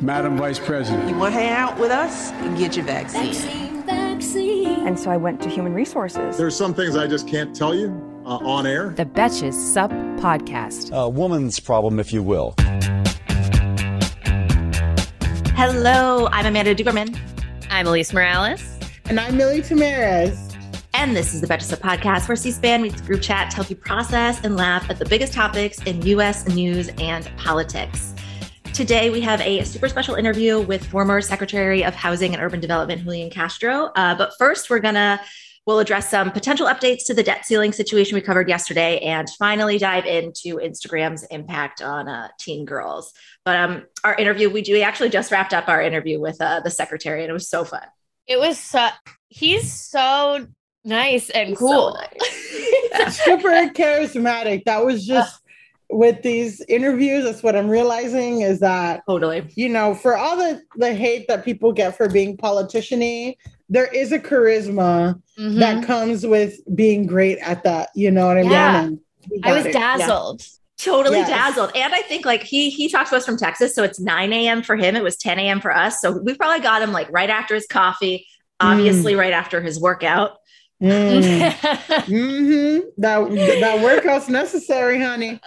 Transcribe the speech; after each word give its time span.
Madam 0.00 0.36
Vice 0.36 0.58
President. 0.58 1.08
You 1.08 1.16
want 1.16 1.34
to 1.34 1.40
hang 1.40 1.50
out 1.50 1.78
with 1.78 1.90
us? 1.90 2.30
Get 2.58 2.76
your 2.76 2.84
vaccine. 2.84 3.32
Vaccine, 3.32 3.82
vaccine. 3.86 4.86
And 4.86 4.98
so 4.98 5.10
I 5.10 5.16
went 5.16 5.40
to 5.42 5.48
human 5.48 5.72
resources. 5.72 6.36
There's 6.36 6.54
some 6.54 6.74
things 6.74 6.96
I 6.96 7.06
just 7.06 7.26
can't 7.26 7.56
tell 7.56 7.74
you 7.74 7.88
uh, 8.26 8.36
on 8.36 8.66
air. 8.66 8.90
The 8.90 9.06
Betches 9.06 9.54
Sup 9.54 9.90
Podcast. 10.20 10.92
A 10.92 11.08
woman's 11.08 11.58
problem, 11.58 11.98
if 11.98 12.12
you 12.12 12.22
will. 12.22 12.54
Hello, 15.56 16.28
I'm 16.30 16.44
Amanda 16.44 16.74
Duberman. 16.74 17.18
I'm 17.70 17.86
Alise 17.86 18.12
Morales. 18.12 18.78
And 19.06 19.18
I'm 19.18 19.38
Milly 19.38 19.62
Tamarez. 19.62 20.42
And 20.92 21.16
this 21.16 21.32
is 21.32 21.40
the 21.40 21.46
Betches 21.46 21.64
Sup 21.64 21.78
Podcast, 21.80 22.28
where 22.28 22.36
C-SPAN 22.36 22.82
meets 22.82 23.00
group 23.00 23.22
chat 23.22 23.50
to 23.50 23.56
help 23.56 23.70
you 23.70 23.76
process 23.76 24.44
and 24.44 24.56
laugh 24.56 24.90
at 24.90 24.98
the 24.98 25.06
biggest 25.06 25.32
topics 25.32 25.82
in 25.84 26.02
U.S. 26.02 26.46
news 26.48 26.90
and 26.98 27.30
politics. 27.38 28.14
Today, 28.76 29.08
we 29.08 29.22
have 29.22 29.40
a 29.40 29.64
super 29.64 29.88
special 29.88 30.16
interview 30.16 30.60
with 30.60 30.84
former 30.84 31.22
Secretary 31.22 31.82
of 31.82 31.94
Housing 31.94 32.34
and 32.34 32.42
Urban 32.42 32.60
Development, 32.60 33.02
Julian 33.02 33.30
Castro. 33.30 33.86
Uh, 33.96 34.14
but 34.14 34.34
first, 34.38 34.68
we're 34.68 34.80
going 34.80 34.96
to 34.96 35.18
We'll 35.66 35.80
address 35.80 36.10
some 36.10 36.30
potential 36.30 36.68
updates 36.68 37.06
to 37.06 37.14
the 37.14 37.24
debt 37.24 37.44
ceiling 37.44 37.72
situation 37.72 38.14
we 38.14 38.20
covered 38.20 38.48
yesterday 38.48 39.00
and 39.00 39.28
finally 39.30 39.78
dive 39.78 40.04
into 40.04 40.58
Instagram's 40.58 41.24
impact 41.24 41.82
on 41.82 42.06
uh, 42.06 42.28
teen 42.38 42.64
girls. 42.64 43.12
But 43.44 43.56
um, 43.56 43.86
our 44.04 44.14
interview, 44.14 44.48
we 44.48 44.62
do 44.62 44.74
we 44.74 44.82
actually 44.82 45.08
just 45.08 45.32
wrapped 45.32 45.52
up 45.52 45.66
our 45.66 45.82
interview 45.82 46.20
with 46.20 46.40
uh, 46.40 46.60
the 46.60 46.70
secretary 46.70 47.22
and 47.22 47.30
it 47.30 47.32
was 47.32 47.48
so 47.48 47.64
fun. 47.64 47.82
It 48.28 48.38
was 48.38 48.60
so, 48.60 48.90
he's 49.28 49.72
so 49.72 50.46
nice 50.84 51.30
and 51.30 51.56
cool. 51.56 51.98
So 51.98 52.98
nice. 53.00 53.18
Super 53.24 53.68
charismatic. 53.72 54.62
That 54.66 54.84
was 54.84 55.04
just 55.04 55.40
with 55.90 56.22
these 56.22 56.60
interviews, 56.62 57.24
that's 57.24 57.42
what 57.42 57.56
I'm 57.56 57.68
realizing 57.68 58.40
is 58.40 58.60
that 58.60 59.02
totally, 59.06 59.46
you 59.54 59.68
know, 59.68 59.94
for 59.94 60.16
all 60.16 60.36
the 60.36 60.62
the 60.76 60.94
hate 60.94 61.28
that 61.28 61.44
people 61.44 61.72
get 61.72 61.96
for 61.96 62.08
being 62.08 62.36
politiciany, 62.36 63.36
there 63.68 63.86
is 63.86 64.12
a 64.12 64.18
charisma 64.18 65.20
mm-hmm. 65.38 65.58
that 65.58 65.84
comes 65.84 66.26
with 66.26 66.58
being 66.74 67.06
great 67.06 67.38
at 67.38 67.62
that. 67.64 67.90
You 67.94 68.10
know 68.10 68.26
what 68.26 68.38
I 68.38 68.42
yeah. 68.42 68.86
mean? 68.86 69.00
I 69.42 69.52
was 69.52 69.66
it. 69.66 69.72
dazzled. 69.72 70.42
Yeah. 70.42 70.48
Totally 70.78 71.18
yes. 71.18 71.28
dazzled. 71.28 71.72
And 71.74 71.94
I 71.94 72.02
think 72.02 72.26
like 72.26 72.42
he 72.42 72.68
he 72.68 72.88
talks 72.88 73.10
to 73.10 73.16
us 73.16 73.24
from 73.24 73.38
Texas. 73.38 73.74
So 73.74 73.82
it's 73.82 73.98
9 73.98 74.32
a.m. 74.32 74.62
for 74.62 74.76
him. 74.76 74.94
It 74.94 75.02
was 75.02 75.16
10 75.16 75.38
a.m. 75.38 75.60
for 75.60 75.74
us. 75.74 76.00
So 76.00 76.12
we 76.12 76.34
probably 76.34 76.60
got 76.60 76.82
him 76.82 76.92
like 76.92 77.10
right 77.10 77.30
after 77.30 77.54
his 77.54 77.66
coffee, 77.66 78.26
obviously 78.60 79.14
mm. 79.14 79.18
right 79.18 79.32
after 79.32 79.62
his 79.62 79.80
workout. 79.80 80.38
Mm. 80.82 81.50
mm-hmm. 81.50 82.88
That 82.98 83.30
that 83.60 83.82
workout's 83.82 84.28
necessary, 84.28 85.00
honey. 85.00 85.40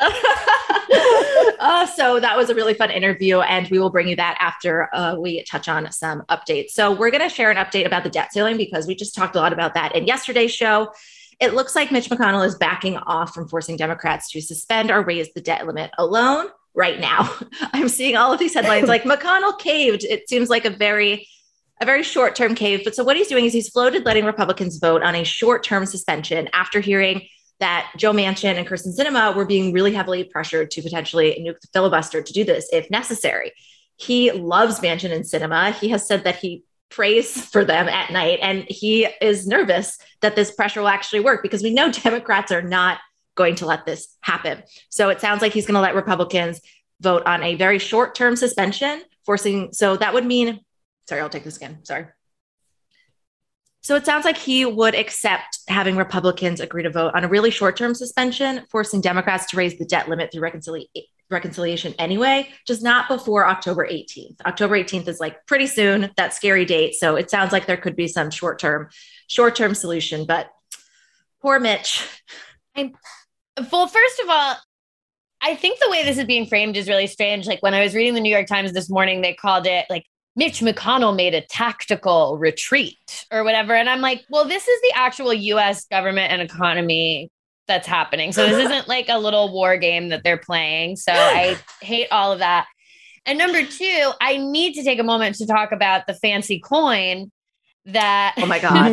uh, 1.60 1.86
so 1.86 2.20
that 2.20 2.36
was 2.36 2.50
a 2.50 2.56
really 2.56 2.74
fun 2.74 2.90
interview, 2.90 3.40
and 3.42 3.68
we 3.70 3.78
will 3.80 3.92
bring 3.92 4.08
you 4.08 4.16
that 4.16 4.38
after 4.40 4.94
uh, 4.94 5.16
we 5.20 5.44
touch 5.44 5.68
on 5.68 5.92
some 5.92 6.24
updates. 6.30 6.72
So 6.72 6.92
we're 6.92 7.12
going 7.12 7.28
to 7.28 7.34
share 7.34 7.52
an 7.52 7.58
update 7.58 7.86
about 7.86 8.04
the 8.04 8.10
debt 8.10 8.34
ceiling 8.34 8.58
because 8.58 8.88
we 8.88 8.96
just 8.96 9.14
talked 9.14 9.36
a 9.36 9.40
lot 9.40 9.54
about 9.54 9.76
that 9.76 9.96
in 9.96 10.08
yesterday's 10.08 10.52
show. 10.52 10.92
It 11.40 11.54
looks 11.54 11.76
like 11.76 11.92
Mitch 11.92 12.10
McConnell 12.10 12.46
is 12.46 12.56
backing 12.56 12.98
off 12.98 13.34
from 13.34 13.48
forcing 13.48 13.78
Democrats 13.78 14.30
to 14.32 14.42
suspend 14.42 14.92
or 14.92 15.04
raise 15.04 15.32
the 15.34 15.42
debt 15.42 15.66
limit 15.66 15.92
alone 15.98 16.48
right 16.74 17.00
now. 17.00 17.34
I'm 17.74 17.88
seeing 17.88 18.18
all 18.18 18.34
of 18.34 18.40
these 18.40 18.54
headlines 18.56 18.88
like 18.88 19.04
McConnell 19.04 19.58
caved. 19.60 20.04
It 20.04 20.28
seems 20.28 20.50
like 20.50 20.66
a 20.66 20.70
very 20.70 21.28
a 21.80 21.86
very 21.86 22.04
short 22.04 22.36
term 22.36 22.56
cave. 22.56 22.82
But 22.84 22.96
so 22.96 23.04
what 23.04 23.16
he's 23.18 23.28
doing 23.28 23.46
is 23.46 23.54
he's 23.54 23.70
floated 23.70 24.06
letting 24.06 24.26
Republicans 24.26 24.78
vote 24.78 25.02
on 25.04 25.16
a 25.16 25.24
short 25.24 25.64
term 25.64 25.86
suspension 25.86 26.50
after 26.54 26.80
hearing 26.80 27.28
that 27.60 27.92
Joe 27.98 28.14
Manchin 28.14 28.56
and 28.56 28.68
Kyrsten 28.68 28.98
Sinema 28.98 29.36
were 29.36 29.46
being 29.46 29.74
really 29.74 29.94
heavily 29.94 30.24
pressured 30.24 30.72
to 30.72 30.82
potentially 30.82 31.44
nuke 31.46 31.60
the 31.60 31.68
filibuster 31.74 32.22
to 32.22 32.34
do 32.34 32.44
this 32.44 32.70
if 32.72 32.90
necessary. 32.90 33.52
He 33.98 34.32
loves 34.32 34.80
Manchin 34.80 35.12
and 35.12 35.26
Sinema. 35.26 35.74
He 35.74 35.90
has 35.90 36.08
said 36.08 36.24
that 36.24 36.38
he 36.38 36.64
prays 36.90 37.46
for 37.46 37.64
them 37.64 37.88
at 37.88 38.12
night 38.12 38.40
and 38.42 38.66
he 38.68 39.08
is 39.22 39.46
nervous 39.46 39.98
that 40.22 40.36
this 40.36 40.52
pressure 40.52 40.80
will 40.80 40.88
actually 40.88 41.20
work 41.20 41.44
because 41.44 41.62
we 41.62 41.74
know 41.74 41.92
Democrats 41.92 42.52
are 42.52 42.62
not 42.62 43.00
going 43.36 43.56
to 43.56 43.66
let 43.66 43.86
this 43.86 44.16
happen. 44.22 44.64
So 44.90 45.10
it 45.10 45.22
sounds 45.22 45.42
like 45.42 45.54
he's 45.54 45.66
going 45.66 45.76
to 45.76 45.82
let 45.82 45.96
Republicans 45.96 46.60
vote 47.02 47.24
on 47.26 47.44
a 47.44 47.56
very 47.56 47.80
short 47.80 48.16
term 48.16 48.36
suspension, 48.36 49.02
forcing 49.26 49.72
so 49.72 49.96
that 49.98 50.14
would 50.14 50.26
mean 50.26 50.60
Sorry, 51.10 51.22
I'll 51.22 51.30
take 51.30 51.44
this 51.44 51.58
again. 51.58 51.84
Sorry. 51.86 52.06
So 53.82 53.96
it 53.96 54.06
sounds 54.06 54.26
like 54.26 54.38
he 54.38 54.64
would 54.64 54.94
accept 54.94 55.58
having 55.68 55.96
Republicans 55.96 56.60
agree 56.60 56.84
to 56.84 56.92
vote 56.92 57.16
on 57.16 57.24
a 57.24 57.28
really 57.28 57.50
short 57.50 57.76
term 57.76 57.96
suspension, 57.96 58.64
forcing 58.70 59.02
Democrats 59.02 59.48
to 59.48 59.58
raise 59.58 59.76
the 59.80 59.86
debt 59.86 60.08
limit 60.08 60.32
through 60.32 60.48
reconcili- 60.48 60.88
reconciliation 61.32 61.96
anyway, 61.98 62.48
just 62.68 62.84
not 62.84 63.08
before 63.08 63.48
October 63.48 63.88
18th. 63.88 64.40
October 64.46 64.78
18th 64.78 65.08
is 65.08 65.20
like 65.20 65.44
pretty 65.48 65.66
soon, 65.66 66.12
that 66.16 66.36
scary 66.36 66.64
date. 66.64 66.94
So 66.94 67.16
it 67.16 67.32
sounds 67.32 67.52
like 67.52 67.66
there 67.66 67.78
could 67.78 67.96
be 67.96 68.08
some 68.08 68.30
short 68.30 68.60
term, 68.60 68.90
short 69.26 69.56
term 69.56 69.74
solution. 69.74 70.28
But 70.28 70.52
poor 71.42 71.60
Mitch. 71.60 72.08
I, 72.76 72.92
well, 73.72 73.88
first 73.88 74.20
of 74.20 74.30
all, 74.30 74.58
I 75.42 75.56
think 75.56 75.80
the 75.80 75.90
way 75.90 76.04
this 76.04 76.20
is 76.20 76.26
being 76.26 76.46
framed 76.46 76.78
is 76.78 76.88
really 76.88 77.08
strange. 77.08 77.48
Like 77.48 77.64
when 77.64 77.74
I 77.74 77.82
was 77.82 77.96
reading 77.96 78.14
the 78.14 78.20
New 78.20 78.32
York 78.32 78.46
Times 78.46 78.74
this 78.74 78.92
morning, 78.92 79.22
they 79.22 79.34
called 79.34 79.66
it 79.66 79.86
like 79.90 80.06
Mitch 80.36 80.62
McConnell 80.62 81.16
made 81.16 81.34
a 81.34 81.42
tactical 81.42 82.38
retreat 82.38 83.26
or 83.32 83.44
whatever. 83.44 83.74
And 83.74 83.90
I'm 83.90 84.02
like, 84.02 84.24
well, 84.30 84.46
this 84.46 84.68
is 84.68 84.82
the 84.82 84.94
actual 84.96 85.34
US 85.34 85.86
government 85.86 86.32
and 86.32 86.42
economy 86.42 87.30
that's 87.68 87.88
happening. 87.88 88.32
So 88.32 88.48
this 88.48 88.66
isn't 88.66 88.88
like 88.88 89.10
a 89.10 89.18
little 89.18 89.54
war 89.54 89.78
game 89.78 90.10
that 90.10 90.24
they're 90.24 90.38
playing. 90.38 90.96
So 90.98 91.12
I 91.14 91.58
hate 91.82 92.08
all 92.12 92.32
of 92.32 92.40
that. 92.40 92.68
And 93.26 93.38
number 93.38 93.64
two, 93.64 94.12
I 94.22 94.38
need 94.38 94.74
to 94.74 94.84
take 94.84 95.00
a 95.00 95.04
moment 95.04 95.36
to 95.38 95.46
talk 95.46 95.72
about 95.72 96.08
the 96.08 96.14
fancy 96.14 96.60
coin 96.60 97.32
that 97.86 98.36
oh 98.38 98.46
my 98.46 98.60
god 98.60 98.92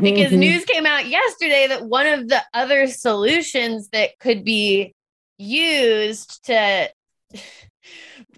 because 0.00 0.32
news 0.32 0.64
came 0.64 0.86
out 0.86 1.06
yesterday 1.06 1.66
that 1.66 1.84
one 1.84 2.06
of 2.06 2.28
the 2.28 2.40
other 2.54 2.86
solutions 2.86 3.88
that 3.88 4.18
could 4.20 4.44
be 4.44 4.94
used 5.38 6.44
to 6.46 6.88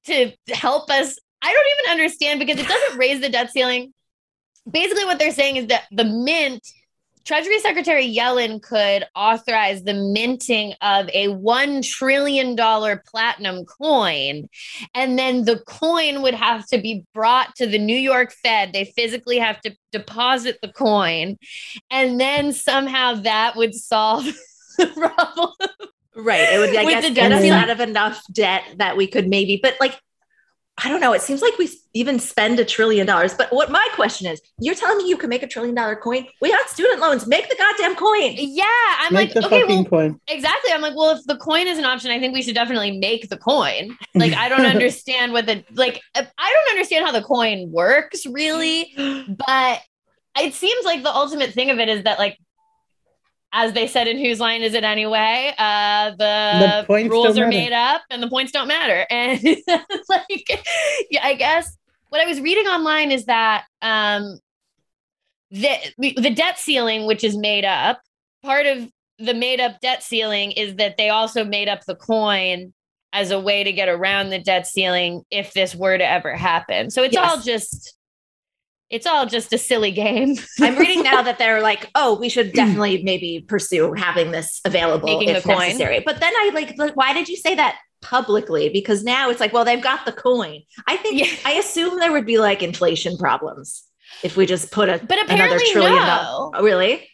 to 0.04 0.32
help 0.48 0.90
us 0.90 1.18
I 1.42 1.52
don't 1.52 1.66
even 1.78 2.00
understand 2.00 2.40
because 2.40 2.58
it 2.58 2.68
doesn't 2.68 2.98
raise 2.98 3.20
the 3.20 3.28
debt 3.28 3.50
ceiling. 3.50 3.92
Basically, 4.70 5.04
what 5.04 5.18
they're 5.18 5.32
saying 5.32 5.56
is 5.56 5.66
that 5.68 5.84
the 5.90 6.04
mint, 6.04 6.66
Treasury 7.24 7.58
Secretary 7.60 8.14
Yellen 8.14 8.62
could 8.62 9.06
authorize 9.14 9.84
the 9.84 9.94
minting 9.94 10.74
of 10.82 11.08
a 11.14 11.28
$1 11.28 11.86
trillion 11.86 12.56
platinum 12.56 13.64
coin. 13.64 14.48
And 14.94 15.18
then 15.18 15.44
the 15.44 15.60
coin 15.66 16.22
would 16.22 16.34
have 16.34 16.66
to 16.68 16.78
be 16.78 17.04
brought 17.14 17.54
to 17.56 17.66
the 17.66 17.78
New 17.78 17.96
York 17.96 18.32
Fed. 18.32 18.72
They 18.72 18.84
physically 18.84 19.38
have 19.38 19.60
to 19.62 19.74
deposit 19.92 20.58
the 20.62 20.72
coin. 20.72 21.36
And 21.90 22.20
then 22.20 22.52
somehow 22.52 23.14
that 23.14 23.56
would 23.56 23.74
solve 23.74 24.24
the 24.78 24.86
problem. 24.86 25.52
Right. 26.16 26.52
It 26.52 26.58
would, 26.58 26.76
I 26.76 26.84
guess, 26.84 27.14
get 27.14 27.32
us 27.32 27.44
out 27.50 27.70
of 27.70 27.80
enough 27.80 28.22
debt 28.32 28.64
that 28.76 28.96
we 28.96 29.06
could 29.06 29.28
maybe, 29.28 29.58
but 29.62 29.76
like 29.80 29.98
I 30.82 30.88
don't 30.88 31.00
know. 31.00 31.12
It 31.12 31.20
seems 31.20 31.42
like 31.42 31.58
we 31.58 31.68
even 31.92 32.18
spend 32.18 32.58
a 32.58 32.64
trillion 32.64 33.06
dollars. 33.06 33.34
But 33.34 33.52
what 33.52 33.70
my 33.70 33.86
question 33.94 34.26
is, 34.26 34.40
you're 34.58 34.74
telling 34.74 34.98
me 34.98 35.08
you 35.08 35.16
can 35.16 35.28
make 35.28 35.42
a 35.42 35.46
trillion 35.46 35.74
dollar 35.74 35.94
coin? 35.94 36.26
We 36.40 36.50
got 36.50 36.68
student 36.70 37.00
loans. 37.00 37.26
Make 37.26 37.48
the 37.50 37.56
goddamn 37.56 37.96
coin. 37.96 38.34
Yeah, 38.38 38.64
I'm 38.98 39.12
make 39.12 39.34
like, 39.34 39.44
okay, 39.44 39.64
well, 39.64 39.84
coin. 39.84 40.20
exactly. 40.28 40.72
I'm 40.72 40.80
like, 40.80 40.96
well, 40.96 41.16
if 41.16 41.24
the 41.26 41.36
coin 41.36 41.66
is 41.66 41.78
an 41.78 41.84
option, 41.84 42.10
I 42.10 42.18
think 42.18 42.32
we 42.32 42.42
should 42.42 42.54
definitely 42.54 42.98
make 42.98 43.28
the 43.28 43.36
coin. 43.36 43.96
Like, 44.14 44.32
I 44.32 44.48
don't 44.48 44.64
understand 44.66 45.32
what 45.32 45.46
the 45.46 45.62
like. 45.74 46.00
I 46.14 46.22
don't 46.22 46.70
understand 46.70 47.04
how 47.04 47.12
the 47.12 47.22
coin 47.22 47.70
works 47.70 48.24
really, 48.24 48.94
but 49.46 49.82
it 50.38 50.54
seems 50.54 50.84
like 50.84 51.02
the 51.02 51.14
ultimate 51.14 51.52
thing 51.52 51.70
of 51.70 51.78
it 51.78 51.88
is 51.88 52.04
that 52.04 52.18
like 52.18 52.38
as 53.52 53.72
they 53.72 53.86
said 53.86 54.06
in 54.06 54.18
whose 54.18 54.38
line 54.40 54.62
is 54.62 54.74
it 54.74 54.84
anyway 54.84 55.52
uh 55.58 56.10
the, 56.10 56.86
the 56.88 57.08
rules 57.08 57.36
are 57.38 57.46
made 57.48 57.72
up 57.72 58.02
and 58.10 58.22
the 58.22 58.28
points 58.28 58.52
don't 58.52 58.68
matter 58.68 59.06
and 59.10 59.42
like 60.08 60.64
yeah 61.10 61.24
i 61.24 61.34
guess 61.34 61.76
what 62.10 62.20
i 62.20 62.26
was 62.26 62.40
reading 62.40 62.66
online 62.66 63.10
is 63.10 63.26
that 63.26 63.64
um 63.82 64.38
the 65.50 65.76
the 65.98 66.30
debt 66.30 66.58
ceiling 66.58 67.06
which 67.06 67.24
is 67.24 67.36
made 67.36 67.64
up 67.64 68.00
part 68.42 68.66
of 68.66 68.88
the 69.18 69.34
made 69.34 69.60
up 69.60 69.80
debt 69.80 70.02
ceiling 70.02 70.52
is 70.52 70.76
that 70.76 70.96
they 70.96 71.10
also 71.10 71.44
made 71.44 71.68
up 71.68 71.84
the 71.84 71.94
coin 71.94 72.72
as 73.12 73.30
a 73.30 73.40
way 73.40 73.64
to 73.64 73.72
get 73.72 73.88
around 73.88 74.30
the 74.30 74.38
debt 74.38 74.66
ceiling 74.66 75.22
if 75.30 75.52
this 75.52 75.74
were 75.74 75.98
to 75.98 76.08
ever 76.08 76.34
happen. 76.34 76.90
So 76.90 77.02
it's 77.02 77.14
Yes. 77.14 77.30
all 77.30 77.42
just 77.42 77.96
it's 78.90 79.06
all 79.06 79.24
just 79.26 79.52
a 79.52 79.58
silly 79.58 79.92
game. 79.92 80.36
I'm 80.60 80.76
reading 80.76 81.02
now 81.02 81.22
that 81.22 81.38
they're 81.38 81.62
like, 81.62 81.88
oh, 81.94 82.18
we 82.18 82.28
should 82.28 82.52
definitely 82.52 83.02
maybe 83.02 83.44
pursue 83.46 83.92
having 83.94 84.30
this 84.32 84.60
available 84.64 85.06
Making 85.20 85.36
if 85.36 85.46
necessary. 85.46 86.00
But 86.04 86.20
then 86.20 86.32
I 86.34 86.50
like, 86.76 86.96
why 86.96 87.12
did 87.12 87.28
you 87.28 87.36
say 87.36 87.54
that 87.54 87.78
publicly? 88.02 88.68
Because 88.68 89.04
now 89.04 89.30
it's 89.30 89.40
like, 89.40 89.52
well, 89.52 89.64
they've 89.64 89.80
got 89.82 90.04
the 90.06 90.12
coin. 90.12 90.62
I 90.86 90.96
think 90.96 91.20
Yeah. 91.20 91.26
I 91.44 91.52
assume 91.54 91.98
there 91.98 92.12
would 92.12 92.26
be 92.26 92.38
like 92.38 92.62
inflation 92.62 93.16
problems 93.16 93.84
if 94.22 94.36
we 94.36 94.44
just 94.46 94.70
put 94.72 94.88
a 94.88 94.98
But 94.98 95.18
another 95.18 95.34
apparently 95.34 95.70
trillion. 95.72 95.94
no. 95.94 96.06
doll- 96.06 96.52
Oh, 96.56 96.62
really? 96.64 97.06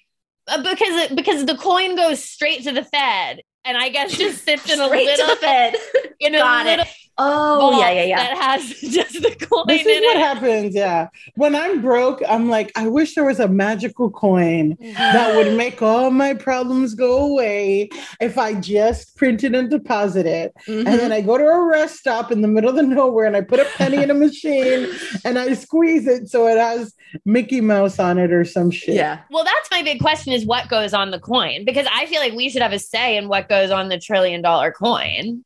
Uh, 0.49 0.63
because 0.63 1.09
because 1.13 1.45
the 1.45 1.57
coin 1.57 1.97
goes 1.97 2.23
straight 2.23 2.63
to 2.63 2.73
the 2.73 2.85
Fed 2.85 3.43
and 3.65 3.77
I 3.77 3.89
guess 3.89 4.17
just 4.17 4.45
sits 4.45 4.73
in 4.73 4.81
a 4.81 4.87
little 4.87 5.27
the 5.27 5.37
Fed. 5.37 5.75
in 6.21 6.35
a 6.35 6.39
Got 6.39 6.67
little 6.67 6.85
it. 6.85 6.89
Oh, 7.19 7.59
vault 7.71 7.77
yeah, 7.81 7.91
yeah, 7.93 8.05
yeah. 8.05 8.17
that 8.35 8.37
has 8.59 8.69
just 8.81 9.15
the 9.23 9.35
coin 9.41 9.65
This 9.69 9.83
in 9.87 9.89
is 9.93 10.01
what 10.03 10.17
it. 10.17 10.21
happens. 10.21 10.75
Yeah. 10.75 11.09
When 11.35 11.55
I'm 11.55 11.81
broke, 11.81 12.23
I'm 12.29 12.49
like, 12.51 12.73
I 12.77 12.89
wish 12.89 13.15
there 13.15 13.25
was 13.25 13.41
a 13.41 13.49
magical 13.49 14.11
coin 14.11 14.77
that 14.95 15.35
would 15.35 15.57
make 15.57 15.81
all 15.81 16.11
my 16.11 16.35
problems 16.35 16.95
go 16.95 17.17
away 17.33 17.89
if 18.21 18.37
I 18.37 18.55
just 18.55 19.17
printed 19.17 19.55
and 19.55 19.71
deposit 19.71 20.27
it. 20.27 20.53
Mhm. 20.69 20.79
And 20.87 20.87
then 21.01 21.13
I 21.13 21.21
go 21.23 21.39
to 21.39 21.45
a 21.47 21.65
rest 21.65 21.97
stop 21.97 22.31
in 22.31 22.43
the 22.43 22.49
middle 22.49 22.71
of 22.71 22.77
the 22.77 22.83
nowhere 22.83 23.27
and 23.27 23.37
I 23.37 23.41
put 23.41 23.61
a 23.61 23.65
penny 23.77 24.03
in 24.03 24.11
a 24.11 24.15
machine 24.15 24.89
and 25.25 25.39
I 25.39 25.55
squeeze 25.55 26.07
it 26.07 26.29
so 26.29 26.47
it 26.49 26.59
has 26.59 26.93
Mickey 27.25 27.61
Mouse 27.63 27.99
on 27.99 28.19
it 28.19 28.31
or 28.33 28.45
some 28.45 28.71
shit. 28.71 28.95
yeah. 28.95 29.21
Well, 29.31 29.45
that's 29.45 29.71
my 29.71 29.83
big 29.83 30.01
question 30.01 30.33
is 30.35 30.45
what 30.45 30.69
goes 30.69 30.93
on 30.93 31.13
the 31.13 31.19
coin 31.21 31.65
because 31.65 31.87
I 31.91 32.05
feel 32.07 32.21
like 32.21 32.35
we 32.35 32.51
should 32.51 32.61
have 32.63 32.73
a 32.73 32.79
say 32.79 33.17
in 33.17 33.29
what 33.29 33.49
goes 33.49 33.71
on 33.71 33.89
the 33.89 33.99
trillion 33.99 34.43
dollar 34.43 34.71
coin. 34.71 35.45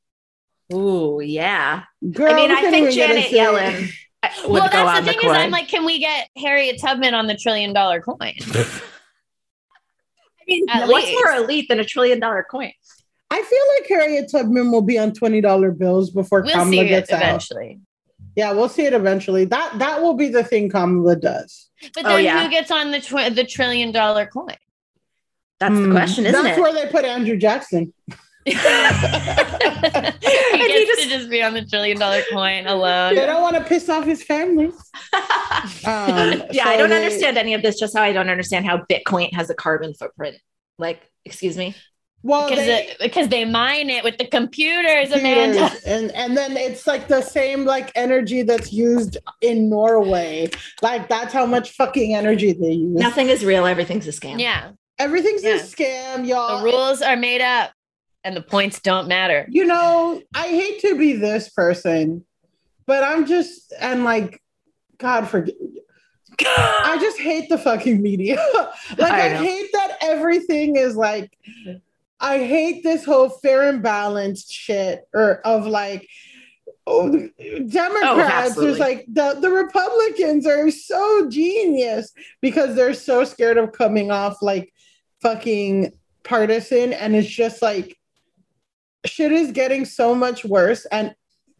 Ooh, 0.72 1.20
yeah. 1.22 1.84
Girl, 2.12 2.32
I 2.32 2.36
mean, 2.36 2.50
I 2.50 2.70
think 2.70 2.92
even 2.92 2.94
get 2.94 3.10
a 3.10 3.30
Janet. 3.30 3.30
Yellen 3.30 3.90
would 4.44 4.50
well, 4.52 4.68
go 4.68 4.70
that's 4.84 4.98
on 4.98 5.04
the 5.04 5.12
the, 5.12 5.18
thing 5.18 5.20
coin. 5.28 5.36
is 5.36 5.42
I'm 5.42 5.50
like, 5.50 5.68
can 5.68 5.84
we 5.84 5.98
get 5.98 6.28
Harriet 6.36 6.80
Tubman 6.80 7.14
on 7.14 7.26
the 7.26 7.36
trillion 7.36 7.72
dollar 7.72 8.00
coin? 8.00 8.16
I 8.22 8.70
mean, 10.46 10.64
at 10.68 10.88
what's 10.88 11.06
least. 11.06 11.18
more 11.24 11.32
elite 11.44 11.68
than 11.68 11.80
a 11.80 11.84
trillion 11.84 12.20
dollar 12.20 12.44
coin? 12.48 12.72
I 13.30 13.42
feel 13.42 13.58
like 13.78 13.88
Harriet 13.88 14.30
Tubman 14.30 14.72
will 14.72 14.82
be 14.82 14.98
on 14.98 15.12
$20 15.12 15.78
bills 15.78 16.10
before 16.10 16.42
We'll 16.42 16.50
Kamala 16.52 16.70
see 16.70 16.80
it 16.80 17.10
out. 17.12 17.22
eventually. 17.22 17.80
Yeah, 18.36 18.52
we'll 18.52 18.68
see 18.68 18.84
it 18.84 18.92
eventually. 18.92 19.44
That 19.44 19.78
that 19.78 20.02
will 20.02 20.14
be 20.14 20.28
the 20.28 20.42
thing 20.44 20.68
Kamala 20.68 21.16
does. 21.16 21.68
But 21.94 22.04
Oh, 22.06 22.08
then 22.16 22.24
yeah. 22.24 22.42
who 22.44 22.50
gets 22.50 22.70
on 22.70 22.90
the 22.90 23.00
tw- 23.00 23.34
the 23.34 23.44
trillion 23.44 23.92
dollar 23.92 24.26
coin? 24.26 24.56
That's 25.60 25.74
the 25.74 25.84
Hmm. 25.84 25.92
question, 25.92 26.26
isn't 26.26 26.42
That's 26.42 26.56
it? 26.58 26.60
where 26.60 26.72
they 26.72 26.86
put 26.90 27.04
Andrew 27.04 27.36
Jackson. 27.36 27.92
He 28.56 30.08
gets 30.58 30.72
he 30.72 30.86
just- 30.86 31.02
to 31.02 31.08
just 31.08 31.30
be 31.30 31.42
on 31.42 31.54
the 31.54 31.64
trillion 31.64 31.98
dollar 31.98 32.22
coin 32.32 32.66
alone. 32.66 33.14
They 33.14 33.26
don't 33.26 33.42
want 33.42 33.56
to 33.56 33.64
piss 33.64 33.88
off 33.88 34.04
his 34.04 34.22
family. 34.22 34.70
Um, 35.84 36.42
yeah, 36.52 36.64
so 36.64 36.70
I 36.70 36.76
don't 36.78 36.88
they- 36.90 36.96
understand 36.96 37.36
any 37.36 37.52
of 37.54 37.60
this. 37.62 37.78
Just 37.78 37.94
how 37.96 38.02
I 38.02 38.12
don't 38.12 38.28
understand 38.30 38.64
how 38.66 38.78
Bitcoin 38.90 39.32
has 39.34 39.50
a 39.50 39.54
carbon 39.54 39.92
footprint. 39.94 40.36
Like, 40.78 41.02
excuse 41.26 41.56
me. 41.56 41.74
Well, 42.22 42.48
because 42.48 42.64
they, 42.66 42.86
it, 42.88 42.96
because 42.98 43.28
they 43.28 43.44
mine 43.44 43.90
it 43.90 44.04
with 44.04 44.16
the 44.18 44.26
computers, 44.26 45.10
Amanda. 45.12 45.70
and 45.86 46.10
and 46.12 46.36
then 46.36 46.56
it's 46.56 46.86
like 46.86 47.08
the 47.08 47.20
same 47.22 47.64
like 47.64 47.90
energy 47.94 48.42
that's 48.42 48.72
used 48.72 49.16
in 49.42 49.68
Norway. 49.68 50.48
Like 50.82 51.08
that's 51.08 51.32
how 51.32 51.44
much 51.46 51.70
fucking 51.72 52.14
energy 52.14 52.52
they 52.52 52.72
use. 52.72 52.98
Nothing 53.00 53.28
is 53.28 53.44
real. 53.44 53.66
Everything's 53.66 54.06
a 54.06 54.10
scam. 54.12 54.38
Yeah, 54.40 54.72
Everything's 54.98 55.42
Yeah. 55.42 55.56
a 55.56 55.60
scam, 55.60 56.26
y'all. 56.26 56.58
the 56.58 56.64
rules 56.64 57.00
are 57.02 57.16
made 57.16 57.40
up, 57.40 57.72
and 58.24 58.36
the 58.36 58.42
points 58.42 58.80
don't 58.80 59.08
matter. 59.08 59.46
you 59.48 59.64
know, 59.64 60.20
I 60.34 60.48
hate 60.48 60.80
to 60.80 60.96
be 60.96 61.14
this 61.14 61.48
person, 61.48 62.24
but 62.86 63.02
I'm 63.02 63.26
just 63.26 63.72
and 63.78 64.04
like, 64.04 64.42
God 64.98 65.28
forgive. 65.28 65.54
I 66.46 66.98
just 67.00 67.18
hate 67.18 67.48
the 67.48 67.58
fucking 67.58 68.00
media. 68.00 68.36
like 68.98 69.12
I 69.12 69.26
I, 69.26 69.36
hate 69.36 69.70
that 69.72 69.98
everything 70.00 70.76
is 70.76 70.96
like. 70.96 71.36
I 72.22 72.38
hate 72.38 72.82
this 72.82 73.04
whole 73.04 73.30
fair 73.30 73.68
and 73.68 73.82
balanced 73.82 74.52
shit, 74.52 75.08
or 75.14 75.40
of 75.46 75.66
like. 75.66 76.08
Oh, 76.86 77.08
Democrats, 77.68 78.56
oh, 78.56 78.62
there's 78.62 78.78
like 78.80 79.04
the, 79.06 79.38
the 79.40 79.50
Republicans 79.50 80.44
are 80.44 80.70
so 80.72 81.28
genius 81.28 82.10
because 82.40 82.74
they're 82.74 82.94
so 82.94 83.22
scared 83.22 83.58
of 83.58 83.70
coming 83.70 84.10
off 84.10 84.42
like 84.42 84.72
fucking 85.20 85.92
partisan. 86.24 86.92
And 86.92 87.14
it's 87.14 87.28
just 87.28 87.62
like 87.62 87.99
shit 89.06 89.32
is 89.32 89.52
getting 89.52 89.84
so 89.84 90.14
much 90.14 90.44
worse. 90.44 90.86
And 90.86 91.14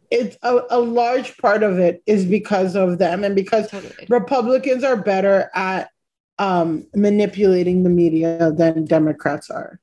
it's 0.09 0.37
a, 0.43 0.61
a 0.69 0.79
large 0.79 1.37
part 1.37 1.63
of 1.63 1.79
it 1.79 2.03
is 2.05 2.25
because 2.25 2.75
of 2.75 2.97
them 2.97 3.23
and 3.23 3.35
because 3.35 3.69
Totally. 3.69 4.07
Republicans 4.09 4.83
are 4.83 4.97
better 4.97 5.49
at 5.55 5.89
um, 6.37 6.87
manipulating 6.95 7.83
the 7.83 7.89
media 7.89 8.51
than 8.51 8.85
Democrats 8.85 9.49
are. 9.49 9.79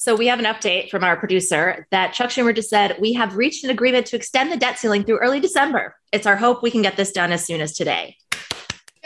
So 0.00 0.14
we 0.14 0.28
have 0.28 0.38
an 0.38 0.44
update 0.44 0.90
from 0.90 1.02
our 1.02 1.16
producer 1.16 1.86
that 1.90 2.12
Chuck 2.12 2.30
Schumer 2.30 2.54
just 2.54 2.70
said 2.70 2.96
we 3.00 3.12
have 3.14 3.36
reached 3.36 3.64
an 3.64 3.70
agreement 3.70 4.06
to 4.06 4.16
extend 4.16 4.52
the 4.52 4.56
debt 4.56 4.78
ceiling 4.78 5.02
through 5.02 5.18
early 5.18 5.40
December. 5.40 5.96
It's 6.12 6.26
our 6.26 6.36
hope 6.36 6.62
we 6.62 6.70
can 6.70 6.82
get 6.82 6.96
this 6.96 7.10
done 7.10 7.32
as 7.32 7.44
soon 7.44 7.60
as 7.60 7.74
today. 7.74 8.16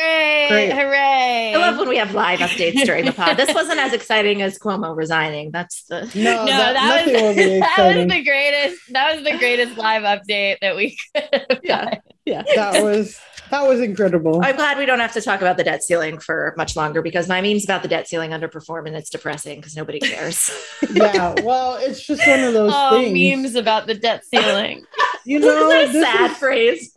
Great, 0.03 0.49
Great. 0.49 0.73
hooray! 0.73 1.53
I 1.55 1.59
love 1.59 1.79
when 1.79 1.89
we 1.89 1.97
have 1.97 2.15
live 2.15 2.41
updates 2.41 2.85
during 2.85 3.05
the 3.05 3.13
pod. 3.13 3.37
This 3.37 3.55
wasn't 3.55 3.79
as 3.79 3.93
exciting 3.93 4.43
as 4.43 4.59
Cuomo 4.59 4.97
resigning. 4.97 5.51
That's 5.51 5.85
the 5.85 6.03
No, 6.15 6.45
no, 6.45 6.47
that, 6.47 6.73
that, 6.75 7.07
nothing 7.07 7.25
was 7.27 7.37
that 7.77 7.95
was 7.97 8.07
the 8.13 8.25
greatest. 8.25 8.81
That 8.93 9.15
was 9.15 9.25
the 9.25 9.39
greatest 9.39 9.77
live 9.79 10.03
update 10.03 10.57
that 10.61 10.77
we 10.77 10.97
could. 11.15 11.29
Have 11.51 11.61
Yeah. 11.63 11.85
done. 11.85 11.99
yeah. 12.25 12.43
that 12.57 12.83
was 12.83 13.19
that 13.53 13.69
was 13.69 13.81
incredible. 13.81 14.41
I'm 14.43 14.57
glad 14.57 14.79
we 14.79 14.87
don't 14.87 14.99
have 14.99 15.13
to 15.13 15.21
talk 15.21 15.41
about 15.41 15.57
the 15.57 15.63
debt 15.65 15.85
ceiling 15.85 16.19
for 16.19 16.53
much 16.57 16.75
longer 16.75 17.03
because 17.03 17.29
my 17.29 17.41
memes 17.41 17.65
about 17.65 17.83
the 17.83 17.89
debt 17.89 18.09
ceiling 18.09 18.31
underperform 18.33 18.87
and 18.89 18.97
it's 18.97 19.11
depressing 19.11 19.61
because 19.61 19.77
nobody 19.77 20.01
cares. 20.01 20.51
yeah, 20.93 21.35
well, 21.45 21.77
it's 21.77 22.05
just 22.05 22.27
one 22.27 22.41
of 22.41 22.53
those 22.55 22.73
Oh, 22.75 22.91
things. 23.01 23.37
memes 23.37 23.55
about 23.55 23.87
the 23.87 23.95
debt 23.95 24.25
ceiling. 24.25 24.85
You 25.25 25.39
know, 25.39 25.71
Isn't 25.71 25.71
that 25.71 25.89
a 25.89 25.93
this 25.93 26.03
sad 26.05 26.31
is- 26.33 26.37
phrase? 26.39 26.95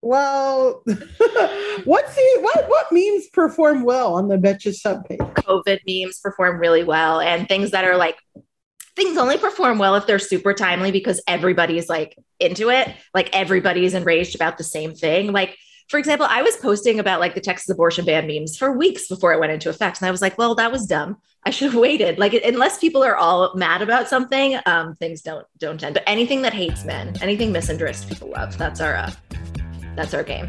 well, 0.00 0.82
what's 1.84 2.14
the 2.14 2.38
what 2.40 2.68
what 2.70 2.86
memes 2.90 3.26
perform 3.34 3.82
well 3.82 4.14
on 4.14 4.28
the 4.28 4.36
Betches 4.38 4.80
subpage? 4.82 5.18
COVID 5.34 5.80
memes 5.86 6.18
perform 6.20 6.58
really 6.58 6.84
well 6.84 7.20
and 7.20 7.46
things 7.46 7.72
that 7.72 7.84
are 7.84 7.98
like 7.98 8.16
things 8.98 9.16
only 9.16 9.38
perform 9.38 9.78
well 9.78 9.94
if 9.94 10.06
they're 10.06 10.18
super 10.18 10.52
timely 10.52 10.90
because 10.90 11.22
everybody's 11.28 11.88
like 11.88 12.18
into 12.40 12.68
it. 12.68 12.94
Like 13.14 13.30
everybody's 13.32 13.94
enraged 13.94 14.34
about 14.34 14.58
the 14.58 14.64
same 14.64 14.92
thing. 14.94 15.32
Like, 15.32 15.56
for 15.88 15.98
example, 15.98 16.26
I 16.28 16.42
was 16.42 16.56
posting 16.56 16.98
about 16.98 17.20
like 17.20 17.34
the 17.34 17.40
Texas 17.40 17.70
abortion 17.70 18.04
ban 18.04 18.26
memes 18.26 18.56
for 18.56 18.76
weeks 18.76 19.06
before 19.08 19.32
it 19.32 19.40
went 19.40 19.52
into 19.52 19.70
effect. 19.70 20.00
And 20.00 20.08
I 20.08 20.10
was 20.10 20.20
like, 20.20 20.36
well, 20.36 20.56
that 20.56 20.72
was 20.72 20.84
dumb. 20.84 21.16
I 21.44 21.50
should 21.50 21.72
have 21.72 21.80
waited. 21.80 22.18
Like 22.18 22.34
unless 22.34 22.78
people 22.78 23.04
are 23.04 23.16
all 23.16 23.54
mad 23.54 23.80
about 23.80 24.08
something, 24.08 24.58
um, 24.66 24.96
things 24.96 25.22
don't 25.22 25.46
don't 25.58 25.78
tend. 25.78 25.94
But 25.94 26.02
anything 26.06 26.42
that 26.42 26.52
hates 26.52 26.84
men, 26.84 27.14
anything 27.22 27.52
misandrist, 27.52 28.08
people 28.08 28.30
love. 28.30 28.58
That's 28.58 28.80
our 28.80 28.96
uh, 28.96 29.12
that's 29.94 30.12
our 30.12 30.24
game. 30.24 30.48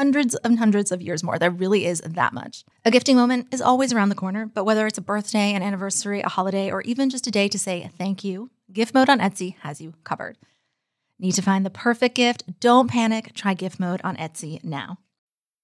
hundreds 0.00 0.34
and 0.36 0.58
hundreds 0.58 0.90
of 0.90 1.02
years 1.02 1.22
more. 1.22 1.38
There 1.38 1.50
really 1.50 1.84
is 1.84 2.00
that 2.00 2.32
much. 2.32 2.64
A 2.86 2.90
gifting 2.90 3.16
moment 3.16 3.48
is 3.52 3.60
always 3.60 3.92
around 3.92 4.08
the 4.08 4.14
corner, 4.14 4.46
but 4.46 4.64
whether 4.64 4.86
it's 4.86 4.96
a 4.96 5.02
birthday, 5.02 5.52
an 5.52 5.62
anniversary, 5.62 6.22
a 6.22 6.28
holiday, 6.30 6.70
or 6.70 6.80
even 6.82 7.10
just 7.10 7.26
a 7.26 7.30
day 7.30 7.48
to 7.48 7.58
say 7.58 7.90
thank 7.98 8.24
you, 8.24 8.48
Gift 8.72 8.94
Mode 8.94 9.10
on 9.10 9.18
Etsy 9.18 9.56
has 9.58 9.78
you 9.78 9.92
covered. 10.02 10.38
Need 11.18 11.32
to 11.32 11.42
find 11.42 11.66
the 11.66 11.70
perfect 11.70 12.14
gift? 12.14 12.44
Don't 12.60 12.90
panic. 12.90 13.34
Try 13.34 13.52
gift 13.52 13.78
mode 13.78 14.00
on 14.02 14.16
Etsy 14.16 14.64
now. 14.64 14.96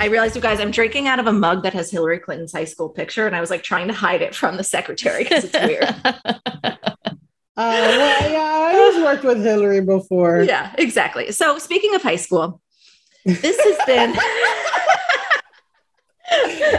I 0.00 0.08
realized, 0.08 0.36
you 0.36 0.42
guys, 0.42 0.60
I'm 0.60 0.70
drinking 0.70 1.08
out 1.08 1.18
of 1.18 1.26
a 1.26 1.32
mug 1.32 1.62
that 1.62 1.72
has 1.72 1.90
Hillary 1.90 2.18
Clinton's 2.18 2.52
high 2.52 2.66
school 2.66 2.90
picture, 2.90 3.26
and 3.26 3.34
I 3.34 3.40
was 3.40 3.48
like 3.48 3.62
trying 3.62 3.88
to 3.88 3.94
hide 3.94 4.20
it 4.20 4.34
from 4.34 4.58
the 4.58 4.64
secretary 4.64 5.22
because 5.24 5.44
it's 5.44 5.58
weird. 5.58 6.76
Uh, 7.56 7.70
well, 7.70 8.32
yeah, 8.32 8.50
I 8.52 8.76
always 8.76 9.00
worked 9.04 9.22
with 9.22 9.40
Hillary 9.40 9.80
before. 9.80 10.42
yeah, 10.42 10.74
exactly. 10.76 11.30
So, 11.30 11.56
speaking 11.58 11.94
of 11.94 12.02
high 12.02 12.16
school, 12.16 12.60
this 13.24 13.56
has 13.56 13.78
been. 13.86 14.16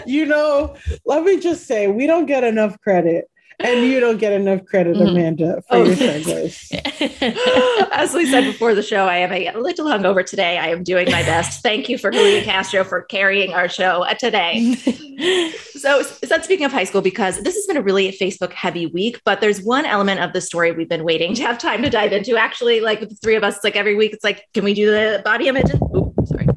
you 0.05 0.25
know, 0.25 0.75
let 1.05 1.23
me 1.23 1.39
just 1.39 1.65
say, 1.65 1.87
we 1.87 2.05
don't 2.07 2.25
get 2.25 2.43
enough 2.43 2.77
credit 2.81 3.29
and 3.59 3.85
you 3.85 3.99
don't 3.99 4.17
get 4.17 4.33
enough 4.33 4.65
credit, 4.65 4.95
mm-hmm. 4.95 5.07
Amanda, 5.07 5.61
for 5.67 5.77
oh. 5.77 5.83
your 5.83 5.95
segues. 5.95 6.71
As 7.91 8.13
we 8.13 8.29
said 8.29 8.43
before 8.43 8.75
the 8.75 8.83
show, 8.83 9.07
I 9.07 9.17
am 9.17 9.31
a 9.31 9.59
little 9.59 9.85
hungover 9.85 10.25
today. 10.25 10.57
I 10.57 10.67
am 10.67 10.83
doing 10.83 11.09
my 11.11 11.23
best. 11.23 11.63
Thank 11.63 11.87
you 11.89 11.97
for 11.97 12.11
Julian 12.11 12.43
Castro 12.43 12.83
for 12.83 13.03
carrying 13.03 13.53
our 13.53 13.69
show 13.69 14.05
today. 14.19 14.75
so, 15.71 16.01
so 16.01 16.39
speaking 16.41 16.65
of 16.65 16.71
high 16.71 16.83
school, 16.83 17.01
because 17.01 17.41
this 17.41 17.55
has 17.55 17.65
been 17.65 17.77
a 17.77 17.81
really 17.81 18.11
Facebook 18.11 18.51
heavy 18.51 18.87
week, 18.87 19.21
but 19.23 19.41
there's 19.41 19.61
one 19.61 19.85
element 19.85 20.19
of 20.19 20.33
the 20.33 20.41
story 20.41 20.71
we've 20.71 20.89
been 20.89 21.03
waiting 21.03 21.33
to 21.35 21.43
have 21.43 21.57
time 21.57 21.81
to 21.83 21.89
dive 21.89 22.11
into. 22.11 22.37
Actually, 22.37 22.81
like 22.81 22.99
the 22.99 23.15
three 23.15 23.35
of 23.35 23.43
us, 23.43 23.63
like 23.63 23.75
every 23.75 23.95
week, 23.95 24.13
it's 24.13 24.23
like, 24.23 24.45
can 24.53 24.63
we 24.63 24.73
do 24.73 24.91
the 24.91 25.21
body 25.23 25.47
image? 25.47 25.71
Oh, 25.93 26.13
sorry. 26.25 26.47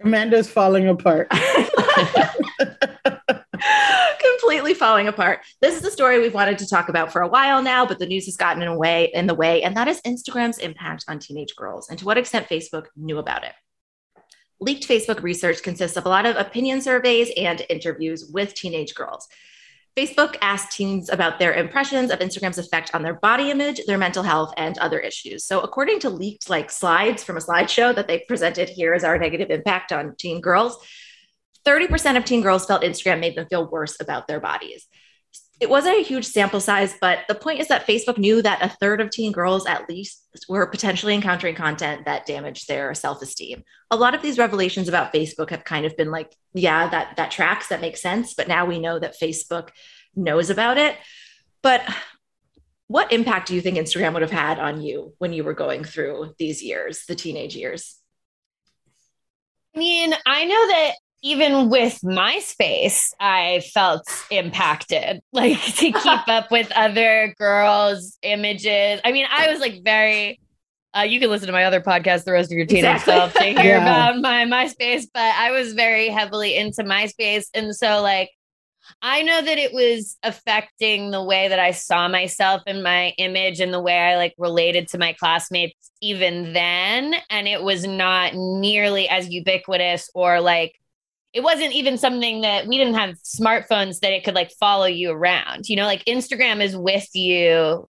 Amanda's 0.00 0.48
falling 0.48 0.86
apart 0.86 1.28
completely 4.20 4.74
falling 4.74 5.08
apart. 5.08 5.40
This 5.60 5.74
is 5.74 5.82
the 5.82 5.90
story 5.90 6.20
we've 6.20 6.34
wanted 6.34 6.58
to 6.58 6.68
talk 6.68 6.88
about 6.88 7.12
for 7.12 7.22
a 7.22 7.28
while 7.28 7.62
now, 7.62 7.86
but 7.86 7.98
the 7.98 8.06
news 8.06 8.26
has 8.26 8.36
gotten 8.36 8.62
in 8.62 8.68
a 8.68 8.76
way 8.76 9.10
in 9.14 9.26
the 9.26 9.34
way, 9.34 9.62
and 9.62 9.76
that 9.76 9.88
is 9.88 10.00
Instagram's 10.02 10.58
impact 10.58 11.04
on 11.08 11.18
teenage 11.18 11.54
girls 11.56 11.88
and 11.88 11.98
to 11.98 12.04
what 12.04 12.18
extent 12.18 12.48
Facebook 12.48 12.86
knew 12.96 13.18
about 13.18 13.44
it. 13.44 13.52
Leaked 14.60 14.88
Facebook 14.88 15.22
research 15.22 15.62
consists 15.62 15.96
of 15.96 16.06
a 16.06 16.08
lot 16.08 16.26
of 16.26 16.36
opinion 16.36 16.80
surveys 16.80 17.30
and 17.36 17.64
interviews 17.68 18.30
with 18.32 18.54
teenage 18.54 18.94
girls. 18.94 19.28
Facebook 19.96 20.36
asked 20.40 20.72
teens 20.72 21.08
about 21.08 21.38
their 21.38 21.54
impressions 21.54 22.10
of 22.10 22.18
Instagram's 22.18 22.58
effect 22.58 22.92
on 22.94 23.02
their 23.02 23.14
body 23.14 23.50
image, 23.50 23.80
their 23.86 23.98
mental 23.98 24.24
health, 24.24 24.52
and 24.56 24.76
other 24.78 24.98
issues. 24.98 25.44
So, 25.44 25.60
according 25.60 26.00
to 26.00 26.10
leaked 26.10 26.50
like 26.50 26.70
slides 26.70 27.22
from 27.22 27.36
a 27.36 27.40
slideshow 27.40 27.94
that 27.94 28.08
they 28.08 28.24
presented 28.26 28.68
here 28.68 28.92
as 28.92 29.04
our 29.04 29.18
negative 29.18 29.50
impact 29.50 29.92
on 29.92 30.16
teen 30.16 30.40
girls, 30.40 30.76
30% 31.64 32.16
of 32.16 32.24
teen 32.24 32.42
girls 32.42 32.66
felt 32.66 32.82
Instagram 32.82 33.20
made 33.20 33.36
them 33.36 33.46
feel 33.48 33.68
worse 33.68 34.00
about 34.00 34.28
their 34.28 34.40
bodies. 34.40 34.86
It 35.60 35.70
wasn't 35.70 35.98
a 35.98 36.02
huge 36.02 36.26
sample 36.26 36.60
size, 36.60 36.94
but 37.00 37.20
the 37.28 37.34
point 37.34 37.60
is 37.60 37.68
that 37.68 37.86
Facebook 37.86 38.18
knew 38.18 38.42
that 38.42 38.62
a 38.62 38.68
third 38.68 39.00
of 39.00 39.10
teen 39.10 39.32
girls, 39.32 39.66
at 39.66 39.88
least, 39.88 40.26
were 40.48 40.66
potentially 40.66 41.14
encountering 41.14 41.54
content 41.54 42.04
that 42.04 42.26
damaged 42.26 42.68
their 42.68 42.92
self 42.92 43.22
esteem. 43.22 43.62
A 43.90 43.96
lot 43.96 44.14
of 44.14 44.20
these 44.20 44.36
revelations 44.36 44.88
about 44.88 45.12
Facebook 45.12 45.50
have 45.50 45.64
kind 45.64 45.86
of 45.86 45.96
been 45.96 46.10
like, 46.10 46.34
yeah, 46.54 46.88
that, 46.90 47.16
that 47.16 47.30
tracks, 47.30 47.68
that 47.68 47.80
makes 47.80 48.02
sense. 48.02 48.34
But 48.34 48.48
now 48.48 48.66
we 48.66 48.80
know 48.80 48.98
that 48.98 49.18
Facebook 49.18 49.70
knows 50.16 50.50
about 50.50 50.76
it. 50.76 50.96
But 51.62 51.82
what 52.88 53.12
impact 53.12 53.48
do 53.48 53.54
you 53.54 53.60
think 53.60 53.78
Instagram 53.78 54.12
would 54.12 54.22
have 54.22 54.30
had 54.30 54.58
on 54.58 54.82
you 54.82 55.14
when 55.18 55.32
you 55.32 55.44
were 55.44 55.54
going 55.54 55.84
through 55.84 56.34
these 56.38 56.62
years, 56.62 57.04
the 57.06 57.14
teenage 57.14 57.56
years? 57.56 57.96
I 59.74 59.78
mean, 59.78 60.14
I 60.26 60.44
know 60.44 60.66
that 60.68 60.92
even 61.24 61.70
with 61.70 61.98
MySpace, 62.02 63.14
I 63.18 63.62
felt 63.72 64.02
impacted, 64.30 65.22
like 65.32 65.60
to 65.60 65.72
keep 65.90 66.06
up 66.06 66.50
with 66.50 66.70
other 66.76 67.34
girls' 67.38 68.18
images. 68.22 69.00
I 69.04 69.10
mean, 69.10 69.26
I 69.28 69.50
was 69.50 69.58
like 69.58 69.82
very. 69.82 70.38
Uh, 70.96 71.02
you 71.02 71.18
can 71.18 71.28
listen 71.28 71.48
to 71.48 71.52
my 71.52 71.64
other 71.64 71.80
podcast, 71.80 72.22
The 72.22 72.30
Rest 72.30 72.52
of 72.52 72.56
Your 72.56 72.66
Teenage 72.66 72.84
exactly. 72.84 73.14
Self, 73.14 73.34
to 73.34 73.42
hear 73.62 73.78
yeah. 73.78 74.10
about 74.10 74.20
my 74.20 74.44
MySpace. 74.44 75.06
But 75.12 75.34
I 75.34 75.50
was 75.50 75.72
very 75.72 76.08
heavily 76.08 76.56
into 76.56 76.84
MySpace, 76.84 77.46
and 77.52 77.74
so 77.74 78.00
like 78.00 78.30
I 79.00 79.22
know 79.22 79.40
that 79.40 79.58
it 79.58 79.72
was 79.72 80.16
affecting 80.22 81.10
the 81.10 81.22
way 81.22 81.48
that 81.48 81.58
I 81.58 81.70
saw 81.70 82.06
myself 82.06 82.62
and 82.66 82.82
my 82.82 83.08
image 83.18 83.60
and 83.60 83.72
the 83.72 83.80
way 83.80 83.98
I 83.98 84.16
like 84.16 84.34
related 84.38 84.88
to 84.88 84.98
my 84.98 85.14
classmates 85.14 85.90
even 86.00 86.52
then. 86.52 87.14
And 87.30 87.48
it 87.48 87.62
was 87.62 87.86
not 87.86 88.34
nearly 88.34 89.08
as 89.08 89.30
ubiquitous 89.30 90.10
or 90.14 90.40
like 90.40 90.78
it 91.34 91.42
wasn't 91.42 91.72
even 91.72 91.98
something 91.98 92.42
that 92.42 92.66
we 92.66 92.78
didn't 92.78 92.94
have 92.94 93.16
smartphones 93.16 93.98
that 94.00 94.12
it 94.12 94.24
could 94.24 94.34
like 94.34 94.52
follow 94.52 94.86
you 94.86 95.10
around. 95.10 95.68
You 95.68 95.76
know, 95.76 95.84
like 95.84 96.04
Instagram 96.04 96.62
is 96.62 96.76
with 96.76 97.08
you 97.14 97.88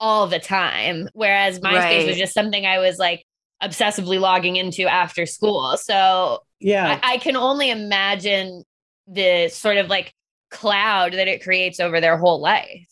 all 0.00 0.26
the 0.26 0.38
time, 0.38 1.08
whereas 1.12 1.60
MySpace 1.60 1.74
right. 1.74 2.06
was 2.06 2.16
just 2.16 2.34
something 2.34 2.64
I 2.64 2.78
was 2.78 2.98
like 2.98 3.24
obsessively 3.62 4.18
logging 4.18 4.56
into 4.56 4.84
after 4.84 5.26
school. 5.26 5.76
So 5.76 6.40
yeah, 6.58 6.98
I, 7.02 7.14
I 7.14 7.18
can 7.18 7.36
only 7.36 7.70
imagine 7.70 8.64
the 9.06 9.48
sort 9.48 9.76
of 9.76 9.88
like 9.88 10.12
cloud 10.50 11.12
that 11.12 11.28
it 11.28 11.42
creates 11.42 11.80
over 11.80 12.00
their 12.00 12.16
whole 12.16 12.40
life 12.40 12.88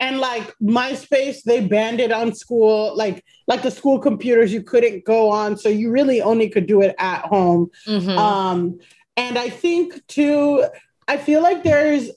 and 0.00 0.18
like 0.18 0.52
MySpace, 0.60 1.42
they 1.44 1.66
banned 1.66 2.00
it 2.00 2.12
on 2.12 2.34
school, 2.34 2.96
like 2.96 3.24
like 3.46 3.62
the 3.62 3.70
school 3.70 3.98
computers 3.98 4.52
you 4.52 4.62
couldn't 4.62 5.04
go 5.04 5.30
on, 5.30 5.56
so 5.56 5.68
you 5.68 5.90
really 5.90 6.20
only 6.20 6.48
could 6.48 6.66
do 6.66 6.82
it 6.82 6.94
at 6.98 7.22
home. 7.26 7.70
Mm-hmm. 7.86 8.18
Um, 8.18 8.78
and 9.16 9.38
I 9.38 9.48
think 9.48 10.06
too, 10.06 10.64
I 11.06 11.16
feel 11.16 11.42
like 11.42 11.62
there's 11.62 12.10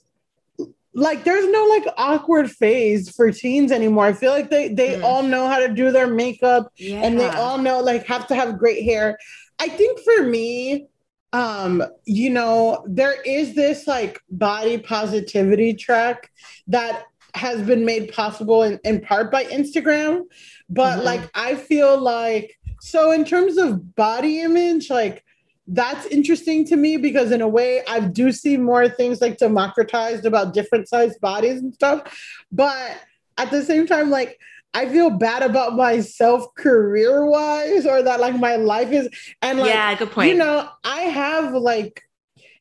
like 0.93 1.23
there's 1.23 1.47
no 1.49 1.65
like 1.65 1.85
awkward 1.95 2.49
phase 2.49 3.15
for 3.15 3.31
teens 3.31 3.71
anymore. 3.71 4.05
I 4.05 4.13
feel 4.13 4.31
like 4.31 4.49
they 4.49 4.69
they 4.69 4.95
mm. 4.95 5.03
all 5.03 5.21
know 5.21 5.47
how 5.47 5.59
to 5.59 5.67
do 5.67 5.91
their 5.91 6.07
makeup 6.07 6.71
yeah. 6.75 7.01
and 7.01 7.19
they 7.19 7.29
all 7.29 7.59
know 7.59 7.81
like 7.81 8.05
have 8.07 8.25
to 8.27 8.35
have 8.35 8.57
great 8.57 8.83
hair. 8.83 9.17
I 9.59 9.69
think 9.69 9.99
for 9.99 10.23
me, 10.23 10.87
um, 11.33 11.83
you 12.05 12.31
know, 12.31 12.83
there 12.87 13.21
is 13.21 13.53
this 13.53 13.85
like 13.85 14.19
body 14.31 14.79
positivity 14.79 15.75
track 15.75 16.31
that 16.67 17.03
has 17.35 17.61
been 17.61 17.85
made 17.85 18.11
possible 18.11 18.63
in, 18.63 18.79
in 18.83 18.99
part 18.99 19.31
by 19.31 19.45
Instagram. 19.45 20.23
But 20.67 20.97
mm-hmm. 20.97 21.05
like 21.05 21.29
I 21.35 21.55
feel 21.55 21.99
like 21.99 22.57
so 22.81 23.11
in 23.11 23.23
terms 23.23 23.57
of 23.57 23.95
body 23.95 24.41
image, 24.41 24.89
like 24.89 25.23
that's 25.67 26.05
interesting 26.07 26.65
to 26.65 26.75
me 26.75 26.97
because 26.97 27.31
in 27.31 27.41
a 27.41 27.47
way 27.47 27.83
I 27.87 27.99
do 27.99 28.31
see 28.31 28.57
more 28.57 28.87
things 28.87 29.21
like 29.21 29.37
democratized 29.37 30.25
about 30.25 30.53
different 30.53 30.87
sized 30.87 31.19
bodies 31.19 31.61
and 31.61 31.73
stuff. 31.73 32.43
But 32.51 32.97
at 33.37 33.51
the 33.51 33.63
same 33.63 33.85
time, 33.85 34.09
like 34.09 34.39
I 34.73 34.87
feel 34.87 35.09
bad 35.09 35.43
about 35.43 35.75
myself 35.75 36.53
career 36.55 37.25
wise 37.25 37.85
or 37.85 38.01
that 38.01 38.19
like 38.19 38.35
my 38.35 38.55
life 38.55 38.91
is 38.91 39.09
and 39.41 39.59
like 39.59 39.69
yeah, 39.69 39.95
good 39.95 40.11
point. 40.11 40.29
You 40.29 40.35
know, 40.35 40.69
I 40.83 41.01
have 41.01 41.53
like 41.53 42.06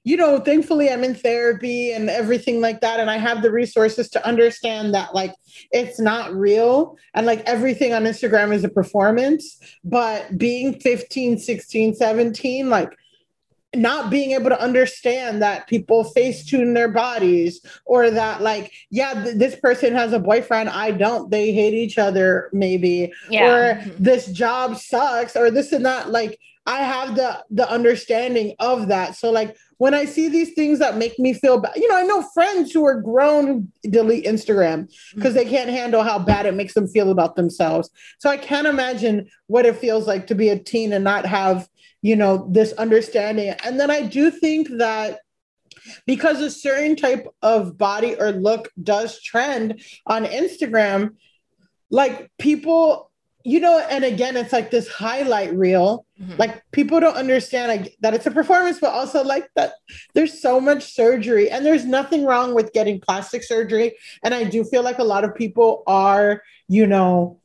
you 0.07 0.17
know, 0.17 0.39
thankfully 0.39 0.89
I'm 0.89 1.03
in 1.03 1.17
therapy 1.17 1.91
and 1.91 2.09
everything 2.09 2.61
like 2.61 2.81
that. 2.81 3.01
And 3.01 3.11
I 3.11 3.17
have 3.17 3.43
the 3.43 3.51
resources 3.51 4.09
to 4.11 4.25
understand 4.25 4.95
that 4.95 5.17
like 5.17 5.35
it's 5.73 5.99
not 5.99 6.33
real. 6.33 6.97
And 7.13 7.27
like 7.27 7.41
everything 7.41 7.93
on 7.93 8.05
Instagram 8.05 8.55
is 8.55 8.63
a 8.63 8.69
performance. 8.69 9.59
But 9.83 10.39
being 10.39 10.79
15, 10.79 11.39
16, 11.39 11.97
17, 11.97 12.71
like 12.71 12.97
not 13.75 14.09
being 14.09 14.31
able 14.31 14.49
to 14.49 14.63
understand 14.63 15.43
that 15.43 15.67
people 15.67 16.05
face 16.05 16.47
tune 16.47 16.73
their 16.73 16.89
bodies 16.89 17.61
or 17.85 18.09
that 18.09 18.41
like 18.41 18.73
yeah 18.91 19.25
th- 19.25 19.37
this 19.37 19.57
person 19.57 19.93
has 19.93 20.15
a 20.15 20.19
boyfriend 20.19 20.71
i 20.71 20.91
don't 20.91 21.31
they 21.31 21.53
hate 21.53 21.75
each 21.75 21.99
other 21.99 22.49
maybe 22.55 23.13
yeah. 23.29 23.45
or 23.45 23.75
mm-hmm. 23.75 24.03
this 24.03 24.29
job 24.29 24.77
sucks 24.77 25.37
or 25.37 25.51
this 25.51 25.73
and 25.73 25.85
that 25.85 26.11
like 26.11 26.39
i 26.65 26.79
have 26.79 27.17
the 27.17 27.45
the 27.51 27.69
understanding 27.69 28.55
of 28.61 28.89
that 28.89 29.15
so 29.15 29.31
like 29.31 29.55
when 29.79 29.95
I 29.95 30.05
see 30.05 30.29
these 30.29 30.55
things 30.55 30.79
that 30.79 30.97
make 30.97 31.19
me 31.19 31.35
feel 31.35 31.59
bad, 31.59 31.77
you 31.77 31.89
know, 31.89 31.97
I 31.97 32.03
know 32.03 32.23
friends 32.23 32.73
who 32.73 32.85
are 32.87 33.01
grown 33.01 33.47
who 33.47 33.91
delete 33.91 34.25
Instagram 34.25 34.91
because 35.15 35.35
they 35.35 35.45
can't 35.45 35.71
handle 35.71 36.03
how 36.03 36.19
bad 36.19 36.47
it 36.47 36.55
makes 36.55 36.75
them 36.75 36.89
feel 36.89 37.11
about 37.11 37.37
themselves. 37.37 37.91
So 38.19 38.31
I 38.31 38.37
can't 38.37 38.67
imagine 38.67 39.29
what 39.47 39.67
it 39.67 39.77
feels 39.77 40.07
like 40.07 40.27
to 40.29 40.35
be 40.35 40.49
a 40.49 40.59
teen 40.59 40.93
and 40.93 41.05
not 41.05 41.27
have, 41.27 41.69
you 42.03 42.17
know, 42.17 42.49
this 42.51 42.73
understanding. 42.73 43.55
And 43.65 43.79
then 43.79 43.91
I 43.91 44.03
do 44.03 44.31
think 44.31 44.69
that 44.79 45.21
because 46.07 46.41
a 46.41 46.51
certain 46.51 46.97
type 46.97 47.29
of 47.43 47.77
body 47.79 48.17
or 48.19 48.33
look 48.33 48.71
does 48.83 49.21
trend 49.21 49.83
on 50.07 50.25
Instagram, 50.25 51.17
like 51.91 52.31
people 52.39 53.11
you 53.47 53.61
know 53.61 53.79
and 53.91 54.03
again 54.05 54.37
it's 54.37 54.53
like 54.53 54.71
this 54.73 54.89
highlight 54.89 55.55
reel. 55.55 56.05
Mhm. 56.21 56.39
like 56.39 56.63
people 56.73 56.99
don't 56.99 57.17
understand 57.17 57.69
like 57.69 57.95
that 58.01 58.15
it's 58.15 58.27
a 58.27 58.31
performance 58.31 58.79
but 58.81 58.91
also 58.91 59.23
like 59.23 59.49
that 59.55 59.75
there's 60.15 60.41
so 60.41 60.59
much 60.61 60.83
surgery 60.95 61.49
and 61.51 61.65
there's 61.65 61.85
nothing 61.85 62.25
wrong 62.25 62.55
with 62.55 62.73
getting 62.73 62.99
plastic 63.01 63.43
surgery. 63.45 63.89
And 64.25 64.35
i 64.35 64.43
do 64.45 64.65
feel 64.65 64.83
like 64.83 64.99
a 64.99 65.05
lot 65.05 65.25
of 65.25 65.35
people 65.35 65.83
are 65.87 66.43
you 66.69 66.87
know 66.87 67.39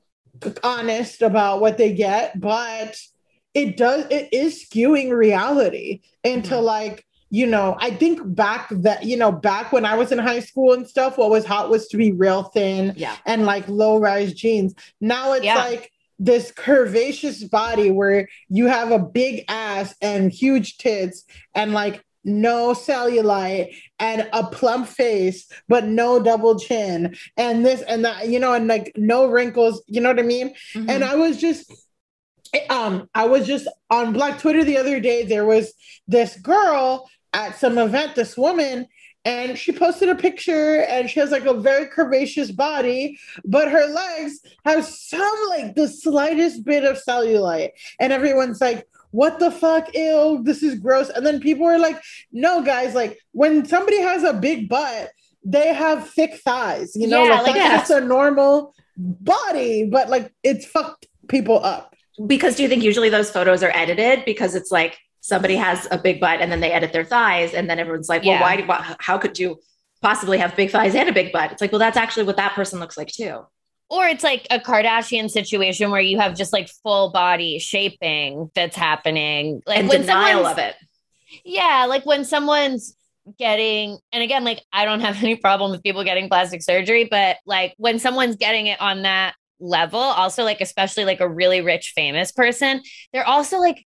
honest 0.64 1.22
about 1.22 1.62
what 1.62 1.78
they 1.78 1.94
get 1.94 2.40
but 2.40 2.98
it 3.54 3.78
does 3.78 4.06
it 4.10 4.30
is 4.32 4.66
skewing 4.66 5.10
reality 5.16 6.02
into 6.24 6.58
like 6.60 7.06
you 7.34 7.48
know 7.48 7.76
i 7.80 7.90
think 7.90 8.20
back 8.36 8.68
that 8.70 9.04
you 9.06 9.16
know 9.18 9.32
back 9.32 9.72
when 9.72 9.86
i 9.86 9.96
was 9.96 10.12
in 10.12 10.20
high 10.20 10.42
school 10.42 10.74
and 10.74 10.86
stuff 10.88 11.18
what 11.18 11.30
was 11.30 11.46
hot 11.46 11.70
was 11.70 11.88
to 11.88 11.98
be 11.98 12.12
real 12.12 12.44
thin 12.44 12.94
Yeah. 12.96 13.16
and 13.26 13.46
like 13.46 13.68
low 13.68 13.98
rise 13.98 14.34
jeans 14.34 14.76
now 15.00 15.34
it's 15.34 15.46
Yeah. 15.46 15.56
like 15.56 15.92
this 16.20 16.52
curvaceous 16.52 17.50
body 17.50 17.90
where 17.90 18.28
you 18.50 18.68
have 18.68 18.92
a 18.92 19.00
big 19.00 19.46
ass 19.48 19.96
and 20.02 20.32
huge 20.32 20.78
tits 20.78 21.24
and 21.56 21.72
like 21.74 22.04
no 22.24 22.74
cellulite 22.74 23.74
and 23.98 24.30
a 24.34 24.44
plump 24.46 24.88
face 24.88 25.48
but 25.68 25.86
no 25.86 26.22
double 26.22 26.60
chin 26.60 27.16
and 27.38 27.66
this 27.66 27.82
and 27.82 28.06
that 28.06 28.28
you 28.28 28.40
know 28.40 28.54
and 28.54 28.68
like 28.68 28.92
no 28.96 29.26
wrinkles 29.26 29.82
you 29.88 30.00
know 30.02 30.10
what 30.10 30.20
i 30.20 30.24
mean 30.24 30.54
and 30.76 31.04
i 31.04 31.16
was 31.16 31.38
just 31.38 31.72
um 32.70 33.10
i 33.16 33.26
was 33.26 33.48
just 33.48 33.68
on 33.90 34.12
black 34.14 34.38
twitter 34.38 34.64
the 34.64 34.78
other 34.78 35.00
day 35.00 35.24
there 35.24 35.46
was 35.46 35.74
this 36.08 36.36
girl 36.38 37.10
at 37.34 37.58
some 37.58 37.78
event 37.78 38.16
this 38.16 38.38
woman 38.38 38.88
and 39.24 39.58
she 39.58 39.72
posted 39.72 40.10
a 40.10 40.16
picture 40.16 40.82
and 40.84 41.10
she 41.10 41.20
has 41.20 41.32
like 41.32 41.46
a 41.46 41.54
very 41.54 41.86
curvaceous 41.86 42.56
body 42.56 43.18
but 43.46 43.70
her 43.70 43.86
legs 43.86 44.40
have 44.66 44.84
some 44.84 45.38
like 45.50 45.76
the 45.76 45.88
slightest 45.88 46.66
bit 46.66 46.84
of 46.84 47.00
cellulite. 47.08 47.70
And 48.00 48.12
everyone's 48.12 48.60
like 48.62 48.88
what 49.12 49.40
the 49.40 49.52
fuck? 49.52 49.94
Ew 49.94 50.42
this 50.44 50.64
is 50.64 50.80
gross. 50.80 51.10
And 51.10 51.26
then 51.26 51.40
people 51.40 51.66
are 51.66 51.80
like 51.80 52.02
no 52.32 52.64
guys 52.64 52.96
like 52.96 53.20
when 53.32 53.66
somebody 53.66 54.02
has 54.02 54.24
a 54.24 54.34
big 54.34 54.68
butt 54.70 55.12
they 55.44 55.74
have 55.74 56.08
thick 56.10 56.36
thighs 56.46 56.96
you 56.96 57.08
know 57.08 57.24
Yeah, 57.24 57.36
like, 57.36 57.44
like 57.48 57.56
that's 57.56 57.90
that. 57.90 57.96
just 57.96 58.04
a 58.04 58.06
normal 58.06 58.74
body 58.98 59.86
but 59.86 60.10
like 60.10 60.34
it's 60.44 60.66
fucked 60.66 61.08
people 61.28 61.64
up. 61.64 61.96
Because 62.28 62.56
do 62.56 62.64
you 62.64 62.70
think 62.70 62.84
usually 62.84 63.10
those 63.10 63.32
photos 63.32 63.64
are 63.64 63.72
edited? 63.74 64.26
Because 64.26 64.54
it's 64.54 64.72
like 64.72 65.00
somebody 65.22 65.56
has 65.56 65.88
a 65.92 65.98
big 65.98 66.20
butt 66.20 66.42
and 66.42 66.52
then 66.52 66.60
they 66.60 66.72
edit 66.72 66.92
their 66.94 67.06
thighs 67.06 67.54
and 67.54 67.70
then 67.70 67.80
everyone's 67.80 68.10
like 68.10 68.24
well 68.24 68.34
Yeah. 68.34 68.42
why, 68.42 68.62
why 68.66 68.96
how 69.00 69.18
could 69.18 69.40
you 69.40 69.60
possibly 70.02 70.38
have 70.40 70.56
big 70.56 70.72
thighs 70.72 70.96
and 70.96 71.08
a 71.08 71.14
big 71.14 71.32
butt 71.32 71.52
it's 71.52 71.62
like 71.62 71.72
well 71.72 71.80
that's 71.80 71.98
actually 71.98 72.26
what 72.26 72.38
that 72.38 72.54
person 72.54 72.80
looks 72.80 72.98
like 72.98 73.08
too 73.08 73.42
or 73.90 74.08
it's 74.08 74.24
like 74.24 74.48
a 74.50 74.58
Kardashian 74.58 75.30
situation 75.30 75.92
where 75.92 76.00
you 76.00 76.18
have 76.18 76.36
just 76.36 76.54
like 76.54 76.70
full 76.82 77.12
body 77.12 77.60
shaping 77.60 78.50
that's 78.56 78.78
happening. 78.78 79.62
Like 79.68 79.80
and 79.80 79.90
when 79.90 80.02
denial 80.02 80.46
of 80.46 80.58
it 80.58 80.76
Yeah, 81.44 81.86
like 81.90 82.06
when 82.06 82.24
someone's 82.24 82.96
getting, 83.38 84.00
and 84.14 84.24
again, 84.24 84.46
like 84.46 84.64
I 84.72 84.86
don't 84.86 85.02
have 85.02 85.18
any 85.24 85.36
problem 85.36 85.72
with 85.72 85.84
people 85.84 86.06
getting 86.06 86.30
plastic 86.30 86.62
surgery, 86.64 87.04
but 87.12 87.38
like 87.46 87.74
when 87.78 88.00
someone's 88.00 88.38
getting 88.38 88.68
it 88.68 88.80
on 88.80 89.02
that 89.02 89.36
level, 89.60 90.00
also 90.00 90.44
like 90.46 90.62
especially 90.62 91.04
like 91.04 91.20
a 91.20 91.28
really 91.28 91.60
rich 91.60 91.92
famous 91.94 92.32
person, 92.32 92.82
they're 93.12 93.28
also 93.28 93.60
like 93.60 93.86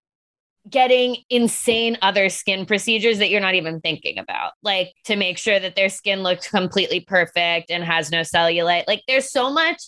getting 0.69 1.17
insane 1.29 1.99
other 2.03 2.29
skin 2.29 2.67
procedures 2.67 3.19
that 3.19 3.31
you're 3.31 3.41
not 3.41 3.55
even 3.55 3.81
thinking 3.81 4.19
about, 4.19 4.53
like 4.63 4.93
to 5.05 5.17
make 5.17 5.37
sure 5.39 5.59
that 5.59 5.75
their 5.75 5.89
skin 5.89 6.23
looks 6.23 6.49
completely 6.49 7.01
perfect 7.01 7.71
and 7.71 7.83
has 7.83 8.11
no 8.11 8.21
cellulite. 8.21 8.85
Like 8.87 9.03
there's 9.09 9.31
so 9.31 9.53
much 9.53 9.83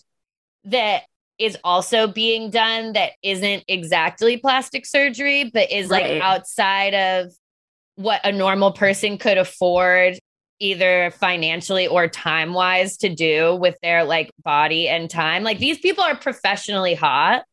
that 0.65 1.03
is 1.39 1.57
also 1.65 2.07
being 2.07 2.51
done 2.51 2.93
that 2.95 3.13
isn't 3.23 3.65
exactly 3.69 4.37
plastic 4.37 4.87
surgery, 4.87 5.51
but 5.53 5.71
is 5.71 5.91
like 5.91 6.23
outside 6.23 6.95
of 6.95 7.33
what 7.97 8.21
a 8.25 8.33
normal 8.33 8.73
person 8.73 9.19
could 9.19 9.39
afford 9.39 10.19
either 10.61 11.13
financially 11.19 11.87
or 11.87 12.09
time 12.09 12.53
wise 12.53 12.97
to 12.97 13.13
do 13.13 13.57
with 13.57 13.77
their 13.83 14.05
like 14.05 14.31
body 14.45 14.89
and 14.89 15.11
time. 15.11 15.43
Like 15.43 15.59
these 15.59 15.79
people 15.79 16.03
are 16.05 16.17
professionally 16.17 16.95
hot, 16.95 17.45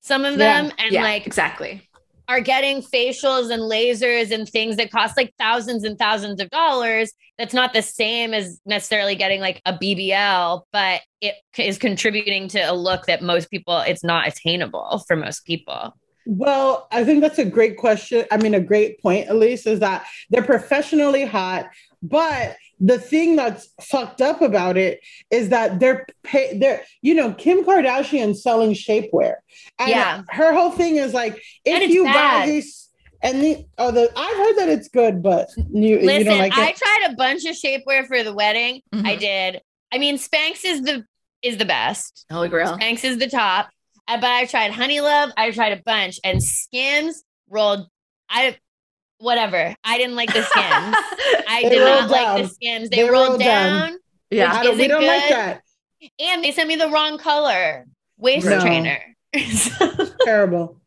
some 0.00 0.24
of 0.24 0.36
Yeah. 0.36 0.62
them, 0.62 0.72
and 0.78 0.92
yeah 0.92 1.02
like 1.02 1.26
exactly 1.26 1.88
are 2.28 2.40
getting 2.40 2.82
facials 2.82 3.50
and 3.50 3.62
lasers 3.62 4.30
and 4.30 4.48
things 4.48 4.76
that 4.76 4.90
cost 4.90 5.16
like 5.16 5.34
thousands 5.38 5.84
and 5.84 5.98
thousands 5.98 6.40
of 6.40 6.50
dollars. 6.50 7.12
That's 7.38 7.54
not 7.54 7.72
the 7.72 7.82
same 7.82 8.32
as 8.32 8.60
necessarily 8.64 9.14
getting 9.14 9.40
like 9.40 9.60
a 9.66 9.72
BBL, 9.74 10.62
but 10.72 11.02
it 11.20 11.34
is 11.58 11.78
contributing 11.78 12.48
to 12.48 12.60
a 12.60 12.72
look 12.72 13.06
that 13.06 13.22
most 13.22 13.50
people, 13.50 13.78
it's 13.78 14.04
not 14.04 14.28
attainable 14.28 15.02
for 15.06 15.16
most 15.16 15.44
people. 15.44 15.94
Well, 16.26 16.88
I 16.90 17.04
think 17.04 17.20
that's 17.20 17.38
a 17.38 17.44
great 17.44 17.76
question. 17.76 18.24
I 18.30 18.36
mean, 18.38 18.54
a 18.54 18.60
great 18.60 19.00
point, 19.02 19.28
Alise, 19.28 19.66
is 19.66 19.80
that 19.80 20.06
they're 20.30 20.42
professionally 20.42 21.24
hot, 21.24 21.66
but 22.02 22.56
the 22.80 22.98
thing 22.98 23.36
that's 23.36 23.68
fucked 23.80 24.20
up 24.20 24.42
about 24.42 24.76
it 24.76 25.00
is 25.30 25.50
that 25.50 25.78
they're 25.80 26.06
pay 26.24 26.58
they're 26.58 26.82
you 27.02 27.14
know 27.14 27.32
Kim 27.32 27.64
Kardashian 27.64 28.36
selling 28.36 28.72
shapewear, 28.72 29.34
and 29.78 29.88
Yeah. 29.90 30.22
her 30.30 30.52
whole 30.52 30.70
thing 30.70 30.96
is 30.96 31.14
like 31.14 31.42
if 31.64 31.90
you 31.90 32.04
bad. 32.04 32.40
buy 32.46 32.50
these 32.50 32.90
and 33.22 33.40
the 33.42 33.64
oh 33.78 33.90
the 33.90 34.10
I've 34.16 34.36
heard 34.36 34.56
that 34.56 34.68
it's 34.70 34.88
good, 34.88 35.22
but 35.22 35.48
you 35.56 35.98
you 35.98 36.06
Listen, 36.06 36.24
don't 36.26 36.38
like 36.38 36.52
I 36.54 36.72
tried 36.72 37.08
a 37.10 37.14
bunch 37.16 37.44
of 37.44 37.54
shapewear 37.56 38.06
for 38.06 38.22
the 38.22 38.34
wedding. 38.34 38.82
I 38.92 39.16
Mhm. 39.16 39.18
did. 39.20 39.60
I 39.92 39.98
mean, 39.98 40.16
Spanx 40.18 40.60
is 40.64 40.82
the 40.82 41.04
is 41.42 41.58
the 41.58 41.64
best. 41.66 42.26
holy 42.30 42.48
grail 42.48 42.76
Spanx 42.76 43.04
is 43.04 43.18
the 43.18 43.28
top. 43.28 43.68
But 44.06 44.24
I 44.24 44.44
tried 44.46 44.72
Honey 44.72 45.00
Love. 45.00 45.30
I 45.36 45.50
tried 45.50 45.72
a 45.78 45.82
bunch, 45.84 46.20
and 46.24 46.42
Skims 46.42 47.22
rolled. 47.48 47.88
I 48.28 48.56
whatever. 49.18 49.74
I 49.84 49.98
didn't 49.98 50.16
like 50.16 50.32
the 50.32 50.42
Skims. 50.42 50.96
I 51.48 51.66
did 51.68 51.78
rolled 51.80 52.00
not 52.02 52.10
like 52.10 52.36
the 52.36 52.42
down. 52.42 52.50
Skims. 52.54 52.90
They, 52.90 52.96
They 52.96 53.02
rolled, 53.08 53.28
rolled 53.28 53.40
down, 53.40 53.90
down. 53.90 53.98
yeah 54.30 54.52
I 54.52 54.62
don't, 54.62 54.76
we 54.76 54.84
isn't 54.84 54.90
don't 54.90 55.06
like 55.06 55.28
that. 55.30 55.62
and 56.20 56.44
they 56.44 56.50
sent 56.52 56.68
me 56.68 56.76
the 56.76 56.88
wrong 56.88 57.16
color 57.18 57.86
waist 58.18 58.46
No. 58.46 58.60
trainer. 58.60 58.98
Terrible. 60.24 60.80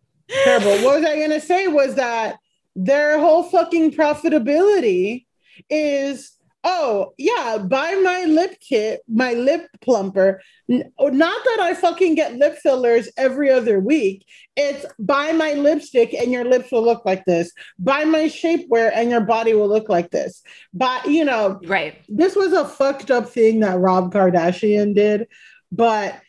Terrible. 0.43 0.71
What 0.83 1.01
was 1.01 1.05
I 1.05 1.19
gonna 1.19 1.39
say 1.41 1.67
was 1.67 1.95
that 1.95 2.37
their 2.75 3.17
whole 3.19 3.43
fucking 3.43 3.91
profitability 3.93 5.25
is 5.69 6.31
oh 6.69 7.13
yeah, 7.17 7.57
buy 7.59 7.95
my 8.03 8.25
lip 8.25 8.57
kit, 8.59 8.99
my 9.07 9.33
lip 9.33 9.67
plumper. 9.79 10.41
Not 10.67 10.85
that 11.45 11.59
I 11.61 11.73
fucking 11.73 12.15
get 12.15 12.35
lip 12.35 12.57
fillers 12.57 13.09
every 13.15 13.49
other 13.49 13.79
week. 13.79 14.25
It's 14.57 14.85
buy 14.99 15.31
my 15.31 15.53
lipstick 15.53 16.13
and 16.13 16.29
your 16.29 16.43
lips 16.43 16.69
will 16.71 16.83
look 16.83 17.05
like 17.05 17.23
this. 17.23 17.53
Buy 17.79 18.03
my 18.03 18.23
shapewear 18.25 18.91
and 18.93 19.09
your 19.09 19.21
body 19.21 19.53
will 19.53 19.69
look 19.69 19.87
like 19.87 20.11
this. 20.11 20.43
Buy, 20.73 20.99
you 21.05 21.23
know, 21.23 21.61
right 21.65 21.95
this 22.09 22.35
was 22.35 22.51
a 22.51 22.67
fucked 22.67 23.11
up 23.11 23.29
thing 23.29 23.61
that 23.61 23.79
Rob 23.79 24.13
Kardashian 24.13 24.93
did. 24.93 25.27
But, 25.71 26.19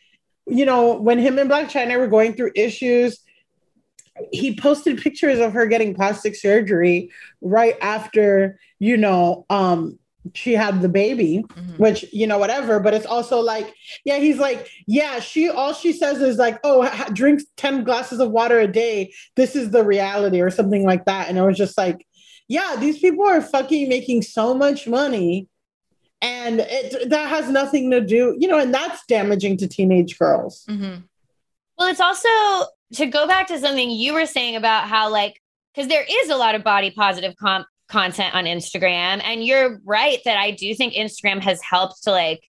you 0.47 0.65
know, 0.65 0.93
when 0.95 1.19
him 1.19 1.37
and 1.37 1.49
Blac 1.49 1.69
Chyna 1.69 1.97
were 1.97 2.07
going 2.07 2.33
through 2.33 2.51
issues, 2.55 3.19
he 4.31 4.55
posted 4.55 5.01
pictures 5.01 5.39
of 5.39 5.53
her 5.53 5.65
getting 5.65 5.95
plastic 5.95 6.35
surgery 6.35 7.11
right 7.41 7.77
after, 7.81 8.59
you 8.77 8.95
know, 8.95 9.45
um, 9.49 9.99
she 10.33 10.53
had 10.53 10.81
the 10.81 10.89
baby, 10.89 11.45
which, 11.77 12.05
you 12.11 12.27
know, 12.27 12.37
whatever. 12.37 12.79
But 12.79 12.93
it's 12.93 13.05
also 13.05 13.39
like, 13.39 13.73
yeah, 14.05 14.17
he's 14.17 14.37
like, 14.37 14.69
yeah, 14.87 15.19
she, 15.19 15.49
all 15.49 15.73
she 15.73 15.93
says 15.93 16.21
is 16.21 16.37
like, 16.37 16.59
oh, 16.63 16.83
ha- 16.83 17.09
drink 17.13 17.41
10 17.57 17.83
glasses 17.83 18.19
of 18.19 18.31
water 18.31 18.59
a 18.59 18.67
day. 18.67 19.13
This 19.35 19.55
is 19.55 19.71
the 19.71 19.83
reality 19.83 20.41
or 20.41 20.49
something 20.49 20.83
like 20.83 21.05
that. 21.05 21.29
And 21.29 21.37
it 21.37 21.41
was 21.41 21.57
just 21.57 21.77
like, 21.77 22.05
yeah, 22.47 22.75
these 22.79 22.99
people 22.99 23.25
are 23.25 23.41
fucking 23.41 23.87
making 23.89 24.23
so 24.23 24.53
much 24.53 24.87
money 24.87 25.47
and 26.21 26.59
it 26.59 27.09
that 27.09 27.29
has 27.29 27.49
nothing 27.49 27.89
to 27.89 28.01
do 28.01 28.35
you 28.37 28.45
know 28.49 28.59
and 28.59 28.73
that's 28.73 29.05
damaging 29.05 29.55
to 29.55 29.69
teenage 29.69 30.19
girls 30.19 30.65
Mm-hmm. 30.67 30.99
Well, 31.79 31.87
it's 31.87 32.01
also 32.01 32.27
to 32.95 33.05
go 33.05 33.25
back 33.25 33.47
to 33.47 33.57
something 33.57 33.89
you 33.89 34.13
were 34.13 34.25
saying 34.25 34.57
about 34.57 34.89
how, 34.89 35.09
like, 35.09 35.41
because 35.73 35.87
there 35.87 36.05
is 36.07 36.29
a 36.29 36.35
lot 36.35 36.55
of 36.55 36.63
body 36.63 36.91
positive 36.91 37.35
com- 37.37 37.65
content 37.89 38.33
on 38.35 38.45
Instagram. 38.45 39.21
And 39.23 39.43
you're 39.43 39.79
right 39.83 40.19
that 40.25 40.37
I 40.37 40.51
do 40.51 40.73
think 40.75 40.93
Instagram 40.93 41.41
has 41.41 41.61
helped 41.61 42.03
to, 42.03 42.11
like, 42.11 42.41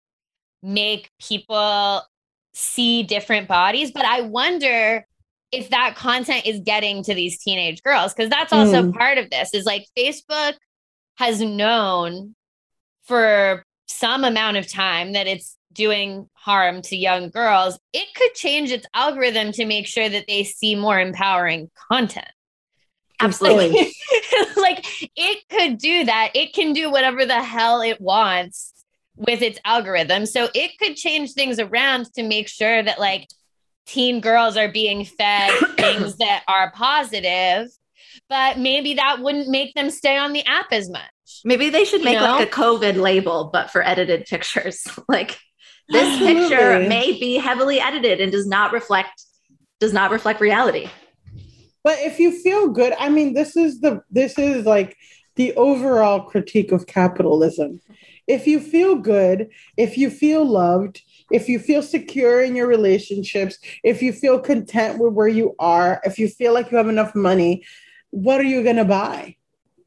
make 0.62 1.10
people 1.20 2.02
see 2.52 3.02
different 3.02 3.48
bodies. 3.48 3.90
But 3.90 4.04
I 4.04 4.20
wonder 4.22 5.06
if 5.52 5.70
that 5.70 5.96
content 5.96 6.46
is 6.46 6.60
getting 6.60 7.02
to 7.04 7.14
these 7.14 7.42
teenage 7.42 7.82
girls, 7.82 8.14
because 8.14 8.30
that's 8.30 8.52
also 8.52 8.82
Mm. 8.82 8.96
part 8.96 9.18
of 9.18 9.30
this 9.30 9.52
is 9.54 9.64
like 9.64 9.86
Facebook 9.98 10.54
has 11.16 11.40
known 11.40 12.36
for 13.02 13.64
some 13.88 14.22
amount 14.22 14.56
of 14.56 14.70
time 14.70 15.14
that 15.14 15.26
it's 15.26 15.56
doing 15.72 16.28
harm 16.34 16.82
to 16.82 16.96
young 16.96 17.30
girls, 17.30 17.78
it 17.92 18.06
could 18.14 18.34
change 18.34 18.70
its 18.70 18.86
algorithm 18.94 19.50
to 19.52 19.64
make 19.64 19.86
sure 19.86 20.08
that 20.08 20.26
they 20.28 20.44
see 20.44 20.74
more 20.74 21.00
empowering 21.00 21.70
content. 21.90 22.30
Absolutely 23.20 23.70
like 24.56 24.84
it 25.16 25.48
could 25.48 25.78
do 25.78 26.04
that. 26.04 26.30
It 26.34 26.52
can 26.54 26.72
do 26.72 26.90
whatever 26.90 27.24
the 27.26 27.42
hell 27.42 27.80
it 27.80 28.00
wants 28.00 28.72
with 29.16 29.42
its 29.42 29.58
algorithm. 29.64 30.26
So 30.26 30.48
it 30.54 30.78
could 30.78 30.96
change 30.96 31.32
things 31.32 31.58
around 31.58 32.06
to 32.14 32.22
make 32.22 32.48
sure 32.48 32.82
that 32.82 32.98
like 32.98 33.28
teen 33.86 34.20
girls 34.20 34.56
are 34.56 34.70
being 34.70 35.04
fed 35.04 35.52
things 35.76 36.16
that 36.16 36.42
are 36.48 36.72
positive, 36.72 37.68
but 38.28 38.58
maybe 38.58 38.94
that 38.94 39.20
wouldn't 39.20 39.48
make 39.48 39.74
them 39.74 39.90
stay 39.90 40.16
on 40.16 40.32
the 40.32 40.44
app 40.46 40.72
as 40.72 40.88
much. 40.88 41.02
Maybe 41.44 41.70
they 41.70 41.84
should 41.84 42.02
make 42.02 42.14
You 42.14 42.20
know? 42.20 42.36
like 42.36 42.48
a 42.48 42.50
COVID 42.50 42.96
label, 42.96 43.50
but 43.52 43.70
for 43.70 43.86
edited 43.86 44.26
pictures. 44.26 44.86
like 45.08 45.38
this 45.88 46.04
Absolutely. 46.04 46.40
picture 46.40 46.88
may 46.88 47.18
be 47.18 47.36
heavily 47.36 47.80
edited 47.80 48.20
and 48.20 48.30
does 48.30 48.46
not 48.46 48.72
reflect 48.72 49.24
does 49.80 49.92
not 49.92 50.10
reflect 50.10 50.40
reality. 50.40 50.88
But 51.82 51.98
if 52.00 52.18
you 52.18 52.30
feel 52.30 52.68
good, 52.68 52.94
I 52.98 53.08
mean, 53.08 53.34
this 53.34 53.56
is 53.56 53.80
the 53.80 54.02
this 54.10 54.38
is 54.38 54.66
like 54.66 54.96
the 55.36 55.54
overall 55.54 56.22
critique 56.22 56.72
of 56.72 56.86
capitalism. 56.86 57.80
If 58.26 58.46
you 58.46 58.60
feel 58.60 58.96
good, 58.96 59.48
if 59.76 59.96
you 59.96 60.10
feel 60.10 60.44
loved, 60.44 61.02
if 61.30 61.48
you 61.48 61.58
feel 61.58 61.82
secure 61.82 62.42
in 62.42 62.54
your 62.54 62.66
relationships, 62.66 63.58
if 63.82 64.02
you 64.02 64.12
feel 64.12 64.38
content 64.38 64.98
with 64.98 65.14
where 65.14 65.28
you 65.28 65.54
are, 65.58 66.00
if 66.04 66.18
you 66.18 66.28
feel 66.28 66.52
like 66.52 66.70
you 66.70 66.76
have 66.76 66.88
enough 66.88 67.14
money, 67.14 67.64
what 68.10 68.40
are 68.40 68.44
you 68.44 68.62
going 68.62 68.76
to 68.76 68.84
buy? 68.84 69.36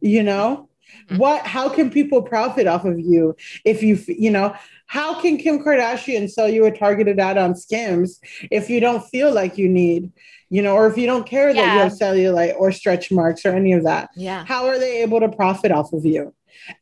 You 0.02 0.24
know? 0.24 0.70
Mm-hmm. 1.08 1.18
What 1.18 1.46
how 1.46 1.70
can 1.70 1.90
people 1.90 2.22
profit 2.22 2.68
off 2.68 2.86
of 2.86 3.00
you 3.00 3.36
if 3.66 3.84
you 3.84 4.00
you 4.08 4.32
know, 4.32 4.56
how 4.88 5.20
can 5.22 5.38
Kim 5.38 5.64
Kardashian 5.64 6.30
sell 6.30 6.48
you 6.48 6.66
a 6.66 6.72
targeted 6.72 7.20
ad 7.20 7.38
on 7.38 7.56
Skims 7.56 8.20
if 8.52 8.70
you 8.70 8.80
don't 8.80 9.06
feel 9.08 9.32
like 9.32 9.58
you 9.58 9.70
need 9.70 10.12
you 10.54 10.62
know, 10.62 10.76
or 10.76 10.86
if 10.86 11.00
you 11.00 11.08
don't 11.08 11.26
care 11.26 11.52
that 11.52 11.60
you 11.74 11.80
have 11.80 11.92
cellulite 11.94 12.54
or 12.60 12.72
stretch 12.72 13.12
marks 13.12 13.44
or 13.44 13.56
any 13.56 13.74
of 13.74 13.84
that, 13.84 14.10
Yeah. 14.16 14.46
how 14.46 14.68
are 14.68 14.78
they 14.78 15.02
able 15.02 15.20
to 15.20 15.28
profit 15.28 15.72
off 15.72 15.92
of 15.94 16.06
you? 16.06 16.32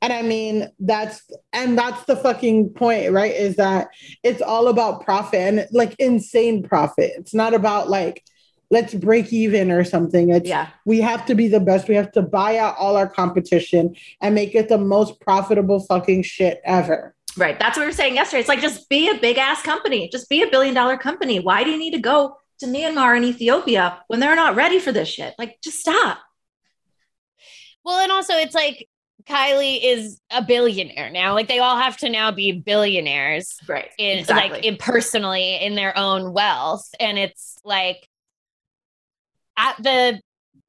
And 0.02 0.12
I 0.12 0.24
mean, 0.24 0.68
that's 0.82 1.22
and 1.54 1.78
that's 1.78 2.04
the 2.04 2.18
fucking 2.18 2.72
point, 2.72 3.14
right? 3.14 3.34
Is 3.34 3.56
that 3.56 3.88
it's 4.24 4.42
all 4.42 4.68
about 4.68 5.06
profit 5.06 5.40
and 5.40 5.68
like 5.72 5.96
insane 6.00 6.64
profit. 6.64 7.14
It's 7.18 7.34
not 7.34 7.54
about 7.54 7.90
like 7.90 8.24
let's 8.72 8.94
break 8.94 9.32
even 9.32 9.72
or 9.72 9.86
something. 9.86 10.32
It's 10.32 10.50
Yeah. 10.50 10.68
we 10.86 11.00
have 11.00 11.26
to 11.28 11.36
be 11.36 11.48
the 11.48 11.62
best. 11.62 11.88
We 11.88 11.96
have 11.96 12.12
to 12.12 12.22
buy 12.22 12.58
out 12.58 12.76
all 12.78 12.98
our 12.98 13.08
competition 13.08 13.96
and 14.22 14.36
make 14.36 14.54
it 14.54 14.68
the 14.68 14.78
most 14.78 15.22
profitable 15.22 15.80
fucking 15.80 16.24
shit 16.24 16.60
ever. 16.66 17.16
Right. 17.38 17.58
That's 17.58 17.78
what 17.78 17.84
we 17.84 17.88
were 17.88 17.94
saying 17.94 18.16
yesterday. 18.16 18.42
It's 18.42 18.50
like 18.50 18.60
just 18.60 18.90
be 18.90 19.10
a 19.10 19.16
big 19.18 19.38
ass 19.38 19.62
company. 19.62 20.10
Just 20.12 20.28
be 20.30 20.42
a 20.44 20.50
billion 20.50 20.74
dollar 20.76 20.98
company. 20.98 21.40
Why 21.40 21.64
do 21.64 21.70
you 21.70 21.78
need 21.80 21.92
to 21.92 22.00
go 22.02 22.36
to 22.62 22.65
Myanmar 22.67 23.15
and 23.15 23.26
Ethiopia 23.26 24.02
when 24.08 24.19
they're 24.19 24.36
not 24.36 24.56
ready 24.56 24.80
for 24.80 24.91
this 24.91 25.10
shit? 25.10 25.36
Like 25.38 25.58
just 25.63 25.80
stop. 25.80 26.17
Well, 27.84 28.00
and 28.00 28.12
also 28.12 28.34
it's 28.36 28.56
like 28.56 28.88
Kylie 29.26 29.80
is 29.84 30.19
a 30.32 30.41
billionaire 30.43 31.10
now. 31.12 31.34
Like 31.34 31.47
they 31.47 31.60
all 31.60 31.78
have 31.78 31.97
to 31.97 32.10
now 32.10 32.32
be 32.32 32.52
billionaires 32.54 33.58
Right. 33.67 33.89
in 33.97 34.19
Exactly. 34.19 34.50
like 34.58 34.65
in 34.65 34.78
personally 34.78 35.56
in 35.58 35.76
their 35.76 35.95
own 35.97 36.34
wealth. 36.34 36.88
And 37.00 37.19
it's 37.19 37.58
like 37.63 38.08
at 39.58 39.76
the 39.82 40.21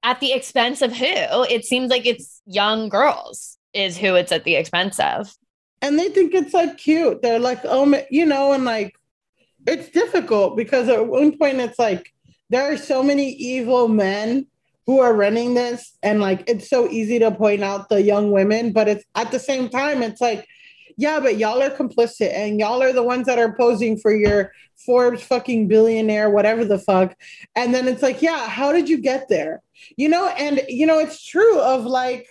at 0.02 0.20
the 0.20 0.32
expense 0.32 0.82
of 0.82 0.92
who? 0.92 1.06
It 1.06 1.64
seems 1.64 1.90
like 1.90 2.06
it's 2.06 2.42
young 2.44 2.88
girls 2.88 3.56
is 3.72 3.96
who 3.96 4.16
it's 4.16 4.32
at 4.32 4.44
the 4.44 4.56
expense 4.56 4.98
of. 4.98 5.32
and 5.80 5.98
they 5.98 6.08
think 6.10 6.34
it's 6.34 6.52
like 6.54 6.76
cute. 6.78 7.22
They're 7.22 7.38
like, 7.38 7.60
oh, 7.64 7.86
ma- 7.86 7.98
you 8.10 8.26
know, 8.26 8.52
and 8.52 8.64
like 8.64 8.94
it's 9.66 9.88
difficult 9.90 10.56
because 10.56 10.88
at 10.88 11.06
one 11.06 11.36
point 11.38 11.58
it's 11.60 11.78
like 11.78 12.12
there 12.50 12.70
are 12.72 12.76
so 12.76 13.02
many 13.02 13.30
evil 13.30 13.88
men 13.88 14.46
who 14.86 14.98
are 15.00 15.14
running 15.14 15.54
this, 15.54 15.96
and 16.02 16.20
like 16.20 16.42
it's 16.48 16.68
so 16.68 16.88
easy 16.88 17.18
to 17.20 17.30
point 17.30 17.62
out 17.62 17.88
the 17.88 18.02
young 18.02 18.32
women, 18.32 18.72
but 18.72 18.88
it's 18.88 19.04
at 19.14 19.30
the 19.30 19.38
same 19.38 19.68
time 19.68 20.02
it's 20.02 20.20
like, 20.20 20.46
yeah, 20.96 21.20
but 21.20 21.36
y'all 21.38 21.62
are 21.62 21.70
complicit, 21.70 22.32
and 22.34 22.58
y'all 22.58 22.82
are 22.82 22.92
the 22.92 23.02
ones 23.02 23.26
that 23.26 23.38
are 23.38 23.54
posing 23.56 23.96
for 23.96 24.14
your 24.14 24.52
Forbes 24.84 25.22
fucking 25.22 25.68
billionaire, 25.68 26.28
whatever 26.30 26.64
the 26.64 26.78
fuck, 26.78 27.14
and 27.54 27.72
then 27.72 27.86
it's 27.86 28.02
like, 28.02 28.20
yeah, 28.20 28.48
how 28.48 28.72
did 28.72 28.88
you 28.88 28.98
get 28.98 29.28
there? 29.28 29.62
You 29.96 30.08
know, 30.08 30.26
and 30.28 30.60
you 30.68 30.84
know 30.86 30.98
it's 30.98 31.24
true 31.24 31.60
of 31.60 31.84
like 31.84 32.26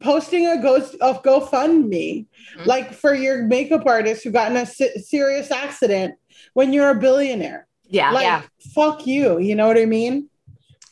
posting 0.00 0.46
a 0.46 0.60
ghost 0.60 0.94
of 1.00 1.22
GoFundMe, 1.22 2.26
Mhm. 2.56 2.66
like 2.66 2.92
for 2.92 3.14
your 3.14 3.44
makeup 3.44 3.84
artist 3.86 4.24
who 4.24 4.30
got 4.30 4.50
in 4.50 4.56
a 4.56 4.66
se- 4.66 4.98
serious 4.98 5.50
accident 5.50 6.14
when 6.54 6.72
you're 6.72 6.90
a 6.90 6.94
billionaire. 6.94 7.66
Yeah. 7.84 8.10
Like, 8.12 8.24
yeah. 8.24 8.42
fuck 8.74 9.06
you. 9.06 9.38
You 9.38 9.54
know 9.54 9.66
what 9.66 9.78
I 9.78 9.84
mean? 9.84 10.28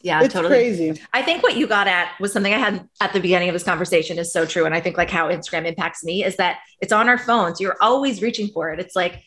Yeah. 0.03 0.23
it's 0.23 0.33
totally. 0.33 0.55
crazy. 0.55 1.01
I 1.13 1.23
think 1.23 1.43
what 1.43 1.57
you 1.57 1.67
got 1.67 1.87
at 1.87 2.13
was 2.21 2.33
something 2.33 2.53
I 2.53 2.59
had 2.59 2.89
at 3.01 3.13
the 3.13 3.21
beginning 3.21 3.49
of 3.49 3.53
this 3.53 3.65
conversation 3.65 4.19
is 4.19 4.33
so 4.33 4.47
true. 4.47 4.65
And 4.65 4.75
I 4.75 4.81
think 4.81 4.97
like 4.97 5.11
how 5.11 5.29
Instagram 5.29 5.67
impacts 5.67 6.03
me 6.05 6.25
is 6.25 6.37
that 6.37 6.59
it's 6.81 6.93
on 6.93 7.09
our 7.09 7.19
phones. 7.19 7.61
You're 7.61 7.77
always 7.81 8.23
reaching 8.23 8.49
for 8.49 8.73
it. 8.73 8.81
It's 8.81 8.97
like 8.97 9.23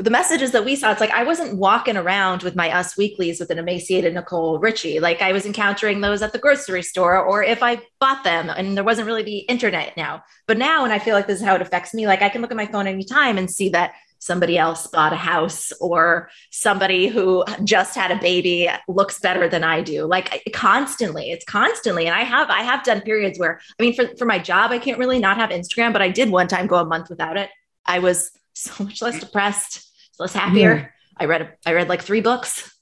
the 0.00 0.10
messages 0.10 0.52
that 0.52 0.64
we 0.64 0.76
saw, 0.76 0.92
it's 0.92 1.00
like 1.00 1.10
I 1.10 1.24
wasn't 1.24 1.56
walking 1.56 1.96
around 1.96 2.44
with 2.44 2.54
my 2.54 2.70
Us 2.70 2.96
Weeklies 2.96 3.40
with 3.40 3.50
an 3.50 3.58
emaciated 3.58 4.14
Nicole 4.14 4.60
Richie. 4.60 5.00
Like 5.00 5.20
I 5.20 5.32
was 5.32 5.44
encountering 5.44 6.00
those 6.00 6.22
at 6.22 6.32
the 6.32 6.38
grocery 6.38 6.82
store 6.84 7.18
or 7.20 7.42
if 7.42 7.64
I 7.64 7.80
bought 7.98 8.22
them 8.22 8.48
and 8.48 8.76
there 8.76 8.84
wasn't 8.84 9.08
really 9.08 9.24
the 9.24 9.38
internet 9.38 9.96
now. 9.96 10.22
But 10.46 10.58
now, 10.58 10.84
and 10.84 10.92
I 10.92 11.00
feel 11.00 11.14
like 11.14 11.26
this 11.26 11.40
is 11.40 11.44
how 11.44 11.56
it 11.56 11.62
affects 11.62 11.92
me, 11.94 12.06
like 12.06 12.22
I 12.22 12.28
can 12.28 12.42
look 12.42 12.52
at 12.52 12.56
my 12.56 12.66
phone 12.66 12.86
anytime 12.86 13.38
and 13.38 13.50
see 13.50 13.70
that 13.70 13.94
somebody 14.18 14.58
else 14.58 14.86
bought 14.86 15.12
a 15.12 15.16
house 15.16 15.72
or 15.80 16.30
somebody 16.50 17.06
who 17.06 17.44
just 17.64 17.94
had 17.94 18.10
a 18.10 18.20
baby 18.20 18.68
looks 18.88 19.18
better 19.20 19.48
than 19.48 19.64
I 19.64 19.80
do. 19.80 20.06
Like 20.06 20.42
constantly, 20.52 21.30
it's 21.30 21.44
constantly. 21.44 22.06
And 22.06 22.14
I 22.14 22.22
have, 22.22 22.50
I 22.50 22.62
have 22.62 22.84
done 22.84 23.00
periods 23.00 23.38
where, 23.38 23.60
I 23.78 23.82
mean, 23.82 23.94
for, 23.94 24.08
for 24.16 24.24
my 24.24 24.38
job, 24.38 24.70
I 24.70 24.78
can't 24.78 24.98
really 24.98 25.18
not 25.18 25.36
have 25.36 25.50
Instagram, 25.50 25.92
but 25.92 26.02
I 26.02 26.08
did 26.08 26.30
one 26.30 26.48
time 26.48 26.66
go 26.66 26.76
a 26.76 26.84
month 26.84 27.10
without 27.10 27.36
it. 27.36 27.50
I 27.86 28.00
was 28.00 28.32
so 28.54 28.84
much 28.84 29.00
less 29.02 29.20
depressed, 29.20 29.88
less 30.18 30.32
happier. 30.32 30.92
I 31.16 31.24
read, 31.24 31.52
I 31.64 31.74
read 31.74 31.88
like 31.88 32.02
three 32.02 32.20
books. 32.20 32.74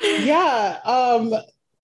yeah 0.00 0.78
um 0.84 1.34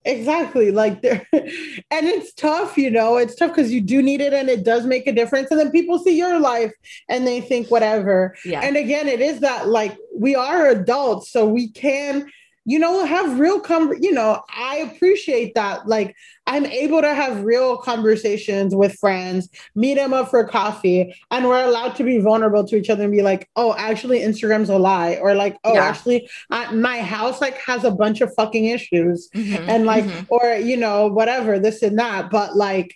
exactly 0.03 0.71
like 0.71 1.01
there 1.01 1.27
and 1.33 2.07
it's 2.07 2.33
tough 2.33 2.75
you 2.77 2.89
know 2.89 3.17
it's 3.17 3.35
tough 3.35 3.51
because 3.51 3.71
you 3.71 3.79
do 3.81 4.01
need 4.01 4.19
it 4.19 4.33
and 4.33 4.49
it 4.49 4.63
does 4.63 4.85
make 4.85 5.05
a 5.05 5.11
difference 5.11 5.51
and 5.51 5.59
then 5.59 5.69
people 5.69 5.99
see 5.99 6.17
your 6.17 6.39
life 6.39 6.71
and 7.07 7.27
they 7.27 7.39
think 7.39 7.69
whatever 7.69 8.35
Yeah. 8.43 8.61
and 8.61 8.75
again 8.77 9.07
it 9.07 9.21
is 9.21 9.41
that 9.41 9.67
like 9.67 9.95
we 10.15 10.35
are 10.35 10.67
adults 10.69 11.31
so 11.31 11.47
we 11.47 11.69
can 11.69 12.27
you 12.65 12.77
know 12.77 13.03
have 13.05 13.39
real 13.39 13.59
com 13.59 13.91
you 13.99 14.11
know 14.11 14.41
i 14.55 14.77
appreciate 14.77 15.55
that 15.55 15.87
like 15.87 16.15
i'm 16.45 16.65
able 16.65 17.01
to 17.01 17.13
have 17.13 17.43
real 17.43 17.75
conversations 17.77 18.75
with 18.75 18.93
friends 18.99 19.49
meet 19.73 19.95
them 19.95 20.13
up 20.13 20.29
for 20.29 20.47
coffee 20.47 21.13
and 21.31 21.47
we're 21.47 21.63
allowed 21.63 21.95
to 21.95 22.03
be 22.03 22.19
vulnerable 22.19 22.63
to 22.63 22.75
each 22.75 22.89
other 22.89 23.03
and 23.03 23.11
be 23.11 23.23
like 23.23 23.49
oh 23.55 23.73
actually 23.77 24.19
instagram's 24.19 24.69
a 24.69 24.77
lie 24.77 25.15
or 25.21 25.33
like 25.33 25.57
oh 25.63 25.73
Yeah. 25.73 25.85
actually 25.85 26.29
I, 26.51 26.71
my 26.73 27.01
house 27.01 27.41
like 27.41 27.57
has 27.57 27.83
a 27.83 27.91
bunch 27.91 28.21
of 28.21 28.31
fucking 28.35 28.65
issues 28.65 29.29
Mhm, 29.35 29.65
and 29.67 29.85
like 29.85 30.03
mhm. 30.03 30.25
or 30.29 30.55
you 30.55 30.77
know 30.77 31.07
whatever 31.07 31.57
this 31.57 31.81
and 31.81 31.97
that 31.97 32.29
but 32.29 32.55
like 32.55 32.93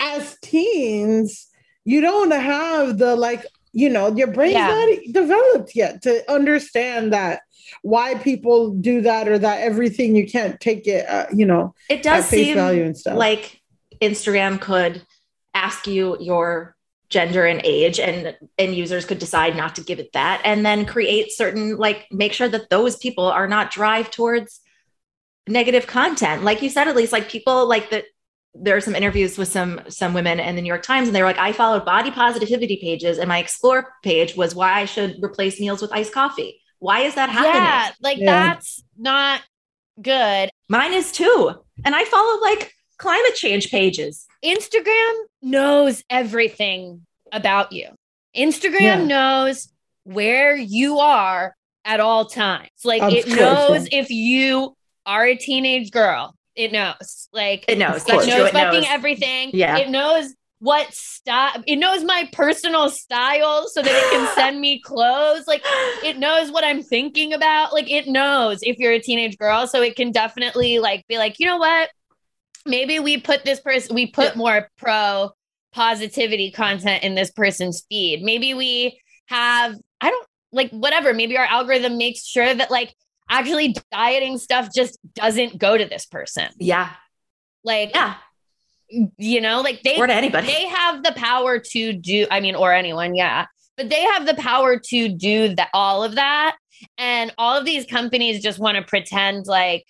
as 0.00 0.36
teens 0.42 1.46
you 1.84 2.00
don't 2.00 2.30
have 2.32 2.98
the 2.98 3.14
like 3.16 3.44
you 3.72 3.88
know 3.88 4.14
your 4.14 4.26
brain's 4.28 4.54
Yeah. 4.54 4.68
not 4.68 4.98
developed 5.12 5.76
yet 5.76 6.02
to 6.02 6.30
understand 6.32 7.12
that 7.12 7.40
why 7.82 8.14
people 8.16 8.70
do 8.70 9.00
that 9.02 9.28
or 9.28 9.38
that 9.38 9.60
everything 9.60 10.16
you 10.16 10.26
can't 10.26 10.58
take 10.60 10.86
it 10.86 11.08
uh, 11.08 11.26
you 11.32 11.46
know 11.46 11.74
it 11.88 12.02
does 12.02 12.26
face 12.26 12.46
seem 12.46 12.54
value 12.56 12.82
and 12.84 12.96
stuff. 12.96 13.16
like 13.16 13.60
Instagram 14.00 14.60
could 14.60 15.02
ask 15.54 15.86
you 15.86 16.16
your 16.20 16.74
gender 17.10 17.44
and 17.44 17.60
age 17.64 17.98
and 18.00 18.36
and 18.58 18.74
users 18.74 19.04
could 19.04 19.18
decide 19.18 19.56
not 19.56 19.74
to 19.74 19.82
give 19.82 19.98
it 19.98 20.12
that 20.12 20.40
and 20.44 20.64
then 20.64 20.86
create 20.86 21.30
certain 21.32 21.76
like 21.76 22.06
make 22.10 22.32
sure 22.32 22.48
that 22.48 22.70
those 22.70 22.96
people 22.96 23.24
are 23.24 23.48
not 23.48 23.70
drive 23.70 24.10
towards 24.10 24.60
negative 25.48 25.86
content 25.88 26.44
like 26.44 26.62
you 26.62 26.68
said 26.70 26.86
at 26.86 26.94
least 26.94 27.12
like 27.12 27.28
people 27.28 27.66
like 27.68 27.90
that 27.90 28.04
there 28.54 28.76
are 28.76 28.80
some 28.80 28.94
interviews 28.96 29.38
with 29.38 29.48
some 29.48 29.80
some 29.88 30.12
women 30.12 30.40
in 30.40 30.56
the 30.56 30.62
New 30.62 30.68
York 30.68 30.82
Times 30.82 31.06
and 31.08 31.14
they 31.14 31.22
were 31.22 31.28
like 31.28 31.38
I 31.38 31.52
followed 31.52 31.84
body 31.84 32.10
positivity 32.10 32.78
pages 32.82 33.18
and 33.18 33.28
my 33.28 33.38
explore 33.38 33.92
page 34.02 34.36
was 34.36 34.54
why 34.54 34.72
I 34.80 34.84
should 34.86 35.16
replace 35.22 35.60
meals 35.60 35.80
with 35.80 35.92
iced 35.92 36.12
coffee 36.12 36.60
why 36.80 37.00
is 37.00 37.14
that 37.14 37.28
happening 37.30 37.54
Yeah, 37.54 37.90
like 38.02 38.18
Yeah. 38.18 38.26
that's 38.54 38.82
not 38.98 39.42
good. 40.02 40.50
mine 40.68 40.92
is 40.94 41.12
too 41.12 41.52
and 41.84 41.94
I 41.94 42.04
follow 42.04 42.40
like 42.40 42.72
climate 42.98 43.34
change 43.36 43.70
pages 43.70 44.26
Instagram 44.44 45.12
knows 45.42 46.02
everything 46.10 47.06
about 47.32 47.72
you. 47.72 47.88
Instagram 48.36 48.80
Yeah. 48.80 49.04
knows 49.04 49.68
where 50.04 50.56
you 50.56 50.98
are 50.98 51.54
at 51.84 52.00
all 52.00 52.24
times. 52.26 52.70
Like 52.84 53.02
Of 53.02 53.12
it 53.12 53.26
course, 53.26 53.36
knows 53.38 53.88
yeah. 53.92 54.00
if 54.00 54.10
you 54.10 54.76
are 55.06 55.24
a 55.26 55.36
teenage 55.36 55.90
girl. 55.90 56.34
It 56.60 56.72
knows. 56.72 57.28
Like 57.32 57.64
It 57.68 57.78
knows. 57.78 58.02
It 58.06 58.12
knows 58.12 58.26
It 58.26 58.52
fucking 58.52 58.80
knows. 58.80 58.86
everything. 58.88 59.50
Yeah. 59.54 59.78
It 59.78 59.88
knows 59.88 60.34
what 60.58 60.92
style. 60.92 61.62
It 61.66 61.76
knows 61.76 62.04
my 62.04 62.28
personal 62.32 62.90
style 62.90 63.66
so 63.68 63.80
that 63.80 63.90
it 63.90 64.10
can 64.10 64.34
send 64.34 64.60
me 64.60 64.80
clothes. 64.82 65.44
Like 65.46 65.62
it 66.04 66.18
knows 66.18 66.52
what 66.52 66.62
I'm 66.64 66.82
thinking 66.82 67.32
about. 67.32 67.72
Like 67.72 67.90
it 67.90 68.06
knows 68.06 68.58
if 68.62 68.76
you're 68.78 68.92
a 68.92 68.98
teenage 69.00 69.38
girl, 69.38 69.66
so 69.66 69.80
it 69.80 69.96
can 69.96 70.12
definitely 70.12 70.78
like 70.78 71.06
be 71.08 71.16
like, 71.16 71.36
you 71.38 71.46
know 71.46 71.56
what? 71.56 71.88
Maybe 72.66 73.00
we 73.00 73.18
put 73.18 73.42
this 73.44 73.58
person, 73.60 73.94
we 73.94 74.10
put 74.10 74.36
more 74.36 74.68
pro 74.76 75.30
positivity 75.72 76.50
content 76.50 77.04
in 77.04 77.14
this 77.14 77.30
person's 77.30 77.86
feed. 77.88 78.22
Maybe 78.22 78.52
we 78.52 79.00
have, 79.28 79.76
I 80.02 80.10
don't 80.10 80.26
like 80.52 80.70
whatever, 80.72 81.14
maybe 81.14 81.38
our 81.38 81.44
algorithm 81.46 81.96
makes 81.96 82.26
sure 82.26 82.52
that 82.52 82.70
like 82.70 82.92
actually 83.30 83.74
dieting 83.90 84.36
stuff 84.38 84.68
just 84.74 84.98
doesn't 85.14 85.56
go 85.58 85.78
to 85.78 85.84
this 85.84 86.04
person. 86.04 86.48
Yeah. 86.58 86.90
Like, 87.64 87.92
yeah. 87.94 88.16
You 89.16 89.40
know, 89.40 89.60
like 89.60 89.82
they 89.82 89.96
or 89.96 90.06
to 90.06 90.12
anybody. 90.12 90.48
They 90.48 90.66
have 90.66 91.04
the 91.04 91.12
power 91.12 91.58
to 91.58 91.92
do, 91.92 92.26
I 92.30 92.40
mean, 92.40 92.56
or 92.56 92.72
anyone, 92.72 93.14
yeah. 93.14 93.46
But 93.76 93.88
they 93.88 94.02
have 94.02 94.26
the 94.26 94.34
power 94.34 94.78
to 94.78 95.08
do 95.08 95.54
that 95.54 95.68
all 95.72 96.02
of 96.02 96.16
that. 96.16 96.56
And 96.98 97.32
all 97.38 97.56
of 97.56 97.64
these 97.64 97.86
companies 97.86 98.42
just 98.42 98.58
want 98.58 98.76
to 98.76 98.82
pretend 98.82 99.46
like 99.46 99.86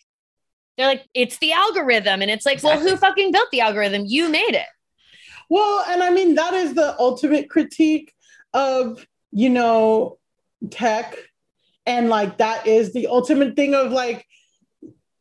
they're 0.76 0.87
like, 0.87 1.07
it's 1.14 1.38
the 1.38 1.53
algorithm. 1.53 2.22
And 2.22 2.31
it's 2.31 2.46
like, 2.46 2.55
exactly. 2.55 2.85
well, 2.85 2.94
who 2.94 2.96
fucking 2.98 3.33
built 3.33 3.50
the 3.50 3.61
algorithm? 3.61 4.05
You 4.07 4.29
made 4.29 4.55
it. 4.55 4.66
Well, 5.48 5.85
and 5.88 6.03
I 6.03 6.11
mean, 6.11 6.35
that 6.37 6.55
is 6.55 6.74
the 6.74 6.98
ultimate 6.98 7.50
critique 7.50 8.14
of, 8.53 9.07
you 9.33 9.50
know, 9.50 10.18
tech. 10.70 11.16
And 11.86 12.08
like, 12.08 12.38
that 12.38 12.66
is 12.66 12.92
the 12.92 13.06
ultimate 13.06 13.56
thing 13.56 13.74
of 13.74 13.92
like, 13.92 14.26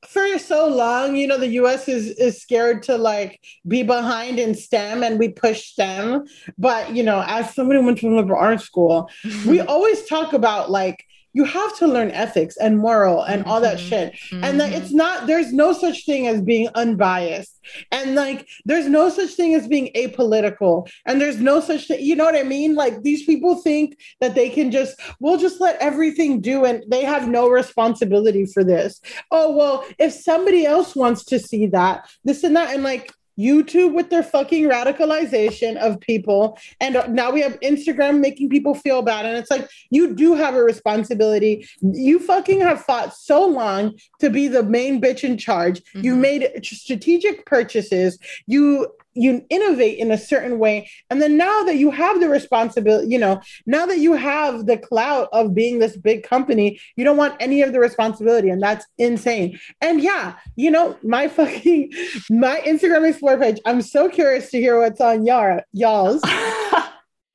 for 0.07 0.39
so 0.39 0.67
long, 0.67 1.15
you 1.15 1.27
know, 1.27 1.37
the 1.37 1.59
US 1.61 1.87
is 1.87 2.07
is 2.11 2.41
scared 2.41 2.83
to 2.83 2.97
like 2.97 3.39
be 3.67 3.83
behind 3.83 4.39
in 4.39 4.55
STEM 4.55 5.03
and 5.03 5.19
we 5.19 5.29
push 5.29 5.65
STEM. 5.65 6.25
But 6.57 6.95
you 6.95 7.03
know, 7.03 7.23
as 7.27 7.53
somebody 7.53 7.79
who 7.79 7.85
went 7.85 7.99
to 7.99 8.15
liberal 8.15 8.39
arts 8.39 8.63
school, 8.63 9.09
we 9.45 9.59
always 9.73 10.05
talk 10.05 10.33
about 10.33 10.71
like 10.71 11.03
you 11.39 11.45
have 11.45 11.77
to 11.77 11.87
learn 11.87 12.11
ethics 12.11 12.57
and 12.57 12.77
moral 12.77 13.23
and 13.23 13.45
all 13.45 13.61
that 13.61 13.77
mm-hmm. 13.77 13.87
shit. 13.87 14.13
Mm-hmm. 14.13 14.43
And 14.43 14.59
that 14.59 14.73
it's 14.73 14.91
not, 14.91 15.25
there's 15.25 15.53
no 15.53 15.71
such 15.71 16.05
thing 16.05 16.27
as 16.27 16.41
being 16.41 16.67
unbiased. 16.75 17.57
And 17.93 18.13
like, 18.13 18.45
there's 18.65 18.87
no 18.87 19.07
such 19.09 19.31
thing 19.35 19.53
as 19.53 19.65
being 19.65 19.89
apolitical. 19.95 20.89
And 21.05 21.21
there's 21.21 21.39
no 21.39 21.61
such 21.61 21.87
thing, 21.87 22.01
you 22.01 22.13
know 22.17 22.25
what 22.25 22.35
I 22.35 22.43
mean? 22.43 22.75
Like, 22.75 23.03
these 23.03 23.25
people 23.25 23.61
think 23.61 23.97
that 24.19 24.35
they 24.35 24.49
can 24.49 24.69
just, 24.69 24.99
we'll 25.21 25.37
just 25.37 25.61
let 25.61 25.77
everything 25.79 26.41
do 26.41 26.65
and 26.65 26.83
they 26.89 27.05
have 27.05 27.29
no 27.29 27.47
responsibility 27.47 28.45
for 28.45 28.65
this. 28.65 28.99
Oh, 29.31 29.55
well, 29.55 29.85
if 29.97 30.11
somebody 30.11 30.65
else 30.65 30.93
wants 30.93 31.23
to 31.25 31.39
see 31.39 31.67
that, 31.67 32.05
this 32.25 32.43
and 32.43 32.57
that. 32.57 32.73
And 32.73 32.83
like, 32.83 33.13
YouTube 33.39 33.93
with 33.93 34.09
their 34.09 34.23
fucking 34.23 34.65
radicalization 34.65 35.77
of 35.77 35.99
people. 36.01 36.57
And 36.81 36.97
now 37.09 37.31
we 37.31 37.41
have 37.41 37.59
Instagram 37.61 38.19
making 38.19 38.49
people 38.49 38.75
feel 38.75 39.01
bad. 39.01 39.25
And 39.25 39.37
it's 39.37 39.49
like, 39.49 39.69
you 39.89 40.13
do 40.13 40.35
have 40.35 40.55
a 40.55 40.63
responsibility. 40.63 41.67
You 41.81 42.19
fucking 42.19 42.59
have 42.61 42.83
fought 42.83 43.15
so 43.15 43.45
long 43.47 43.97
to 44.19 44.29
be 44.29 44.47
the 44.47 44.63
main 44.63 45.01
bitch 45.01 45.23
in 45.23 45.37
charge. 45.37 45.81
Mm-hmm. 45.81 46.01
You 46.03 46.15
made 46.15 46.49
strategic 46.63 47.45
purchases. 47.45 48.19
You 48.45 48.91
you 49.13 49.45
innovate 49.49 49.97
in 49.97 50.11
a 50.11 50.17
certain 50.17 50.59
way. 50.59 50.89
And 51.09 51.21
then 51.21 51.37
now 51.37 51.63
that 51.63 51.75
you 51.75 51.91
have 51.91 52.19
the 52.19 52.29
responsibility 52.29 53.09
you 53.09 53.19
know 53.19 53.41
now 53.65 53.85
that 53.85 53.99
you 53.99 54.13
have 54.13 54.65
the 54.65 54.77
clout 54.77 55.29
of 55.33 55.53
being 55.53 55.79
this 55.79 55.97
big 55.97 56.23
company 56.23 56.79
you 56.95 57.03
don't 57.03 57.17
want 57.17 57.35
any 57.39 57.61
of 57.61 57.73
the 57.73 57.79
responsibility 57.79 58.49
and 58.49 58.61
that's 58.61 58.85
insane. 58.97 59.59
And 59.81 60.01
yeah 60.01 60.35
you 60.55 60.71
know 60.71 60.97
my 61.03 61.27
fucking 61.39 61.91
my 62.29 62.61
instagram 62.65 63.09
explore 63.09 63.37
page 63.37 63.59
i'm 63.65 63.81
so 63.81 64.09
curious 64.09 64.51
to 64.51 64.59
hear 64.59 64.79
what's 64.79 65.01
on 65.01 65.25
y'all 65.25 65.61
y'all's. 65.73 66.21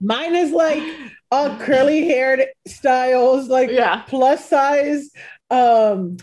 Mine 0.01 0.35
is 0.35 0.51
like 0.51 0.83
all 1.31 1.57
curly 1.59 2.05
haired 2.05 2.47
styles 2.67 3.49
like 3.49 3.71
yeah. 3.71 4.03
plus 4.03 4.49
size 4.49 5.11
um 5.51 6.17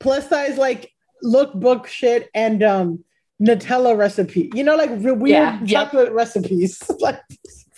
plus 0.00 0.28
size 0.28 0.58
like 0.58 0.92
lookbook 1.24 1.86
shit 1.86 2.28
and 2.34 2.62
um 2.62 3.04
Nutella 3.40 3.96
recipe. 3.96 4.50
You 4.54 4.64
know, 4.64 4.76
like 4.76 4.90
weird 4.90 5.20
yeah, 5.28 5.64
chocolate 5.64 6.06
yep. 6.06 6.14
recipes. 6.14 6.82
like 7.00 7.20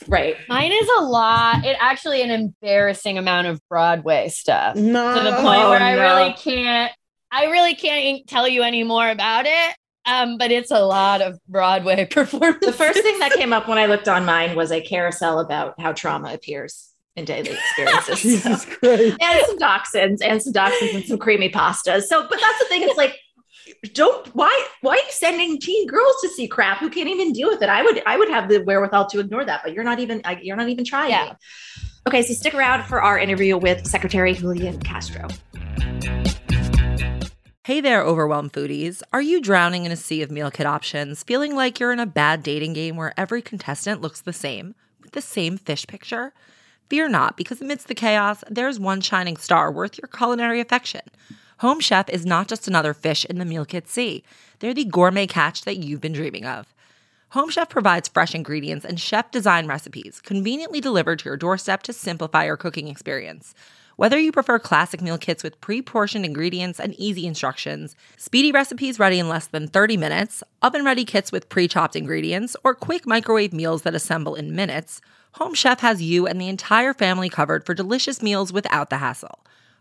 right. 0.09 0.37
Mine 0.49 0.73
is 0.73 0.89
a 0.99 1.03
lot. 1.03 1.65
It 1.65 1.77
actually 1.81 2.23
an 2.23 2.31
embarrassing 2.31 3.19
amount 3.19 3.47
of 3.47 3.61
Broadway 3.69 4.29
stuff. 4.29 4.77
No. 4.77 5.15
To 5.15 5.21
the 5.23 5.37
point 5.37 5.69
where 5.69 5.81
oh, 5.81 5.85
I 5.85 5.93
really 5.95 6.33
can't 6.35 6.93
I 7.33 7.45
really 7.47 7.75
can't 7.75 8.27
tell 8.27 8.49
you 8.49 8.63
any 8.63 8.83
more 8.83 9.09
about 9.09 9.47
it. 9.47 9.77
Um, 10.07 10.39
but 10.39 10.51
it's 10.51 10.71
a 10.71 10.81
lot 10.81 11.21
of 11.21 11.39
Broadway 11.47 12.05
performance. 12.11 12.65
The 12.65 12.73
first 12.73 13.03
thing 13.03 13.19
that 13.19 13.33
came 13.33 13.53
up 13.53 13.69
when 13.69 13.79
I 13.79 13.87
looked 13.87 14.09
on 14.09 14.25
mine 14.25 14.57
was 14.57 14.73
a 14.73 14.81
carousel 14.81 15.41
about 15.41 15.79
how 15.79 15.93
trauma 15.93 16.33
appears 16.33 16.91
in 17.17 17.25
daily 17.25 17.51
experiences. 17.51 18.21
Jesus 18.23 18.65
Christ. 18.65 19.17
And 19.21 19.47
some 19.47 19.59
dachshunds 19.59 20.19
and 20.23 20.43
some 20.43 20.53
dachshunds 20.53 20.95
and 20.95 21.05
some 21.05 21.19
creamy 21.19 21.51
pastas. 21.51 22.05
So, 22.05 22.27
but 22.29 22.41
that's 22.41 22.59
the 22.61 22.65
thing. 22.67 22.83
It's 22.83 22.97
like 22.97 23.19
don't 23.95 24.27
why 24.35 24.67
why 24.81 24.93
are 24.93 24.97
you 24.97 25.11
sending 25.11 25.59
teen 25.59 25.87
girls 25.87 26.15
to 26.23 26.29
see 26.29 26.47
crap 26.47 26.79
who 26.79 26.89
can't 26.89 27.09
even 27.09 27.33
deal 27.33 27.49
with 27.49 27.63
it 27.63 27.69
i 27.69 27.83
would 27.83 28.03
i 28.07 28.17
would 28.17 28.29
have 28.29 28.49
the 28.49 28.59
wherewithal 28.65 29.07
to 29.07 29.19
ignore 29.21 29.45
that 29.45 29.61
but 29.63 29.73
you're 29.73 29.85
not 29.85 29.99
even 29.99 30.23
you're 30.43 30.57
not 30.57 30.69
even 30.69 30.85
trying 30.85 31.11
yeah. 31.11 31.35
okay 32.07 32.23
so 32.23 32.33
stick 32.35 32.55
around 32.55 32.85
for 32.85 33.03
our 33.03 33.19
interview 33.19 33.57
with 33.57 33.87
secretary 33.87 34.35
julian 34.35 34.79
castro 34.81 35.29
Hey 37.65 37.81
there, 37.81 38.03
overwhelmed 38.03 38.53
foodies. 38.53 39.01
Are 39.13 39.23
you 39.23 39.41
drowning 39.41 39.85
in 39.85 39.93
a 39.93 39.97
sea 39.97 40.23
of 40.23 40.31
meal 40.31 40.51
kit 40.51 40.67
options, 40.67 41.23
feeling 41.23 41.55
like 41.55 41.79
you're 41.79 41.93
in 41.93 42.01
a 42.01 42.07
bad 42.07 42.43
dating 42.43 42.73
game 42.73 42.97
where 42.97 43.15
every 43.17 43.43
contestant 43.43 44.01
looks 44.01 44.23
the 44.23 44.33
same, 44.33 44.75
with 45.01 45.13
the 45.13 45.21
same 45.21 45.57
fish 45.57 45.87
picture? 45.87 46.33
Fear 46.89 47.11
not, 47.11 47.37
because 47.37 47.61
amidst 47.61 47.87
the 47.87 47.95
chaos, 47.95 48.43
there's 48.51 48.81
one 48.81 49.01
shining 49.01 49.37
star 49.37 49.71
worth 49.71 49.99
your 49.99 50.09
culinary 50.09 50.59
affection. 50.59 51.03
Home 51.61 51.79
Chef 51.79 52.09
is 52.09 52.25
not 52.25 52.49
just 52.49 52.67
another 52.67 52.95
fish 52.95 53.27
in 53.27 53.37
the 53.37 53.45
meal 53.45 53.67
kit 53.67 53.87
sea, 53.87 54.25
they're 54.61 54.73
the 54.73 54.87
gourmet 54.87 55.27
catch 55.27 55.67
that 55.67 55.77
you've 55.77 56.01
been 56.01 56.15
dreaming 56.15 56.47
of. 56.47 56.73
Home 57.33 57.51
Chef 57.51 57.69
provides 57.69 58.09
fresh 58.09 58.35
ingredients 58.35 58.83
and 58.83 58.99
chef 58.99 59.31
design 59.31 59.67
recipes 59.67 60.23
conveniently 60.25 60.81
delivered 60.81 61.19
to 61.19 61.27
your 61.27 61.37
doorstep 61.37 61.83
to 61.83 61.93
simplify 61.93 62.47
your 62.47 62.57
cooking 62.57 62.89
experience. 62.89 63.55
Whether 63.97 64.19
you 64.19 64.33
prefer 64.33 64.59
classic 64.59 65.03
meal 65.03 65.19
kits 65.19 65.43
with 65.43 65.61
pre 65.61 65.83
portioned 65.83 66.25
ingredients 66.25 66.81
and 66.81 66.95
easy 66.95 67.27
instructions, 67.27 67.95
speedy 68.17 68.53
recipes 68.53 68.99
ready 68.99 69.19
in 69.19 69.29
less 69.29 69.47
than 69.47 69.69
30 69.69 69.99
minutes, 69.99 70.43
oven 70.63 70.83
ready 70.83 71.05
kits 71.05 71.31
with 71.31 71.51
pre 71.51 71.69
chopped 71.69 71.95
ingredients, 71.95 72.57
or 72.65 72.75
quick 72.75 73.07
microwave 73.07 73.53
meals 73.53 73.83
that 73.83 73.95
assemble 73.95 74.35
in 74.35 74.57
minutes, 74.57 75.03
Home 75.33 75.53
Chef 75.53 75.81
has 75.81 76.01
you 76.01 76.27
and 76.27 76.41
the 76.41 76.49
entire 76.49 76.95
family 76.95 77.29
covered 77.29 77.67
for 77.67 77.75
delicious 77.75 78.23
meals 78.23 78.51
without 78.51 78.89
the 78.89 78.97
hassle. 78.97 79.41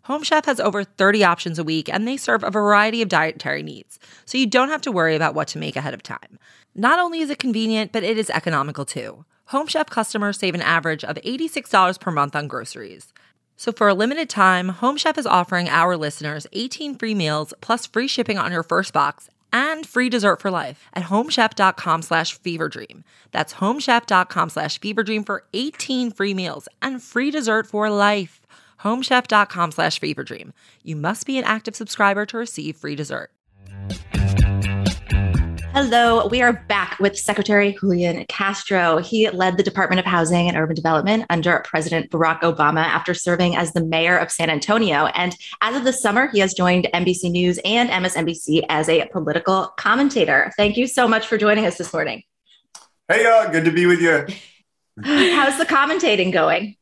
Home 0.10 0.24
Chef 0.24 0.46
has 0.46 0.60
over 0.60 0.84
30 0.84 1.24
options 1.24 1.60
a 1.60 1.64
week 1.64 1.88
and 1.88 2.08
they 2.08 2.18
serve 2.18 2.44
a 2.44 2.50
variety 2.50 3.04
of 3.04 3.10
dietary 3.10 3.62
needs, 3.62 4.00
so 4.26 4.40
you 4.40 4.48
don't 4.48 4.70
have 4.70 4.82
to 4.82 4.92
worry 4.92 5.16
about 5.16 5.36
what 5.36 5.48
to 5.50 5.60
make 5.60 5.76
ahead 5.76 5.94
of 5.94 6.02
time. 6.02 6.40
Not 6.74 6.98
only 6.98 7.20
is 7.20 7.30
it 7.30 7.38
convenient, 7.38 7.92
but 7.92 8.02
it 8.02 8.18
is 8.18 8.32
economical 8.32 8.86
too. 8.86 9.26
Home 9.50 9.68
Chef 9.68 9.88
customers 9.92 10.40
save 10.40 10.56
an 10.56 10.64
average 10.64 11.04
of 11.04 11.18
$86 11.18 12.00
per 12.00 12.10
month 12.10 12.36
on 12.36 12.48
groceries. 12.48 13.14
So 13.56 13.72
for 13.72 13.88
a 13.88 13.94
limited 13.94 14.32
time, 14.32 14.70
Home 14.70 14.98
Chef 14.98 15.16
is 15.16 15.28
offering 15.28 15.70
our 15.70 15.96
listeners 15.96 16.48
18 16.54 16.96
free 16.96 17.14
meals 17.14 17.54
plus 17.62 17.86
free 17.86 18.08
shipping 18.08 18.40
on 18.40 18.52
your 18.52 18.64
first 18.64 18.94
box 18.94 19.30
and 19.54 19.86
free 19.86 20.10
dessert 20.10 20.42
for 20.42 20.50
life 20.50 20.88
at 20.96 21.04
homechef.com 21.04 22.02
slash 22.02 22.40
feverdream. 22.40 23.04
That's 23.30 23.54
homechef.com 23.54 24.50
slash 24.50 24.80
feverdream 24.80 25.24
for 25.24 25.44
18 25.54 26.10
free 26.10 26.34
meals 26.34 26.68
and 26.82 27.04
free 27.04 27.30
dessert 27.30 27.68
for 27.68 27.92
life 27.92 28.39
homechef.com 28.84 29.72
slash 29.72 30.00
feverdream. 30.00 30.52
You 30.84 30.96
must 30.96 31.26
be 31.26 31.38
an 31.38 31.44
active 31.44 31.76
subscriber 31.76 32.26
to 32.28 32.38
receive 32.38 32.78
free 32.78 32.96
dessert. 32.96 33.32
Hello, 35.74 36.28
we 36.28 36.42
are 36.42 36.54
back 36.68 37.00
with 37.00 37.18
Secretary 37.18 37.78
Julian 37.80 38.26
Castro. 38.28 38.98
He 38.98 39.30
led 39.30 39.56
the 39.56 39.64
Department 39.64 40.00
of 40.00 40.06
Housing 40.06 40.48
and 40.48 40.58
Urban 40.58 40.76
Development 40.76 41.26
under 41.30 41.60
President 41.60 42.10
Barack 42.10 42.42
Obama 42.42 42.84
after 42.84 43.14
serving 43.14 43.56
as 43.56 43.72
the 43.72 43.86
mayor 43.86 44.18
of 44.18 44.32
San 44.32 44.50
Antonio. 44.50 45.06
And 45.08 45.36
as 45.62 45.76
of 45.76 45.84
this 45.84 46.02
summer, 46.02 46.28
he 46.28 46.40
has 46.40 46.56
joined 46.56 46.88
NBC 46.92 47.30
News 47.30 47.60
and 47.64 47.88
MSNBC 47.90 48.64
as 48.68 48.90
a 48.90 49.06
political 49.10 49.68
commentator. 49.78 50.52
Thank 50.58 50.76
you 50.76 50.88
so 50.88 51.08
much 51.08 51.28
for 51.28 51.38
joining 51.38 51.68
us 51.68 51.78
this 51.78 51.94
morning. 51.94 52.24
Hey, 53.08 53.24
y'all, 53.24 53.52
good 53.52 53.66
to 53.66 53.72
be 53.72 53.86
with 53.86 54.02
you. 54.02 54.26
How's 55.04 55.60
the 55.60 55.66
commentating 55.66 56.34
going? 56.34 56.76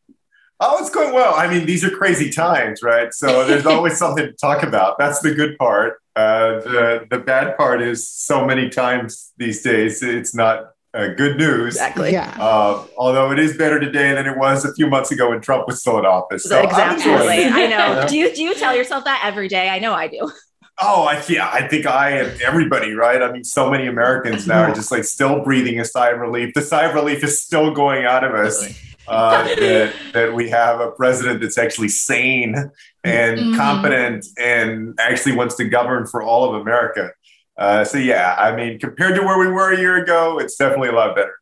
Oh, 0.59 0.77
it's 0.79 0.89
going 0.89 1.13
well. 1.13 1.35
I 1.35 1.47
mean, 1.47 1.65
these 1.65 1.83
are 1.83 1.91
crazy 1.91 2.31
times, 2.31 2.81
right? 2.81 3.13
So 3.13 3.45
there's 3.45 3.65
always 3.67 3.97
something 3.97 4.25
to 4.25 4.33
talk 4.33 4.63
about. 4.63 4.97
That's 4.97 5.19
the 5.19 5.33
good 5.33 5.57
part. 5.57 6.01
Uh, 6.15 6.59
the 6.61 7.07
the 7.11 7.19
bad 7.19 7.55
part 7.57 7.81
is 7.81 8.09
so 8.09 8.43
many 8.43 8.69
times 8.69 9.33
these 9.37 9.61
days 9.61 10.01
it's 10.01 10.33
not 10.33 10.71
uh, 10.95 11.09
good 11.09 11.37
news. 11.37 11.75
Exactly. 11.75 12.11
Yeah. 12.11 12.35
Uh, 12.39 12.85
although 12.97 13.31
it 13.31 13.37
is 13.37 13.55
better 13.55 13.79
today 13.79 14.15
than 14.15 14.25
it 14.25 14.35
was 14.35 14.65
a 14.65 14.73
few 14.73 14.87
months 14.87 15.11
ago 15.11 15.29
when 15.29 15.41
Trump 15.41 15.67
was 15.67 15.79
still 15.79 15.99
in 15.99 16.05
office. 16.05 16.43
So 16.43 16.59
exactly. 16.63 17.45
I 17.45 17.67
know. 17.67 18.07
Do 18.09 18.17
you 18.17 18.33
do 18.33 18.41
you 18.41 18.55
tell 18.55 18.75
yourself 18.75 19.03
that 19.03 19.21
every 19.23 19.47
day? 19.47 19.69
I 19.69 19.77
know 19.77 19.93
I 19.93 20.07
do. 20.07 20.31
Oh, 20.79 21.05
I, 21.05 21.23
yeah, 21.27 21.49
I 21.51 21.67
think 21.67 21.87
I 21.87 22.11
and 22.11 22.39
everybody, 22.41 22.93
right? 22.93 23.21
I 23.21 23.31
mean, 23.31 23.43
so 23.43 23.69
many 23.69 23.87
Americans 23.87 24.45
now 24.45 24.61
are 24.61 24.73
just 24.75 24.91
like 24.91 25.03
still 25.05 25.43
breathing 25.43 25.79
a 25.79 25.85
sigh 25.85 26.11
of 26.11 26.19
relief. 26.19 26.53
The 26.53 26.61
sigh 26.61 26.85
of 26.85 26.93
relief 26.93 27.23
is 27.23 27.41
still 27.41 27.73
going 27.73 28.05
out 28.05 28.23
of 28.23 28.33
us 28.35 28.63
uh, 29.07 29.43
that, 29.55 29.93
that 30.13 30.33
we 30.33 30.49
have 30.49 30.79
a 30.79 30.91
president 30.91 31.41
that's 31.41 31.57
actually 31.57 31.89
sane 31.89 32.55
and 33.03 33.39
mm-hmm. 33.39 33.55
competent 33.55 34.25
and 34.37 34.97
actually 34.99 35.35
wants 35.35 35.55
to 35.55 35.65
govern 35.65 36.05
for 36.05 36.21
all 36.21 36.53
of 36.53 36.61
America. 36.61 37.11
Uh, 37.57 37.83
so, 37.83 37.97
yeah, 37.97 38.35
I 38.37 38.55
mean, 38.55 38.79
compared 38.79 39.15
to 39.15 39.23
where 39.23 39.39
we 39.39 39.47
were 39.47 39.73
a 39.73 39.77
year 39.77 40.01
ago, 40.01 40.39
it's 40.39 40.55
definitely 40.55 40.89
a 40.89 40.93
lot 40.93 41.15
better. 41.15 41.33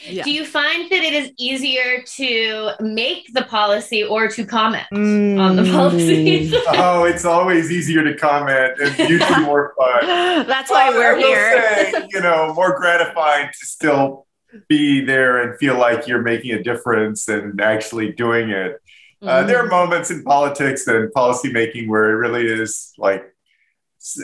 Yeah. 0.00 0.24
Do 0.24 0.32
you 0.32 0.44
find 0.44 0.90
that 0.90 1.02
it 1.02 1.12
is 1.12 1.30
easier 1.38 2.02
to 2.16 2.70
make 2.80 3.32
the 3.34 3.42
policy 3.42 4.02
or 4.02 4.26
to 4.28 4.44
comment 4.44 4.86
mm. 4.92 5.38
on 5.38 5.54
the 5.54 5.70
policies? 5.70 6.52
oh, 6.68 7.04
it's 7.04 7.24
always 7.24 7.70
easier 7.70 8.02
to 8.02 8.16
comment 8.16 8.80
and 8.80 8.98
usually 9.08 9.40
more 9.44 9.74
fun. 9.78 10.46
That's 10.46 10.70
why 10.70 10.90
but 10.90 10.96
we're 10.96 11.16
here. 11.18 11.92
Say, 11.92 12.08
you 12.10 12.20
know, 12.20 12.52
more 12.54 12.76
gratifying 12.76 13.48
to 13.48 13.66
still 13.66 14.26
be 14.68 15.04
there 15.04 15.42
and 15.42 15.58
feel 15.58 15.78
like 15.78 16.06
you're 16.06 16.22
making 16.22 16.52
a 16.52 16.62
difference 16.62 17.28
and 17.28 17.60
actually 17.60 18.12
doing 18.12 18.50
it. 18.50 18.72
Mm-hmm. 19.22 19.28
Uh, 19.28 19.42
there 19.44 19.64
are 19.64 19.68
moments 19.68 20.10
in 20.10 20.22
politics 20.24 20.86
and 20.86 21.12
policymaking 21.12 21.88
where 21.88 22.10
it 22.10 22.14
really 22.14 22.46
is 22.46 22.92
like 22.98 23.32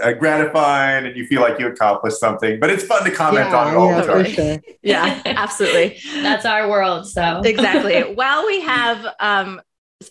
uh, 0.03 0.13
gratifying 0.13 1.07
and 1.07 1.17
you 1.17 1.27
feel 1.27 1.41
like 1.41 1.59
you 1.59 1.69
accomplished 1.69 2.19
something. 2.19 2.59
But 2.59 2.71
it's 2.71 2.85
fun 2.85 3.05
to 3.05 3.11
comment 3.11 3.51
yeah, 3.51 3.57
on 3.57 3.75
it 3.75 3.77
all 3.77 3.91
yeah, 3.91 4.01
the 4.01 4.07
time. 4.07 4.33
Sure. 4.33 4.59
yeah, 4.83 5.23
absolutely. 5.25 5.99
That's 6.15 6.45
our 6.45 6.69
world. 6.69 7.07
So 7.07 7.41
exactly. 7.45 8.03
While 8.15 8.47
we 8.47 8.61
have 8.61 9.07
um, 9.21 9.61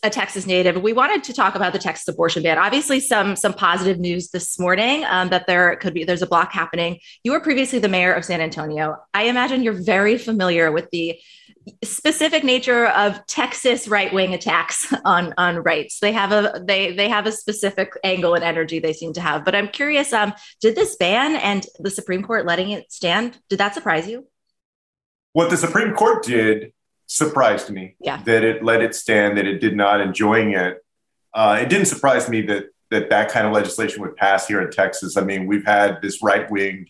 a 0.04 0.10
Texas 0.10 0.46
native, 0.46 0.82
we 0.82 0.92
wanted 0.92 1.24
to 1.24 1.34
talk 1.34 1.56
about 1.56 1.72
the 1.72 1.80
Texas 1.80 2.08
abortion 2.10 2.44
ban. 2.44 2.58
Obviously, 2.58 3.00
some 3.00 3.36
some 3.38 3.54
positive 3.54 4.00
news 4.00 4.30
this 4.30 4.60
morning 4.60 5.06
um, 5.06 5.30
that 5.30 5.48
there 5.48 5.78
could 5.78 5.94
be 5.94 6.04
there's 6.04 6.22
a 6.22 6.28
block 6.28 6.52
happening. 6.52 7.00
You 7.24 7.32
were 7.32 7.40
previously 7.40 7.80
the 7.80 7.88
mayor 7.88 8.12
of 8.12 8.26
San 8.26 8.42
Antonio. 8.42 8.98
I 9.14 9.24
imagine 9.24 9.64
you're 9.64 9.82
very 9.82 10.18
familiar 10.18 10.72
with 10.72 10.90
the 10.92 11.18
specific 11.84 12.44
nature 12.44 12.88
of 12.88 13.26
Texas 13.28 13.88
right 13.88 14.14
wing 14.14 14.34
attacks 14.34 14.94
on 15.06 15.34
on 15.38 15.58
rights. 15.58 16.00
They 16.00 16.12
have 16.12 16.34
a 16.34 16.62
they 16.66 16.92
they 16.92 17.08
have 17.08 17.26
a 17.26 17.32
specific 17.32 17.94
angle 18.04 18.36
and 18.36 18.44
energy 18.44 18.80
they 18.80 18.94
seem 18.94 19.14
to 19.14 19.22
have. 19.22 19.46
But 19.46 19.56
I'm 19.56 19.70
curious, 19.70 20.12
um, 20.12 20.34
did 20.60 20.76
this 20.76 20.98
ban 20.98 21.38
and 21.38 21.66
the 21.80 21.92
Supreme 21.92 22.24
Court 22.24 22.46
letting 22.46 22.72
it 22.72 22.92
stand 22.92 23.40
did 23.48 23.60
that 23.60 23.74
surprise 23.74 24.06
you? 24.06 24.28
What 25.32 25.50
the 25.50 25.58
Supreme 25.58 25.94
Court 25.94 26.24
did 26.24 26.74
surprised 27.08 27.70
me. 27.70 27.96
Yeah, 28.00 28.22
that 28.24 28.44
it 28.44 28.64
let 28.64 28.82
it 28.82 28.94
stand, 28.96 29.38
that 29.38 29.48
it 29.48 29.60
did 29.60 29.76
not 29.76 30.00
enjoin 30.00 30.54
it. 30.54 30.84
Uh, 31.34 31.58
it 31.62 31.70
didn't 31.70 31.88
surprise 31.88 32.30
me 32.30 32.42
that 32.44 32.66
that 32.92 33.10
that 33.10 33.32
kind 33.32 33.48
of 33.48 33.54
legislation 33.54 34.02
would 34.02 34.16
pass 34.16 34.48
here 34.48 34.62
in 34.62 34.72
Texas. 34.72 35.18
I 35.18 35.22
mean, 35.22 35.48
we've 35.48 35.66
had 35.66 36.02
this 36.02 36.22
right 36.22 36.50
wing 36.50 36.88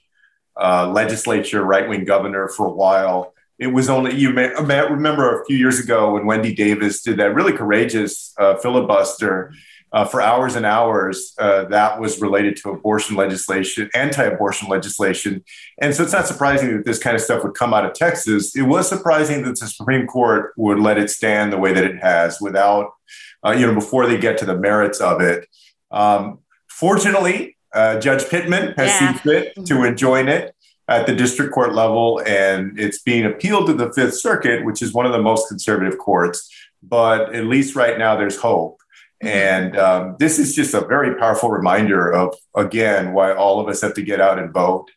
uh, 0.60 0.92
legislature, 0.92 1.64
right 1.64 1.88
wing 1.88 2.04
governor 2.04 2.50
for 2.50 2.68
a 2.68 2.72
while 2.72 3.34
it 3.60 3.68
was 3.68 3.90
only 3.90 4.16
you 4.16 4.32
may, 4.32 4.50
remember 4.50 5.42
a 5.42 5.46
few 5.46 5.58
years 5.58 5.80
ago 5.80 6.14
when 6.14 6.26
Wendy 6.26 6.54
Davis 6.54 7.02
did 7.02 7.18
that 7.18 7.34
really 7.34 7.54
courageous 7.54 8.34
uh, 8.38 8.56
filibuster 8.58 9.54
uh, 9.92 10.06
for 10.06 10.22
hours 10.22 10.56
and 10.56 10.66
hours. 10.66 11.34
Uh, 11.38 11.66
that 11.66 12.00
was 12.00 12.22
related 12.22 12.56
to 12.58 12.70
abortion 12.70 13.16
legislation, 13.16 13.90
anti-abortion 13.94 14.68
legislation, 14.68 15.44
and 15.82 15.96
so 15.96 16.04
it's 16.04 16.14
not 16.14 16.28
surprising 16.28 16.76
that 16.76 16.86
this 16.86 17.00
kind 17.00 17.16
of 17.16 17.22
stuff 17.22 17.44
would 17.44 17.54
come 17.56 17.74
out 17.74 17.86
of 17.86 17.94
Texas. 17.94 18.56
It 18.56 18.64
was 18.64 18.88
surprising 18.88 19.44
that 19.44 19.60
the 19.60 19.68
Supreme 19.68 20.08
Court 20.08 20.54
would 20.58 20.80
let 20.80 20.98
it 20.98 21.10
stand 21.10 21.54
the 21.54 21.58
way 21.58 21.74
that 21.74 21.84
it 21.84 22.00
has, 22.00 22.40
without 22.42 22.92
uh, 23.46 23.52
you 23.52 23.66
know 23.66 23.74
before 23.74 24.08
they 24.08 24.18
get 24.18 24.38
to 24.40 24.46
the 24.46 24.58
merits 24.58 25.00
of 25.00 25.22
it. 25.22 25.48
Um, 25.92 26.40
fortunately, 26.70 27.58
uh, 27.74 28.00
Judge 28.00 28.28
Pittman 28.30 28.74
has 28.78 28.90
yeah. 28.90 29.14
seen 29.14 29.18
fit 29.20 29.56
to 29.56 29.62
mm-hmm. 29.62 29.86
enjoin 29.86 30.28
it 30.28 30.54
at 30.90 31.06
the 31.06 31.16
district 31.16 31.54
court 31.54 31.74
level, 31.74 32.22
and 32.26 32.80
it's 32.80 33.02
being 33.02 33.26
appealed 33.26 33.68
to 33.68 33.74
the 33.74 33.92
Fifth 33.94 34.20
Circuit, 34.20 34.66
which 34.66 34.82
is 34.82 34.94
one 34.94 35.06
of 35.06 35.12
the 35.12 35.22
most 35.22 35.48
conservative 35.48 35.98
courts. 35.98 36.50
But 36.82 37.36
at 37.36 37.46
least 37.46 37.76
right 37.76 37.98
now, 37.98 38.16
there's 38.16 38.38
hope. 38.38 38.80
And 39.22 39.78
um, 39.78 40.16
this 40.20 40.38
is 40.38 40.56
just 40.56 40.74
a 40.74 40.82
very 40.82 41.16
powerful 41.16 41.50
reminder 41.50 42.12
of, 42.12 42.36
again, 42.56 43.14
why 43.14 43.34
all 43.34 43.60
of 43.60 43.68
us 43.68 43.82
have 43.82 43.94
to 43.96 44.02
get 44.02 44.22
out 44.22 44.38
and 44.38 44.54
vote. 44.54 44.90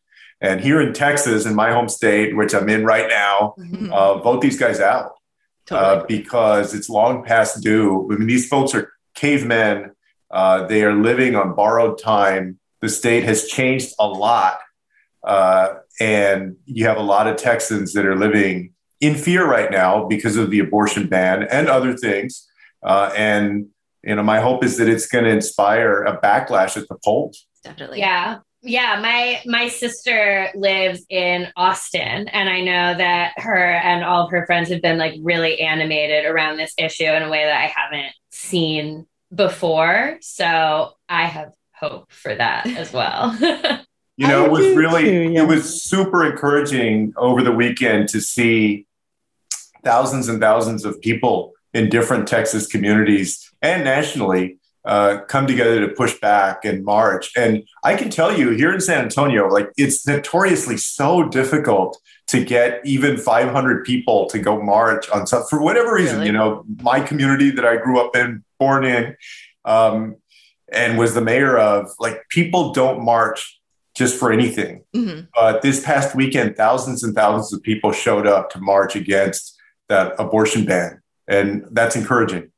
And 0.42 0.60
here 0.60 0.80
in 0.80 0.92
Texas, 0.92 1.46
in 1.46 1.54
my 1.54 1.72
home 1.72 1.88
state, 1.88 2.36
which 2.36 2.54
I'm 2.54 2.68
in 2.68 2.84
right 2.84 3.08
now, 3.08 3.54
mm-hmm. 3.58 3.92
uh, 3.92 4.18
vote 4.18 4.40
these 4.40 4.58
guys 4.58 4.80
out 4.80 5.12
totally. 5.66 5.88
uh, 5.88 6.04
because 6.06 6.74
it's 6.74 6.88
long 6.88 7.24
past 7.24 7.62
due. 7.62 8.08
I 8.12 8.16
mean, 8.16 8.28
these 8.28 8.48
folks 8.48 8.74
are 8.74 8.92
cavemen. 9.14 9.92
Uh, 10.30 10.66
they 10.66 10.84
are 10.84 10.94
living 10.94 11.34
on 11.34 11.54
borrowed 11.54 11.98
time. 11.98 12.58
The 12.80 12.88
state 12.88 13.24
has 13.24 13.48
changed 13.48 13.94
a 13.98 14.06
lot 14.06 14.60
uh, 15.22 15.74
and 16.00 16.56
you 16.64 16.86
have 16.86 16.96
a 16.96 17.02
lot 17.02 17.26
of 17.26 17.36
Texans 17.36 17.92
that 17.92 18.06
are 18.06 18.16
living 18.16 18.72
in 19.00 19.14
fear 19.14 19.46
right 19.46 19.70
now 19.70 20.06
because 20.06 20.36
of 20.36 20.50
the 20.50 20.60
abortion 20.60 21.08
ban 21.08 21.42
and 21.50 21.68
other 21.68 21.96
things. 21.96 22.48
Uh, 22.82 23.12
and 23.16 23.66
you 24.02 24.14
know, 24.14 24.22
my 24.22 24.40
hope 24.40 24.64
is 24.64 24.76
that 24.78 24.88
it's 24.88 25.06
going 25.06 25.24
to 25.24 25.30
inspire 25.30 26.02
a 26.02 26.18
backlash 26.20 26.76
at 26.76 26.88
the 26.88 26.96
polls. 27.04 27.46
Definitely. 27.64 28.00
Yeah. 28.00 28.38
Yeah, 28.62 29.00
my 29.00 29.40
my 29.46 29.68
sister 29.68 30.50
lives 30.54 31.06
in 31.08 31.48
Austin 31.56 32.28
and 32.28 32.46
I 32.46 32.60
know 32.60 32.94
that 32.94 33.32
her 33.38 33.56
and 33.56 34.04
all 34.04 34.26
of 34.26 34.30
her 34.32 34.44
friends 34.44 34.68
have 34.68 34.82
been 34.82 34.98
like 34.98 35.14
really 35.22 35.60
animated 35.60 36.26
around 36.26 36.58
this 36.58 36.74
issue 36.76 37.06
in 37.06 37.22
a 37.22 37.30
way 37.30 37.44
that 37.44 37.58
I 37.58 37.72
haven't 37.74 38.12
seen 38.30 39.06
before. 39.34 40.18
So 40.20 40.92
I 41.08 41.24
have 41.24 41.54
hope 41.72 42.12
for 42.12 42.34
that 42.34 42.66
as 42.66 42.92
well. 42.92 43.34
You 44.20 44.28
know, 44.28 44.44
it 44.44 44.50
was 44.50 44.76
really, 44.76 45.04
too, 45.04 45.30
yeah. 45.32 45.42
it 45.44 45.48
was 45.48 45.82
super 45.82 46.30
encouraging 46.30 47.14
over 47.16 47.42
the 47.42 47.52
weekend 47.52 48.10
to 48.10 48.20
see 48.20 48.86
thousands 49.82 50.28
and 50.28 50.38
thousands 50.38 50.84
of 50.84 51.00
people 51.00 51.54
in 51.72 51.88
different 51.88 52.28
Texas 52.28 52.66
communities 52.66 53.49
and 53.62 53.84
nationally 53.84 54.58
uh, 54.84 55.18
come 55.28 55.46
together 55.46 55.86
to 55.86 55.94
push 55.94 56.18
back 56.20 56.64
and 56.64 56.84
march. 56.84 57.32
And 57.36 57.64
I 57.84 57.94
can 57.94 58.10
tell 58.10 58.36
you 58.36 58.50
here 58.50 58.72
in 58.72 58.80
San 58.80 59.04
Antonio, 59.04 59.46
like 59.48 59.70
it's 59.76 60.06
notoriously 60.06 60.78
so 60.78 61.28
difficult 61.28 62.00
to 62.28 62.44
get 62.44 62.80
even 62.84 63.16
500 63.16 63.84
people 63.84 64.26
to 64.30 64.38
go 64.38 64.62
march 64.62 65.10
on 65.10 65.26
some, 65.26 65.44
for 65.50 65.60
whatever 65.60 65.94
reason, 65.94 66.16
really? 66.16 66.26
you 66.26 66.32
know, 66.32 66.64
my 66.80 67.00
community 67.00 67.50
that 67.50 67.64
I 67.64 67.76
grew 67.76 68.00
up 68.00 68.16
in, 68.16 68.44
born 68.58 68.84
in, 68.84 69.16
um, 69.64 70.16
and 70.72 70.96
was 70.96 71.14
the 71.14 71.20
mayor 71.20 71.58
of, 71.58 71.90
like 71.98 72.22
people 72.30 72.72
don't 72.72 73.04
march 73.04 73.60
just 73.94 74.18
for 74.18 74.32
anything. 74.32 74.84
Mm-hmm. 74.94 75.26
Uh, 75.36 75.58
this 75.60 75.84
past 75.84 76.14
weekend, 76.14 76.56
thousands 76.56 77.02
and 77.02 77.14
thousands 77.14 77.52
of 77.52 77.62
people 77.62 77.92
showed 77.92 78.26
up 78.26 78.50
to 78.50 78.60
march 78.60 78.94
against 78.96 79.58
that 79.88 80.14
abortion 80.18 80.64
ban, 80.64 81.02
and 81.26 81.66
that's 81.72 81.96
encouraging. 81.96 82.49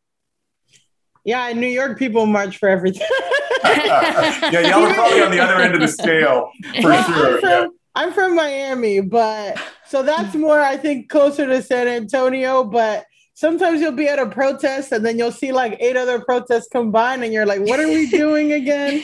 Yeah, 1.25 1.49
in 1.49 1.61
New 1.61 1.69
York, 1.69 1.99
people 1.99 2.27
march 2.27 2.59
for 2.59 2.69
everything. 2.69 3.07
yeah, 3.65 4.51
y'all 4.51 4.85
are 4.85 4.95
probably 4.95 5.23
on 5.23 5.31
the 5.31 5.39
other 5.39 5.63
end 5.63 5.75
of 5.75 5.81
the 5.81 5.89
scale 5.89 6.51
for 6.81 6.89
well, 6.89 7.05
sure. 7.05 7.35
I'm 7.35 7.41
from, 7.41 7.51
yeah. 7.51 7.67
I'm 7.95 8.13
from 8.13 8.35
Miami, 8.35 9.01
but 9.01 9.61
so 9.87 10.03
that's 10.03 10.35
more, 10.35 10.61
I 10.61 10.77
think, 10.77 11.09
closer 11.09 11.47
to 11.47 11.63
San 11.63 11.87
Antonio. 11.87 12.65
But 12.65 13.05
sometimes 13.43 13.81
you'll 13.81 13.91
be 13.91 14.07
at 14.07 14.21
a 14.21 14.27
protest 14.27 14.93
and 14.93 15.05
then 15.05 15.19
you'll 15.19 15.33
see 15.33 15.51
like 15.51 15.77
eight 15.81 15.97
other 15.97 16.21
protests 16.21 16.69
combined 16.71 17.25
and 17.25 17.33
you're 17.33 17.45
like 17.45 17.61
what 17.63 17.81
are 17.81 17.89
we 17.89 18.07
doing 18.23 18.53
again 18.53 19.03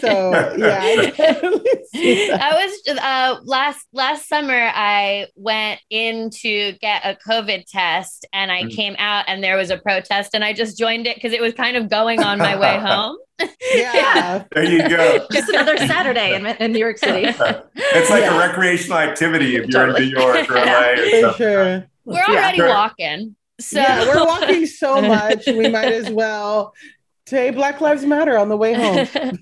so 0.00 0.32
yeah 0.58 0.80
I, 0.82 1.78
I 2.42 2.52
was 2.52 2.98
uh, 2.98 3.40
last 3.44 3.86
last 3.94 4.28
summer 4.28 4.70
i 4.74 5.28
went 5.34 5.80
in 5.88 6.28
to 6.42 6.72
get 6.72 7.00
a 7.06 7.16
covid 7.26 7.64
test 7.66 8.26
and 8.34 8.52
i 8.52 8.64
mm. 8.64 8.76
came 8.76 8.96
out 8.98 9.24
and 9.28 9.42
there 9.42 9.56
was 9.56 9.70
a 9.70 9.78
protest 9.78 10.34
and 10.34 10.44
i 10.44 10.52
just 10.52 10.78
joined 10.78 11.06
it 11.06 11.16
because 11.16 11.32
it 11.32 11.40
was 11.40 11.54
kind 11.54 11.78
of 11.78 11.88
going 11.88 12.22
on 12.22 12.36
my 12.36 12.56
way 12.56 12.78
home 12.86 13.16
yeah. 13.74 14.44
There 14.52 14.62
you 14.62 14.88
go. 14.88 15.26
Just 15.32 15.48
another 15.48 15.76
Saturday 15.76 16.36
in, 16.36 16.46
in 16.46 16.70
New 16.70 16.78
York 16.78 16.98
City. 16.98 17.24
it's 17.26 18.08
like 18.08 18.22
yeah. 18.22 18.36
a 18.36 18.38
recreational 18.38 18.98
activity 18.98 19.56
if 19.56 19.62
you're 19.62 19.86
totally. 19.86 20.04
in 20.04 20.10
New 20.10 20.20
York 20.20 20.48
or 20.48 20.54
LA. 20.54 20.92
Yeah. 20.92 21.32
For 21.32 21.36
sure. 21.36 21.86
We're 22.04 22.22
already 22.22 22.58
yeah. 22.58 22.68
walking. 22.68 23.34
So 23.60 23.80
yeah, 23.80 24.06
we're 24.06 24.24
walking 24.26 24.66
so 24.66 25.00
much, 25.00 25.46
we 25.46 25.68
might 25.68 25.92
as 25.92 26.10
well 26.10 26.74
say 27.26 27.50
Black 27.50 27.80
Lives 27.80 28.04
Matter 28.04 28.36
on 28.36 28.48
the 28.48 28.56
way 28.56 28.74
home. 28.74 29.08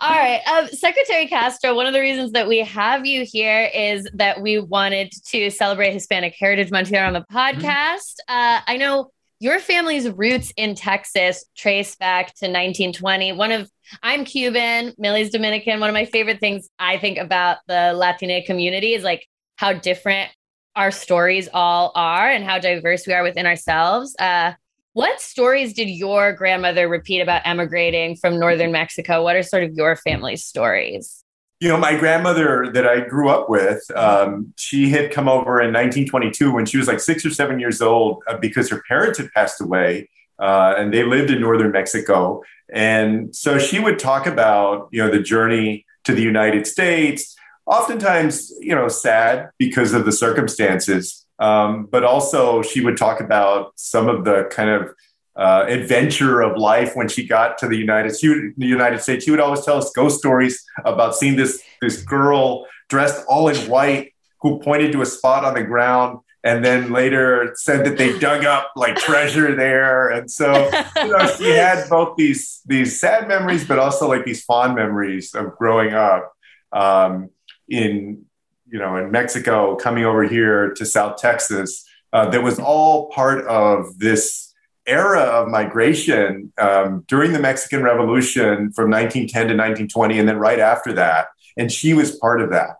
All 0.00 0.16
right. 0.16 0.40
Um, 0.46 0.68
Secretary 0.68 1.26
Castro, 1.26 1.74
one 1.74 1.86
of 1.86 1.92
the 1.92 2.00
reasons 2.00 2.32
that 2.32 2.46
we 2.46 2.58
have 2.58 3.06
you 3.06 3.24
here 3.24 3.70
is 3.74 4.08
that 4.14 4.40
we 4.40 4.58
wanted 4.58 5.12
to 5.26 5.50
celebrate 5.50 5.92
Hispanic 5.92 6.36
Heritage 6.38 6.70
Month 6.70 6.88
here 6.88 7.04
on 7.04 7.12
the 7.12 7.20
mm-hmm. 7.22 7.36
podcast. 7.36 8.14
Uh, 8.28 8.60
I 8.66 8.76
know 8.76 9.10
your 9.40 9.58
family's 9.60 10.08
roots 10.10 10.52
in 10.56 10.74
Texas 10.74 11.44
trace 11.56 11.96
back 11.96 12.26
to 12.36 12.46
1920. 12.46 13.32
One 13.32 13.52
of 13.52 13.70
I'm 14.02 14.24
Cuban, 14.24 14.94
Milly's 14.98 15.30
Dominican. 15.30 15.80
One 15.80 15.88
of 15.88 15.94
my 15.94 16.04
favorite 16.04 16.40
things 16.40 16.68
I 16.78 16.98
think 16.98 17.18
about 17.18 17.58
the 17.66 17.92
Latina 17.94 18.44
community 18.44 18.94
is 18.94 19.02
like 19.02 19.26
how 19.56 19.72
different 19.72 20.30
our 20.78 20.92
stories 20.92 21.48
all 21.52 21.90
are 21.96 22.30
and 22.30 22.44
how 22.44 22.58
diverse 22.58 23.04
we 23.04 23.12
are 23.12 23.24
within 23.24 23.46
ourselves. 23.46 24.14
Uh, 24.18 24.52
what 24.92 25.20
stories 25.20 25.72
did 25.72 25.88
your 25.88 26.32
grandmother 26.32 26.88
repeat 26.88 27.20
about 27.20 27.42
emigrating 27.44 28.14
from 28.14 28.38
northern 28.38 28.70
Mexico? 28.70 29.24
What 29.24 29.34
are 29.34 29.42
sort 29.42 29.64
of 29.64 29.72
your 29.74 29.96
family's 29.96 30.44
stories? 30.44 31.24
You 31.58 31.68
know, 31.68 31.76
my 31.76 31.98
grandmother 31.98 32.70
that 32.72 32.86
I 32.86 33.00
grew 33.00 33.28
up 33.28 33.50
with, 33.50 33.82
um, 33.96 34.54
she 34.56 34.88
had 34.90 35.10
come 35.10 35.28
over 35.28 35.60
in 35.60 35.72
1922 35.72 36.52
when 36.52 36.64
she 36.64 36.78
was 36.78 36.86
like 36.86 37.00
six 37.00 37.26
or 37.26 37.30
seven 37.30 37.58
years 37.58 37.82
old 37.82 38.22
uh, 38.28 38.38
because 38.38 38.70
her 38.70 38.80
parents 38.86 39.18
had 39.18 39.32
passed 39.32 39.60
away 39.60 40.08
uh, 40.38 40.74
and 40.78 40.94
they 40.94 41.02
lived 41.02 41.30
in 41.30 41.40
northern 41.40 41.72
Mexico. 41.72 42.40
And 42.72 43.34
so 43.34 43.58
she 43.58 43.80
would 43.80 43.98
talk 43.98 44.28
about, 44.28 44.88
you 44.92 45.02
know, 45.02 45.10
the 45.10 45.20
journey 45.20 45.84
to 46.04 46.14
the 46.14 46.22
United 46.22 46.68
States, 46.68 47.36
oftentimes, 47.68 48.52
you 48.60 48.74
know, 48.74 48.88
sad 48.88 49.50
because 49.58 49.92
of 49.92 50.04
the 50.04 50.12
circumstances. 50.12 51.26
Um, 51.38 51.86
but 51.86 52.02
also, 52.02 52.62
she 52.62 52.80
would 52.80 52.96
talk 52.96 53.20
about 53.20 53.72
some 53.76 54.08
of 54.08 54.24
the 54.24 54.48
kind 54.50 54.70
of 54.70 54.94
uh, 55.36 55.66
adventure 55.68 56.40
of 56.40 56.58
life 56.58 56.96
when 56.96 57.08
she 57.08 57.24
got 57.24 57.58
to 57.58 57.68
the 57.68 57.76
United, 57.76 58.18
she 58.18 58.26
the 58.56 58.66
United 58.66 59.00
States. 59.00 59.24
She 59.24 59.30
would 59.30 59.38
always 59.38 59.64
tell 59.64 59.76
us 59.76 59.92
ghost 59.92 60.18
stories 60.18 60.64
about 60.84 61.14
seeing 61.14 61.36
this 61.36 61.62
this 61.80 62.02
girl 62.02 62.66
dressed 62.88 63.24
all 63.28 63.48
in 63.48 63.56
white 63.68 64.14
who 64.40 64.58
pointed 64.60 64.90
to 64.92 65.02
a 65.02 65.06
spot 65.06 65.44
on 65.44 65.54
the 65.54 65.62
ground 65.62 66.18
and 66.44 66.64
then 66.64 66.92
later 66.92 67.52
said 67.56 67.84
that 67.84 67.98
they 67.98 68.18
dug 68.18 68.44
up 68.44 68.70
like 68.76 68.96
treasure 68.96 69.54
there 69.56 70.08
and 70.08 70.30
so 70.30 70.70
you 70.96 71.08
know 71.08 71.26
she 71.36 71.50
had 71.50 71.88
both 71.90 72.16
these 72.16 72.60
these 72.66 72.98
sad 73.00 73.26
memories 73.26 73.66
but 73.66 73.78
also 73.78 74.08
like 74.08 74.24
these 74.24 74.44
fond 74.44 74.74
memories 74.74 75.34
of 75.34 75.56
growing 75.56 75.92
up 75.92 76.32
um, 76.72 77.28
in 77.68 78.24
you 78.66 78.78
know 78.78 78.96
in 78.96 79.10
mexico 79.10 79.76
coming 79.76 80.04
over 80.04 80.22
here 80.22 80.72
to 80.74 80.84
south 80.84 81.16
texas 81.18 81.84
uh, 82.12 82.28
that 82.30 82.42
was 82.42 82.58
all 82.58 83.10
part 83.10 83.46
of 83.46 83.98
this 83.98 84.54
era 84.86 85.20
of 85.20 85.48
migration 85.48 86.52
um, 86.58 87.04
during 87.08 87.32
the 87.32 87.38
mexican 87.38 87.82
revolution 87.82 88.72
from 88.72 88.90
1910 88.90 89.28
to 89.28 89.54
1920 89.54 90.18
and 90.18 90.28
then 90.28 90.38
right 90.38 90.58
after 90.58 90.92
that 90.92 91.28
and 91.56 91.70
she 91.70 91.94
was 91.94 92.16
part 92.16 92.40
of 92.40 92.50
that 92.50 92.76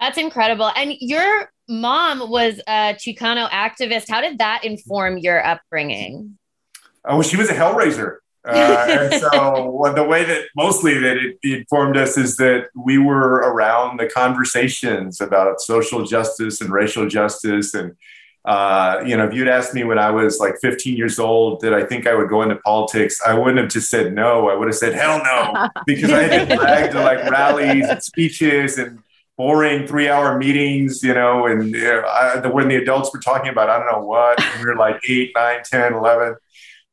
That's 0.00 0.16
incredible. 0.16 0.72
And 0.74 0.94
your 0.98 1.52
mom 1.68 2.30
was 2.30 2.58
a 2.66 2.94
Chicano 2.94 3.48
activist. 3.50 4.08
How 4.08 4.22
did 4.22 4.38
that 4.38 4.64
inform 4.64 5.18
your 5.18 5.44
upbringing? 5.44 6.38
Oh, 7.04 7.22
she 7.22 7.36
was 7.36 7.50
a 7.50 7.54
hellraiser. 7.54 8.16
Uh, 8.46 8.86
and 8.88 9.20
so 9.20 9.70
well, 9.74 9.94
the 9.94 10.04
way 10.04 10.24
that 10.24 10.44
mostly 10.56 10.98
that 10.98 11.16
it, 11.16 11.38
informed 11.42 11.96
us 11.96 12.16
is 12.16 12.36
that 12.36 12.68
we 12.74 12.98
were 12.98 13.36
around 13.36 13.98
the 14.00 14.06
conversations 14.06 15.20
about 15.20 15.60
social 15.60 16.04
justice 16.04 16.60
and 16.60 16.70
racial 16.70 17.06
justice. 17.06 17.74
And, 17.74 17.96
uh, 18.46 19.02
you 19.04 19.16
know, 19.16 19.26
if 19.26 19.34
you'd 19.34 19.48
asked 19.48 19.74
me 19.74 19.84
when 19.84 19.98
I 19.98 20.10
was 20.10 20.38
like 20.38 20.54
15 20.62 20.96
years 20.96 21.18
old, 21.18 21.60
did 21.60 21.74
I 21.74 21.84
think 21.84 22.06
I 22.06 22.14
would 22.14 22.30
go 22.30 22.40
into 22.42 22.56
politics? 22.56 23.20
I 23.26 23.34
wouldn't 23.34 23.58
have 23.58 23.68
just 23.68 23.90
said 23.90 24.14
no. 24.14 24.48
I 24.48 24.54
would 24.54 24.68
have 24.68 24.76
said, 24.76 24.94
hell 24.94 25.22
no, 25.22 25.68
because 25.86 26.10
I 26.10 26.22
had 26.22 26.48
been 26.48 26.58
dragged 26.58 26.92
to 26.92 27.02
like 27.02 27.30
rallies 27.30 27.86
and 27.88 28.02
speeches 28.02 28.78
and 28.78 29.00
boring 29.36 29.86
three 29.86 30.08
hour 30.08 30.38
meetings, 30.38 31.02
you 31.02 31.14
know, 31.14 31.46
and 31.46 31.74
you 31.74 31.82
know, 31.82 32.04
I, 32.06 32.40
the, 32.40 32.50
when 32.50 32.68
the 32.68 32.76
adults 32.76 33.10
were 33.12 33.20
talking 33.20 33.50
about, 33.50 33.70
I 33.70 33.78
don't 33.78 33.90
know 33.90 34.06
what, 34.06 34.38
we 34.58 34.64
were 34.66 34.76
like 34.76 35.00
eight, 35.08 35.32
nine, 35.34 35.60
10, 35.64 35.94
11. 35.94 36.36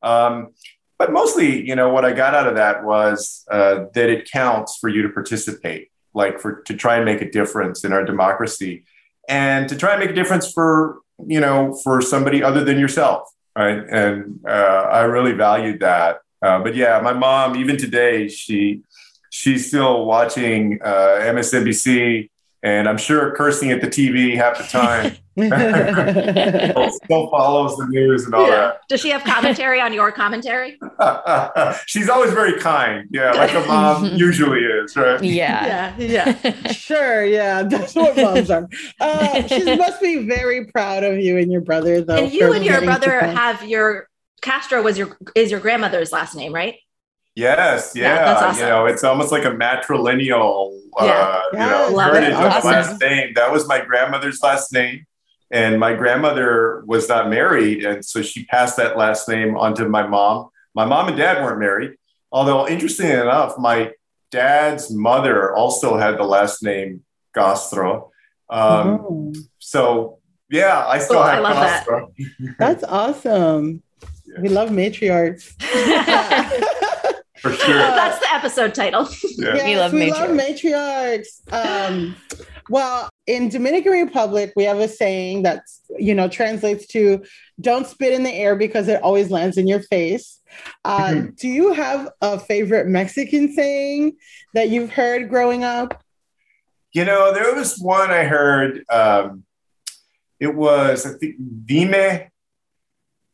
Um, 0.02 0.54
but 0.98 1.12
mostly, 1.12 1.66
you 1.66 1.76
know, 1.76 1.90
what 1.90 2.04
I 2.04 2.12
got 2.12 2.34
out 2.34 2.48
of 2.48 2.56
that 2.56 2.84
was 2.84 3.44
uh, 3.50 3.84
that 3.94 4.10
it 4.10 4.30
counts 4.30 4.76
for 4.78 4.88
you 4.88 5.02
to 5.02 5.08
participate, 5.08 5.90
like 6.12 6.40
for 6.40 6.62
to 6.62 6.74
try 6.74 6.96
and 6.96 7.04
make 7.04 7.22
a 7.22 7.30
difference 7.30 7.84
in 7.84 7.92
our 7.92 8.04
democracy, 8.04 8.84
and 9.28 9.68
to 9.68 9.76
try 9.76 9.92
and 9.92 10.00
make 10.00 10.10
a 10.10 10.14
difference 10.14 10.52
for 10.52 10.98
you 11.24 11.38
know 11.38 11.72
for 11.84 12.00
somebody 12.02 12.42
other 12.42 12.64
than 12.64 12.78
yourself, 12.78 13.30
right? 13.56 13.78
And 13.88 14.40
uh, 14.46 14.50
I 14.90 15.02
really 15.02 15.32
valued 15.32 15.80
that. 15.80 16.18
Uh, 16.42 16.60
but 16.60 16.74
yeah, 16.74 17.00
my 17.00 17.12
mom, 17.12 17.56
even 17.56 17.76
today, 17.76 18.26
she 18.26 18.82
she's 19.30 19.68
still 19.68 20.04
watching 20.04 20.80
uh, 20.82 21.20
MSNBC, 21.20 22.28
and 22.64 22.88
I'm 22.88 22.98
sure 22.98 23.34
cursing 23.36 23.70
at 23.70 23.80
the 23.80 23.88
TV 23.88 24.34
half 24.34 24.58
the 24.58 24.64
time. 24.64 25.16
still 25.38 27.30
follows 27.30 27.76
the 27.76 27.86
news 27.88 28.24
and 28.26 28.34
all 28.34 28.46
Yeah. 28.48 28.72
Does 28.88 29.00
she 29.00 29.10
have 29.10 29.24
commentary 29.24 29.80
on 29.80 29.92
your 29.92 30.10
commentary? 30.12 30.78
She's 31.86 32.08
always 32.08 32.32
very 32.32 32.58
kind. 32.60 33.08
Yeah, 33.10 33.32
like 33.32 33.54
a 33.54 33.60
mom 33.66 34.04
usually 34.16 34.60
is, 34.60 34.96
right? 34.96 35.22
Yeah, 35.22 35.94
yeah. 35.98 36.34
Yeah. 36.42 36.72
sure, 36.72 37.24
yeah, 37.24 37.62
that's 37.62 37.94
what 37.94 38.16
moms 38.16 38.50
are. 38.50 38.68
Uh, 39.00 39.46
she 39.46 39.76
must 39.76 40.00
be 40.00 40.26
very 40.26 40.66
proud 40.66 41.04
of 41.04 41.18
you 41.18 41.38
and 41.38 41.50
your 41.52 41.60
brother, 41.60 42.00
though. 42.02 42.16
and 42.16 42.32
you 42.32 42.52
and 42.52 42.64
your 42.64 42.80
brother 42.82 43.20
have 43.20 43.62
your 43.64 44.08
Castro 44.40 44.82
was 44.82 44.96
your 44.96 45.16
is 45.34 45.50
your 45.50 45.60
grandmother's 45.60 46.12
last 46.12 46.34
name, 46.36 46.54
right? 46.54 46.76
Yes, 47.34 47.92
yeah. 47.94 48.02
Yeah, 48.14 48.24
that's 48.24 48.42
awesome. 48.42 48.62
You 48.62 48.68
know, 48.68 48.86
it's 48.86 49.04
almost 49.04 49.30
like 49.30 49.44
a 49.44 49.50
matrilineal, 49.50 50.76
uh, 50.98 51.04
Yeah. 51.04 51.40
you 51.52 51.58
know, 51.92 51.98
heritage 51.98 52.32
of 52.34 52.40
Awesome. 52.40 52.70
last 52.70 53.00
name. 53.00 53.32
That 53.34 53.52
was 53.52 53.66
my 53.68 53.80
grandmother's 53.80 54.40
last 54.42 54.72
name, 54.72 55.04
and 55.50 55.78
my 55.80 55.94
grandmother 55.94 56.82
was 56.86 57.08
not 57.08 57.28
married, 57.30 57.84
and 57.84 58.04
so 58.04 58.22
she 58.22 58.44
passed 58.46 58.76
that 58.76 58.96
last 58.96 59.28
name 59.28 59.56
onto 59.56 59.88
my 59.88 60.06
mom. 60.06 60.48
My 60.74 60.84
mom 60.84 61.08
and 61.08 61.16
dad 61.16 61.42
weren't 61.42 61.58
married, 61.60 61.92
although 62.30 62.68
interestingly 62.68 63.12
enough, 63.12 63.56
my 63.58 63.92
dad's 64.30 64.90
mother 64.90 65.54
also 65.54 65.96
had 65.96 66.18
the 66.18 66.24
last 66.24 66.62
name 66.62 67.02
Castro. 67.34 68.10
Um, 68.50 69.00
Oh, 69.00 69.32
So 69.58 70.18
yeah, 70.50 70.84
I 70.86 70.98
still 70.98 71.18
Oh, 71.18 71.22
have 71.22 71.38
I 71.38 71.40
love 71.40 71.56
that. 71.56 71.86
That's 72.58 72.84
awesome. 72.84 73.82
We 74.40 74.48
love 74.50 74.68
matriarchs. 74.70 75.54
For 77.40 77.52
sure. 77.52 77.74
That's 77.78 78.18
the 78.18 78.34
episode 78.34 78.74
title. 78.74 79.08
Yeah. 79.36 79.54
Yes, 79.54 79.64
We 79.64 79.76
love 79.76 79.92
we 79.92 80.10
matriarchs. 80.10 81.40
love 81.50 81.52
matriarchs. 81.52 81.88
Um, 81.88 82.16
well, 82.68 83.08
in 83.26 83.48
Dominican 83.48 83.92
Republic, 83.92 84.52
we 84.56 84.64
have 84.64 84.78
a 84.78 84.88
saying 84.88 85.42
that 85.42 85.62
you 85.98 86.14
know 86.14 86.28
translates 86.28 86.86
to 86.88 87.24
"Don't 87.60 87.86
spit 87.86 88.12
in 88.12 88.22
the 88.22 88.32
air 88.32 88.56
because 88.56 88.88
it 88.88 89.02
always 89.02 89.30
lands 89.30 89.56
in 89.56 89.66
your 89.66 89.80
face." 89.80 90.40
Uh, 90.84 91.08
Mm-hmm. 91.08 91.30
Do 91.36 91.48
you 91.48 91.72
have 91.72 92.08
a 92.20 92.38
favorite 92.38 92.86
Mexican 92.86 93.52
saying 93.54 94.16
that 94.54 94.70
you've 94.70 94.90
heard 94.90 95.28
growing 95.28 95.64
up? 95.64 96.02
You 96.92 97.04
know, 97.04 97.34
there 97.34 97.54
was 97.54 97.78
one 97.78 98.10
I 98.10 98.24
heard. 98.24 98.84
Um, 98.90 99.44
it 100.40 100.54
was, 100.54 101.04
I 101.04 101.18
think, 101.18 101.36
dime 101.66 102.30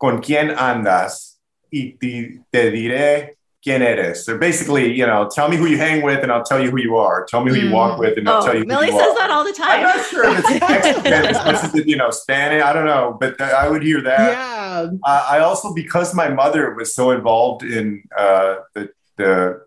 con 0.01 0.20
quién 0.22 0.57
andas 0.57 1.39
y 1.72 1.97
te, 2.01 2.41
te 2.53 2.70
diré 2.70 3.37
quién 3.65 3.81
eres. 3.83 4.25
So 4.27 4.37
basically, 4.37 4.93
you 4.93 5.07
know, 5.07 5.29
tell 5.35 5.49
me 5.49 5.57
who 5.57 5.67
you 5.67 5.79
hang 5.79 6.03
with 6.03 6.23
and 6.23 6.31
I'll 6.31 6.45
tell 6.45 6.62
you 6.62 6.71
who 6.71 6.79
you 6.79 6.97
are. 6.97 7.25
Tell 7.25 7.43
me 7.45 7.51
who 7.53 7.57
you 7.67 7.71
walk 7.73 7.99
with 7.99 8.19
and 8.19 8.29
I'll 8.29 8.43
Oh, 8.43 8.47
tell 8.47 8.55
you 8.55 8.61
who 8.61 8.67
you 8.69 8.75
are. 8.77 8.81
Milly 8.83 8.91
says 8.93 9.09
are. 9.11 9.19
that 9.19 9.31
all 9.31 9.45
the 9.45 9.53
time. 9.53 9.87
I'm 9.87 9.97
not 9.97 10.07
sure 10.07 10.25
if 10.29 10.39
it's 10.39 10.61
Mexican 11.05 11.73
much 11.81 11.87
you 11.87 11.97
know, 11.97 12.11
Spanish. 12.11 12.62
I 12.62 12.73
don't 12.75 12.85
know, 12.85 13.17
but 13.19 13.41
I 13.41 13.69
would 13.69 13.83
hear 13.83 14.03
that. 14.03 14.31
Yeah, 14.33 14.87
Uh, 15.03 15.27
I 15.31 15.39
also, 15.39 15.73
because 15.73 16.15
my 16.15 16.29
mother 16.29 16.75
was 16.75 16.95
so 16.95 17.11
involved 17.11 17.62
in 17.65 18.03
uh, 18.17 18.57
the, 18.75 18.91
the 19.17 19.62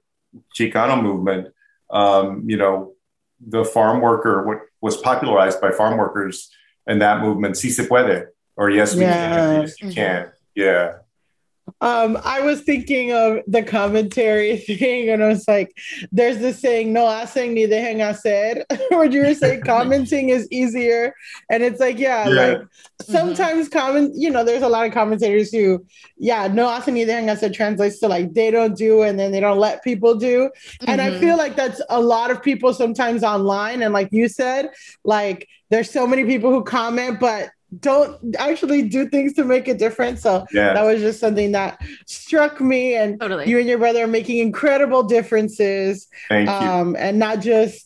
Chicano 0.56 1.02
movement, 1.02 1.48
um, 1.90 2.44
you 2.46 2.58
know, 2.58 2.94
the 3.40 3.64
farm 3.66 4.02
worker, 4.02 4.46
what 4.46 4.60
was 4.82 4.98
popularized 4.98 5.60
by 5.62 5.72
farm 5.72 5.98
workers 5.98 6.50
in 6.86 7.00
that 7.00 7.22
movement, 7.22 7.58
si 7.58 7.70
se 7.70 7.88
puede, 7.88 8.28
or 8.56 8.70
yes, 8.70 8.96
we 8.96 9.02
Yeah. 9.02 9.14
can, 9.36 9.62
yes, 9.62 9.82
you 9.82 9.90
can. 9.92 10.32
Yeah. 10.56 10.94
Um, 11.82 12.18
I 12.24 12.42
was 12.42 12.62
thinking 12.62 13.12
of 13.14 13.40
the 13.48 13.62
commentary 13.64 14.58
thing, 14.68 15.10
and 15.10 15.24
I 15.24 15.28
was 15.28 15.48
like, 15.48 15.76
"There's 16.12 16.40
this 16.40 16.60
saying, 16.60 16.92
no 16.94 17.06
hacen 17.06 17.54
ni 17.54 17.68
dejen 17.68 18.00
hacer," 18.00 18.64
where 18.90 19.06
you 19.06 19.22
were 19.24 19.34
saying 19.36 19.62
commenting 19.62 20.30
is 20.30 20.48
easier, 20.52 21.14
and 21.50 21.64
it's 21.64 21.80
like, 21.80 22.00
yeah, 22.00 22.30
Yeah. 22.30 22.48
like 22.48 22.62
sometimes 23.02 23.70
comment, 23.70 24.14
you 24.16 24.30
know, 24.30 24.44
there's 24.44 24.64
a 24.64 24.70
lot 24.70 24.86
of 24.88 24.94
commentators 24.94 25.52
who, 25.52 25.86
yeah, 26.18 26.48
no 26.48 26.68
hacen 26.68 26.94
ni 26.94 27.06
dejen 27.06 27.26
hacer 27.26 27.54
translates 27.54 28.00
to 28.00 28.08
like 28.08 28.34
they 28.34 28.50
don't 28.52 28.76
do, 28.78 29.02
and 29.04 29.20
then 29.20 29.32
they 29.32 29.40
don't 29.40 29.60
let 29.60 29.84
people 29.84 30.16
do, 30.16 30.50
and 30.88 31.02
I 31.02 31.12
Mhm. 31.12 31.20
feel 31.20 31.38
like 31.38 31.56
that's 31.56 31.82
a 31.90 32.02
lot 32.02 32.32
of 32.32 32.42
people 32.42 32.74
sometimes 32.74 33.24
online, 33.24 33.82
and 33.84 33.94
like 33.94 34.10
you 34.12 34.28
said, 34.28 34.70
like 35.04 35.48
there's 35.70 35.92
so 35.92 36.08
many 36.08 36.24
people 36.24 36.50
who 36.52 36.64
comment, 36.64 37.20
but 37.20 37.50
don't 37.82 38.36
actually 38.40 38.84
do 38.88 39.08
things 39.10 39.34
to 39.34 39.44
make 39.44 39.68
a 39.68 39.74
difference. 39.74 40.22
So 40.22 40.46
Yeah. 40.54 40.74
that 40.74 40.84
was 40.84 41.02
just 41.02 41.20
something 41.20 41.52
that 41.52 41.80
struck 42.06 42.62
me. 42.62 42.96
And 42.96 43.20
Totally. 43.20 43.50
you 43.50 43.60
and 43.60 43.68
your 43.68 43.78
brother 43.78 44.04
are 44.04 44.08
making 44.08 44.38
incredible 44.40 45.04
differences, 45.04 46.08
Thank 46.30 46.48
you. 46.50 46.56
um, 46.56 46.96
and 46.98 47.20
not 47.20 47.42
just 47.42 47.84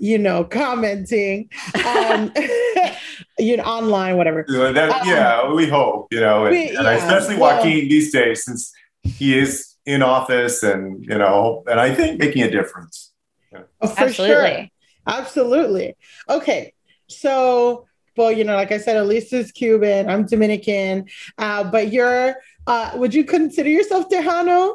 you 0.00 0.16
know 0.18 0.44
commenting, 0.44 1.48
um, 1.86 2.32
you 3.38 3.56
know, 3.56 3.64
online, 3.64 4.16
whatever. 4.16 4.44
So 4.48 4.72
that, 4.72 5.02
Um, 5.02 5.08
yeah, 5.08 5.52
we 5.52 5.66
hope, 5.66 6.12
you 6.12 6.20
know, 6.20 6.44
and, 6.46 6.54
we- 6.54 6.68
and 6.76 6.84
yeah, 6.84 6.90
especially 6.92 7.36
well- 7.36 7.62
these 7.64 8.12
days, 8.12 8.44
since 8.44 8.72
he 9.02 9.36
is 9.38 9.74
in 9.86 10.02
office 10.02 10.62
and, 10.62 11.02
you 11.08 11.16
know, 11.16 11.64
and 11.66 11.80
I 11.80 11.94
think 11.94 12.18
making 12.20 12.42
a 12.42 12.50
difference. 12.50 13.12
Oh, 13.80 13.88
for 13.88 14.04
Absolutely. 14.04 14.36
sure. 14.54 14.66
Absolutely. 15.06 15.96
Okay. 16.28 16.74
So, 17.08 17.86
well, 18.18 18.32
you 18.32 18.44
know, 18.44 18.56
like 18.56 18.72
I 18.72 18.78
said, 18.78 18.96
Alise 18.96 19.32
is 19.32 19.52
Cuban, 19.52 20.10
I'm 20.10 20.26
Dominican, 20.26 21.06
uh, 21.38 21.64
but 21.64 21.92
you're, 21.92 22.34
uh, 22.66 22.90
would 22.96 23.14
you 23.14 23.24
consider 23.24 23.70
yourself 23.70 24.10
Tejano? 24.10 24.74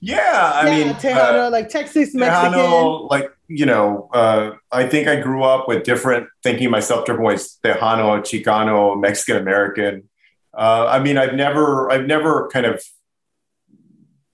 Yeah, 0.00 0.52
I 0.54 0.68
yeah, 0.68 0.84
mean, 0.84 0.94
Tejano, 0.94 1.46
uh, 1.46 1.50
like 1.50 1.68
Texas 1.68 2.14
Mexican. 2.14 2.52
Tejano, 2.58 3.10
like 3.10 3.30
you 3.48 3.66
know, 3.66 4.08
uh, 4.12 4.52
I 4.70 4.86
think 4.86 5.08
I 5.08 5.16
grew 5.20 5.42
up 5.42 5.68
with 5.68 5.82
different 5.82 6.28
thinking 6.42 6.70
myself 6.70 7.04
different 7.04 7.26
ways. 7.26 7.58
Tejano, 7.64 8.20
Chicano, 8.20 8.98
Mexican 9.00 9.36
American. 9.36 10.08
Uh, 10.56 10.86
I 10.88 10.98
mean, 11.00 11.16
I've 11.18 11.34
never, 11.34 11.90
I've 11.90 12.06
never 12.06 12.48
kind 12.48 12.66
of 12.66 12.82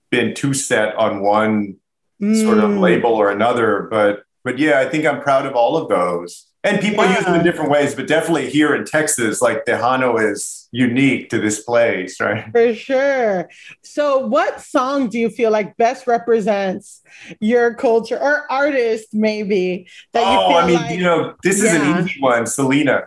been 0.09 0.33
too 0.33 0.53
set 0.53 0.95
on 0.95 1.21
one 1.21 1.77
sort 2.19 2.57
of 2.59 2.71
Mm. 2.71 2.79
label 2.79 3.13
or 3.13 3.29
another. 3.31 3.87
But, 3.89 4.23
but 4.43 4.57
yeah, 4.59 4.79
I 4.79 4.85
think 4.85 5.05
I'm 5.05 5.21
proud 5.21 5.45
of 5.45 5.55
all 5.55 5.77
of 5.77 5.89
those. 5.89 6.47
And 6.65 6.81
people 6.81 7.05
use 7.05 7.23
them 7.23 7.35
in 7.35 7.43
different 7.43 7.69
ways, 7.69 7.93
but 7.93 8.07
definitely 8.07 8.49
here 8.49 8.73
in 8.73 8.85
Texas, 8.85 9.39
like 9.39 9.65
Tejano 9.65 10.19
is 10.31 10.67
unique 10.71 11.29
to 11.29 11.39
this 11.39 11.63
place, 11.63 12.19
right? 12.19 12.51
For 12.51 12.73
sure. 12.73 13.49
So, 13.83 14.25
what 14.25 14.59
song 14.61 15.07
do 15.09 15.19
you 15.19 15.29
feel 15.29 15.51
like 15.51 15.77
best 15.77 16.07
represents 16.07 17.03
your 17.39 17.75
culture 17.75 18.17
or 18.19 18.51
artist, 18.51 19.09
maybe? 19.13 19.87
That 20.13 20.21
you 20.21 20.39
oh, 20.39 20.55
I 20.55 20.65
mean, 20.65 20.75
like, 20.75 20.97
you 20.97 21.03
know, 21.03 21.35
this 21.43 21.63
yeah. 21.63 21.69
is 21.69 21.73
an 21.75 21.99
easy 21.99 22.19
one, 22.19 22.47
Selena, 22.47 23.03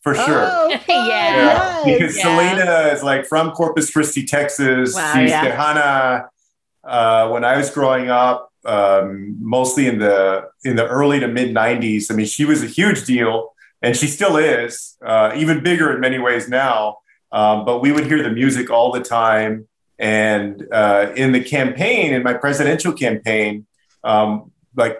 for 0.00 0.14
sure. 0.14 0.46
Oh, 0.50 0.68
yeah. 0.88 0.88
yeah. 0.88 1.82
Because 1.84 2.16
yeah. 2.16 2.22
Selena 2.22 2.94
is 2.94 3.02
like 3.02 3.26
from 3.26 3.50
Corpus 3.50 3.90
Christi, 3.90 4.24
Texas. 4.24 4.94
Wow, 4.94 5.12
She's 5.14 5.30
yeah. 5.30 5.54
Tejana. 5.54 6.28
Uh, 6.82 7.28
when 7.28 7.44
I 7.44 7.58
was 7.58 7.70
growing 7.70 8.08
up, 8.08 8.51
um, 8.64 9.36
mostly 9.40 9.86
in 9.86 9.98
the 9.98 10.48
in 10.64 10.76
the 10.76 10.86
early 10.86 11.20
to 11.20 11.28
mid 11.28 11.54
90s. 11.54 12.10
I 12.10 12.14
mean, 12.14 12.26
she 12.26 12.44
was 12.44 12.62
a 12.62 12.66
huge 12.66 13.04
deal, 13.04 13.54
and 13.80 13.96
she 13.96 14.06
still 14.06 14.36
is, 14.36 14.96
uh, 15.04 15.32
even 15.36 15.62
bigger 15.62 15.92
in 15.92 16.00
many 16.00 16.18
ways 16.18 16.48
now. 16.48 16.98
Um, 17.32 17.64
but 17.64 17.80
we 17.80 17.92
would 17.92 18.06
hear 18.06 18.22
the 18.22 18.30
music 18.30 18.70
all 18.70 18.92
the 18.92 19.00
time. 19.00 19.66
And 19.98 20.66
uh, 20.72 21.12
in 21.16 21.32
the 21.32 21.42
campaign, 21.42 22.12
in 22.12 22.22
my 22.22 22.34
presidential 22.34 22.92
campaign, 22.92 23.66
um, 24.04 24.50
like 24.76 24.98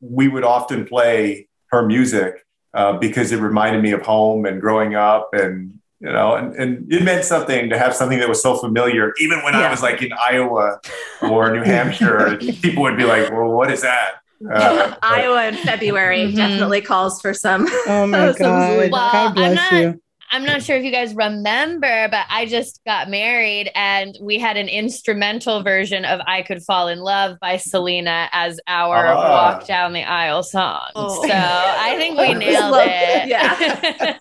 we 0.00 0.28
would 0.28 0.44
often 0.44 0.86
play 0.86 1.48
her 1.68 1.84
music 1.84 2.44
uh, 2.74 2.94
because 2.98 3.32
it 3.32 3.38
reminded 3.38 3.82
me 3.82 3.92
of 3.92 4.02
home 4.02 4.46
and 4.46 4.60
growing 4.60 4.94
up 4.94 5.30
and 5.32 5.75
you 6.00 6.12
know, 6.12 6.34
and, 6.34 6.54
and 6.56 6.92
it 6.92 7.02
meant 7.02 7.24
something 7.24 7.70
to 7.70 7.78
have 7.78 7.94
something 7.94 8.18
that 8.18 8.28
was 8.28 8.42
so 8.42 8.56
familiar. 8.56 9.12
Even 9.18 9.42
when 9.42 9.54
yeah. 9.54 9.60
I 9.60 9.70
was 9.70 9.82
like 9.82 10.02
in 10.02 10.10
Iowa 10.12 10.78
or 11.22 11.54
New 11.54 11.62
Hampshire, 11.64 12.36
people 12.36 12.82
would 12.82 12.96
be 12.96 13.04
like, 13.04 13.30
"Well, 13.30 13.50
what 13.50 13.70
is 13.70 13.82
that?" 13.82 14.16
Uh, 14.50 14.94
Iowa 15.02 15.46
in 15.46 15.56
February 15.56 16.26
mm-hmm. 16.26 16.36
definitely 16.36 16.82
calls 16.82 17.20
for 17.20 17.32
some. 17.32 17.66
Oh 17.86 18.06
my 18.06 18.32
god! 18.38 18.90
Well, 18.90 18.90
god 18.90 19.34
bless 19.34 19.56
not, 19.56 19.72
you. 19.72 20.02
I'm 20.30 20.44
not 20.44 20.62
sure 20.62 20.76
if 20.76 20.84
you 20.84 20.90
guys 20.90 21.14
remember, 21.14 22.08
but 22.10 22.26
I 22.28 22.46
just 22.46 22.80
got 22.84 23.08
married 23.08 23.70
and 23.74 24.16
we 24.20 24.38
had 24.38 24.56
an 24.56 24.68
instrumental 24.68 25.62
version 25.62 26.04
of 26.04 26.20
I 26.26 26.42
Could 26.42 26.62
Fall 26.62 26.88
in 26.88 26.98
Love 26.98 27.38
by 27.40 27.56
Selena 27.58 28.28
as 28.32 28.58
our 28.66 29.06
uh, 29.06 29.14
walk 29.14 29.66
down 29.66 29.92
the 29.92 30.02
aisle 30.02 30.42
song. 30.42 30.88
Oh. 30.94 31.22
So 31.22 31.32
I 31.32 31.96
think 31.96 32.18
we 32.18 32.34
nailed 32.38 32.74
it. 32.78 33.28
Yeah. 33.28 34.18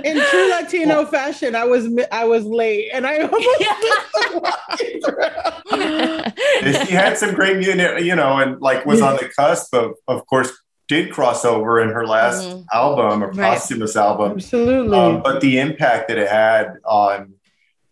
in 0.04 0.20
true 0.30 0.50
Latino 0.50 1.06
fashion, 1.06 1.54
I 1.54 1.64
was 1.64 1.88
I 2.12 2.24
was 2.24 2.44
late 2.44 2.90
and 2.92 3.06
I 3.06 3.18
almost 3.22 3.46
She 6.86 6.94
had 6.94 7.16
some 7.16 7.34
great 7.34 7.56
music, 7.56 8.04
you 8.04 8.14
know, 8.14 8.38
and 8.38 8.60
like 8.60 8.84
was 8.84 9.00
on 9.00 9.16
the 9.16 9.30
cusp 9.36 9.74
of 9.74 9.92
of 10.06 10.26
course 10.26 10.52
did 10.88 11.10
cross 11.10 11.44
over 11.44 11.80
in 11.80 11.88
her 11.90 12.06
last 12.06 12.44
mm-hmm. 12.44 12.62
album, 12.72 13.22
a 13.22 13.26
right. 13.28 13.36
posthumous 13.36 13.96
album. 13.96 14.32
Absolutely. 14.32 14.96
Um, 14.96 15.22
but 15.22 15.40
the 15.40 15.58
impact 15.58 16.08
that 16.08 16.18
it 16.18 16.28
had 16.28 16.78
on 16.84 17.34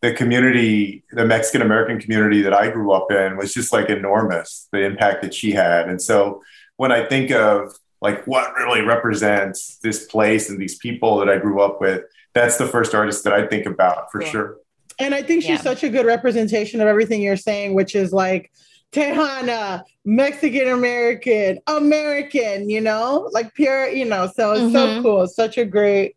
the 0.00 0.12
community, 0.12 1.02
the 1.12 1.24
Mexican 1.24 1.62
American 1.62 2.00
community 2.00 2.42
that 2.42 2.52
I 2.52 2.70
grew 2.70 2.92
up 2.92 3.10
in, 3.10 3.36
was 3.36 3.52
just 3.52 3.72
like 3.72 3.88
enormous. 3.88 4.68
The 4.70 4.84
impact 4.84 5.22
that 5.22 5.34
she 5.34 5.52
had, 5.52 5.88
and 5.88 6.00
so 6.00 6.42
when 6.76 6.92
I 6.92 7.06
think 7.06 7.30
of 7.30 7.76
like 8.00 8.26
what 8.26 8.54
really 8.54 8.82
represents 8.82 9.78
this 9.78 10.06
place 10.06 10.50
and 10.50 10.58
these 10.58 10.76
people 10.76 11.18
that 11.18 11.28
I 11.28 11.38
grew 11.38 11.62
up 11.62 11.80
with, 11.80 12.02
that's 12.34 12.58
the 12.58 12.66
first 12.66 12.94
artist 12.94 13.24
that 13.24 13.32
I 13.32 13.46
think 13.46 13.66
about 13.66 14.12
for 14.12 14.20
sure. 14.22 14.58
And 14.98 15.14
I 15.14 15.22
think 15.22 15.42
she's 15.42 15.50
yeah. 15.50 15.62
such 15.62 15.82
a 15.82 15.88
good 15.88 16.06
representation 16.06 16.80
of 16.80 16.86
everything 16.86 17.22
you're 17.22 17.36
saying, 17.36 17.74
which 17.74 17.94
is 17.94 18.12
like 18.12 18.52
Tejana, 18.92 19.84
Mexican 20.04 20.68
American, 20.68 21.58
American, 21.66 22.68
you 22.68 22.80
know, 22.80 23.28
like 23.32 23.54
pure, 23.54 23.88
you 23.88 24.04
know, 24.04 24.30
so 24.34 24.52
it's 24.52 24.62
mm-hmm. 24.62 24.72
so 24.72 25.02
cool. 25.02 25.26
Such 25.26 25.56
a 25.56 25.64
great 25.64 26.16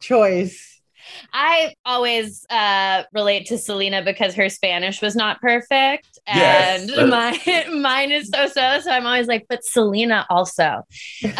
choice. 0.00 0.71
I 1.32 1.74
always 1.84 2.46
uh, 2.50 3.04
relate 3.12 3.46
to 3.46 3.58
Selena 3.58 4.02
because 4.02 4.34
her 4.34 4.48
Spanish 4.48 5.00
was 5.00 5.16
not 5.16 5.40
perfect, 5.40 6.18
and 6.26 6.88
yes. 6.88 7.08
my 7.08 7.64
mine 7.72 8.12
is 8.12 8.28
so 8.28 8.46
so. 8.46 8.80
So 8.80 8.90
I'm 8.90 9.06
always 9.06 9.26
like, 9.26 9.46
but 9.48 9.64
Selena 9.64 10.26
also. 10.30 10.82
no, 11.22 11.30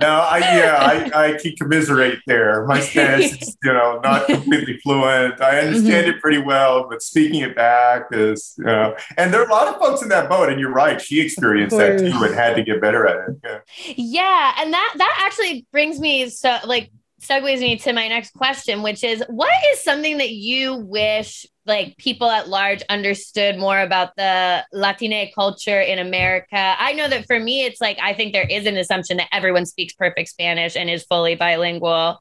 I 0.00 0.38
yeah, 0.40 0.76
I, 0.80 1.10
I 1.26 1.38
can 1.38 1.54
commiserate 1.56 2.18
there. 2.26 2.66
My 2.66 2.80
Spanish 2.80 3.40
is 3.40 3.56
you 3.62 3.72
know 3.72 4.00
not 4.02 4.26
completely 4.26 4.78
fluent. 4.78 5.40
I 5.40 5.60
understand 5.60 6.06
mm-hmm. 6.06 6.16
it 6.16 6.20
pretty 6.20 6.38
well, 6.38 6.88
but 6.88 7.02
speaking 7.02 7.40
it 7.40 7.54
back 7.56 8.06
is 8.12 8.54
you 8.58 8.64
know. 8.64 8.96
And 9.16 9.32
there 9.32 9.40
are 9.40 9.48
a 9.48 9.52
lot 9.52 9.68
of 9.68 9.80
folks 9.80 10.02
in 10.02 10.08
that 10.10 10.28
boat, 10.28 10.48
and 10.50 10.60
you're 10.60 10.72
right. 10.72 11.00
She 11.00 11.20
experienced 11.20 11.76
that 11.76 11.98
too 11.98 12.22
and 12.22 12.34
had 12.34 12.54
to 12.56 12.62
get 12.62 12.80
better 12.80 13.06
at 13.06 13.28
it. 13.28 13.36
Yeah. 13.44 13.58
yeah, 13.96 14.54
and 14.58 14.72
that 14.72 14.94
that 14.98 15.24
actually 15.26 15.66
brings 15.72 15.98
me 16.00 16.28
so 16.28 16.58
like 16.64 16.90
segues 17.20 17.60
me 17.60 17.76
to 17.78 17.92
my 17.92 18.08
next 18.08 18.32
question, 18.34 18.82
which 18.82 19.02
is 19.02 19.22
what 19.28 19.52
is 19.72 19.82
something 19.82 20.18
that 20.18 20.30
you 20.30 20.76
wish 20.76 21.46
like 21.66 21.96
people 21.98 22.30
at 22.30 22.48
large 22.48 22.82
understood 22.88 23.58
more 23.58 23.80
about 23.80 24.14
the 24.16 24.64
Latina 24.72 25.26
culture 25.34 25.80
in 25.80 25.98
America? 25.98 26.74
I 26.78 26.92
know 26.92 27.08
that 27.08 27.26
for 27.26 27.38
me, 27.38 27.64
it's 27.64 27.80
like 27.80 27.98
I 28.00 28.14
think 28.14 28.32
there 28.32 28.46
is 28.48 28.66
an 28.66 28.76
assumption 28.76 29.16
that 29.16 29.28
everyone 29.32 29.66
speaks 29.66 29.94
perfect 29.94 30.28
Spanish 30.28 30.76
and 30.76 30.88
is 30.88 31.04
fully 31.04 31.34
bilingual. 31.34 32.18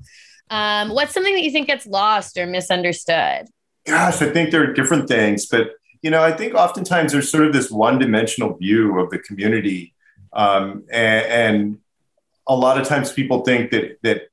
Um, 0.50 0.90
what's 0.90 1.14
something 1.14 1.34
that 1.34 1.44
you 1.44 1.52
think 1.52 1.68
gets 1.68 1.86
lost 1.86 2.38
or 2.38 2.46
misunderstood? 2.46 3.48
Gosh, 3.86 4.22
I 4.22 4.32
think 4.32 4.52
there 4.52 4.64
are 4.64 4.74
different 4.74 5.08
things, 5.08 5.46
but 5.46 5.72
you 6.02 6.12
know, 6.12 6.24
I 6.24 6.32
think 6.32 6.54
oftentimes 6.54 7.12
there's 7.12 7.30
sort 7.30 7.46
of 7.46 7.54
this 7.54 7.72
one-dimensional 7.72 8.58
view 8.58 9.00
of 9.00 9.10
the 9.10 9.20
community, 9.20 9.94
um, 10.34 10.84
and, 10.92 11.26
and 11.26 11.78
a 12.48 12.56
lot 12.56 12.80
of 12.80 12.88
times 12.88 13.12
people 13.12 13.42
think 13.42 13.72
that 13.72 13.98
that 14.04 14.30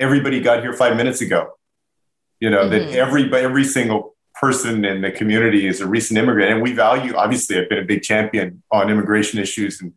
everybody 0.00 0.40
got 0.40 0.62
here 0.62 0.72
five 0.72 0.96
minutes 0.96 1.20
ago. 1.20 1.54
You 2.40 2.50
know, 2.50 2.68
mm-hmm. 2.68 2.90
that 2.90 2.98
every 2.98 3.34
every 3.34 3.64
single 3.64 4.16
person 4.40 4.84
in 4.84 5.00
the 5.00 5.10
community 5.10 5.66
is 5.66 5.80
a 5.80 5.86
recent 5.86 6.18
immigrant. 6.18 6.52
And 6.52 6.62
we 6.62 6.72
value, 6.72 7.14
obviously, 7.14 7.58
I've 7.58 7.68
been 7.68 7.78
a 7.78 7.84
big 7.84 8.02
champion 8.02 8.62
on 8.70 8.90
immigration 8.90 9.40
issues 9.40 9.80
and 9.80 9.92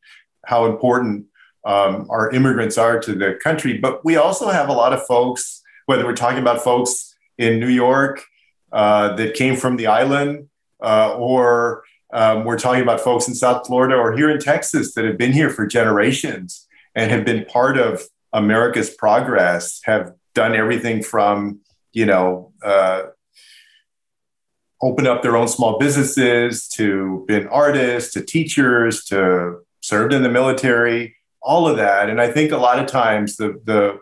how 0.46 0.66
important 0.66 1.28
um, 1.66 2.08
our 2.10 2.32
immigrants 2.32 2.78
are 2.78 3.00
to 3.00 3.14
the 3.14 3.38
country. 3.44 3.78
But 3.78 4.04
we 4.04 4.16
also 4.16 4.50
have 4.50 4.70
a 4.70 4.74
lot 4.74 4.94
of 4.94 5.06
folks, 5.06 5.62
whether 5.86 6.06
we're 6.06 6.16
talking 6.16 6.40
about 6.40 6.64
folks 6.64 7.16
in 7.38 7.60
New 7.60 7.68
York 7.68 8.24
uh, 8.72 9.16
that 9.16 9.36
came 9.36 9.56
from 9.56 9.78
the 9.78 9.88
island, 9.88 10.50
uh, 10.82 11.16
or 11.16 11.84
um, 12.14 12.44
we're 12.44 12.58
talking 12.58 12.82
about 12.82 13.00
folks 13.00 13.28
in 13.28 13.36
South 13.36 13.68
Florida 13.68 13.96
or 13.96 14.14
here 14.14 14.30
in 14.30 14.40
Texas 14.40 14.94
that 14.96 15.06
have 15.06 15.18
been 15.18 15.32
here 15.32 15.50
for 15.50 15.66
generations 15.68 16.68
and 16.96 17.12
have 17.12 17.24
been 17.24 17.46
part 17.46 17.78
of 17.78 18.02
America's 18.34 18.90
progress 18.90 19.82
have 19.84 20.14
done 20.34 20.56
everything 20.56 21.04
from, 21.04 21.60
you 21.94 22.06
know, 22.06 22.54
uh, 22.64 23.04
open 24.82 25.06
up 25.06 25.22
their 25.22 25.38
own 25.38 25.48
small 25.48 25.78
businesses 25.78 26.68
to 26.68 27.24
been 27.28 27.48
artists 27.48 28.14
to 28.14 28.22
teachers 28.22 29.04
to 29.06 29.60
served 29.82 30.14
in 30.14 30.24
the 30.24 30.30
military, 30.30 31.16
all 31.42 31.68
of 31.68 31.78
that. 31.78 32.10
And 32.10 32.22
I 32.22 32.32
think 32.32 32.52
a 32.52 32.58
lot 32.58 32.80
of 32.80 32.88
times 32.88 33.36
the 33.36 33.60
the 33.64 34.00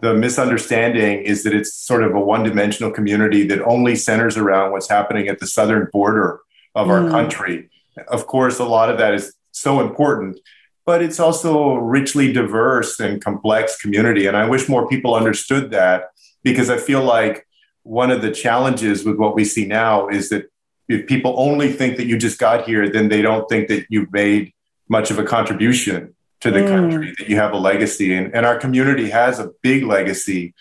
the 0.00 0.14
misunderstanding 0.14 1.22
is 1.22 1.44
that 1.44 1.54
it's 1.54 1.74
sort 1.74 2.02
of 2.02 2.14
a 2.14 2.18
one-dimensional 2.18 2.90
community 2.90 3.46
that 3.46 3.62
only 3.62 3.94
centers 3.94 4.36
around 4.36 4.72
what's 4.72 4.88
happening 4.88 5.28
at 5.28 5.38
the 5.38 5.46
southern 5.46 5.88
border 5.92 6.40
of 6.74 6.88
our 6.88 7.02
mm. 7.02 7.10
country. 7.10 7.70
Of 8.08 8.26
course, 8.26 8.58
a 8.58 8.64
lot 8.64 8.90
of 8.90 8.98
that 8.98 9.14
is 9.14 9.34
so 9.52 9.80
important, 9.80 10.40
but 10.84 11.02
it's 11.02 11.20
also 11.20 11.70
a 11.70 11.82
richly 11.82 12.32
diverse 12.32 12.98
and 12.98 13.22
complex 13.22 13.80
community. 13.80 14.26
And 14.26 14.36
I 14.36 14.48
wish 14.48 14.68
more 14.68 14.88
people 14.88 15.14
understood 15.14 15.70
that 15.70 16.10
because 16.42 16.70
I 16.70 16.76
feel 16.76 17.04
like 17.04 17.46
one 17.84 18.10
of 18.10 18.22
the 18.22 18.30
challenges 18.30 19.04
with 19.04 19.16
what 19.16 19.34
we 19.34 19.44
see 19.44 19.66
now 19.66 20.08
is 20.08 20.28
that 20.30 20.46
if 20.88 21.06
people 21.06 21.34
only 21.36 21.72
think 21.72 21.96
that 21.96 22.06
you 22.06 22.18
just 22.18 22.38
got 22.38 22.66
here, 22.66 22.88
then 22.88 23.08
they 23.08 23.22
don't 23.22 23.48
think 23.48 23.68
that 23.68 23.86
you've 23.88 24.12
made 24.12 24.52
much 24.88 25.10
of 25.10 25.18
a 25.18 25.24
contribution 25.24 26.14
to 26.40 26.50
the 26.50 26.60
mm. 26.60 26.68
country, 26.68 27.14
that 27.18 27.28
you 27.28 27.36
have 27.36 27.52
a 27.52 27.56
legacy. 27.56 28.14
And, 28.14 28.34
and 28.34 28.44
our 28.44 28.58
community 28.58 29.10
has 29.10 29.38
a 29.38 29.50
big 29.62 29.84
legacy, 29.84 30.54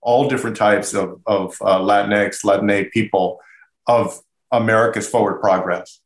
all 0.00 0.28
different 0.28 0.56
types 0.56 0.94
of, 0.94 1.20
of 1.26 1.56
uh, 1.62 1.78
Latinx, 1.78 2.44
Latina 2.44 2.84
people 2.90 3.38
of 3.86 4.18
America's 4.50 5.08
forward 5.08 5.40
progress. 5.40 6.00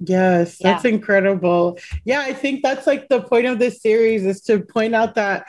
Yes, 0.00 0.58
that's 0.58 0.84
yeah. 0.84 0.90
incredible. 0.90 1.78
Yeah, 2.04 2.20
I 2.20 2.32
think 2.32 2.62
that's 2.62 2.86
like 2.86 3.08
the 3.08 3.20
point 3.20 3.46
of 3.46 3.58
this 3.58 3.82
series 3.82 4.24
is 4.24 4.40
to 4.42 4.60
point 4.60 4.94
out 4.94 5.16
that 5.16 5.46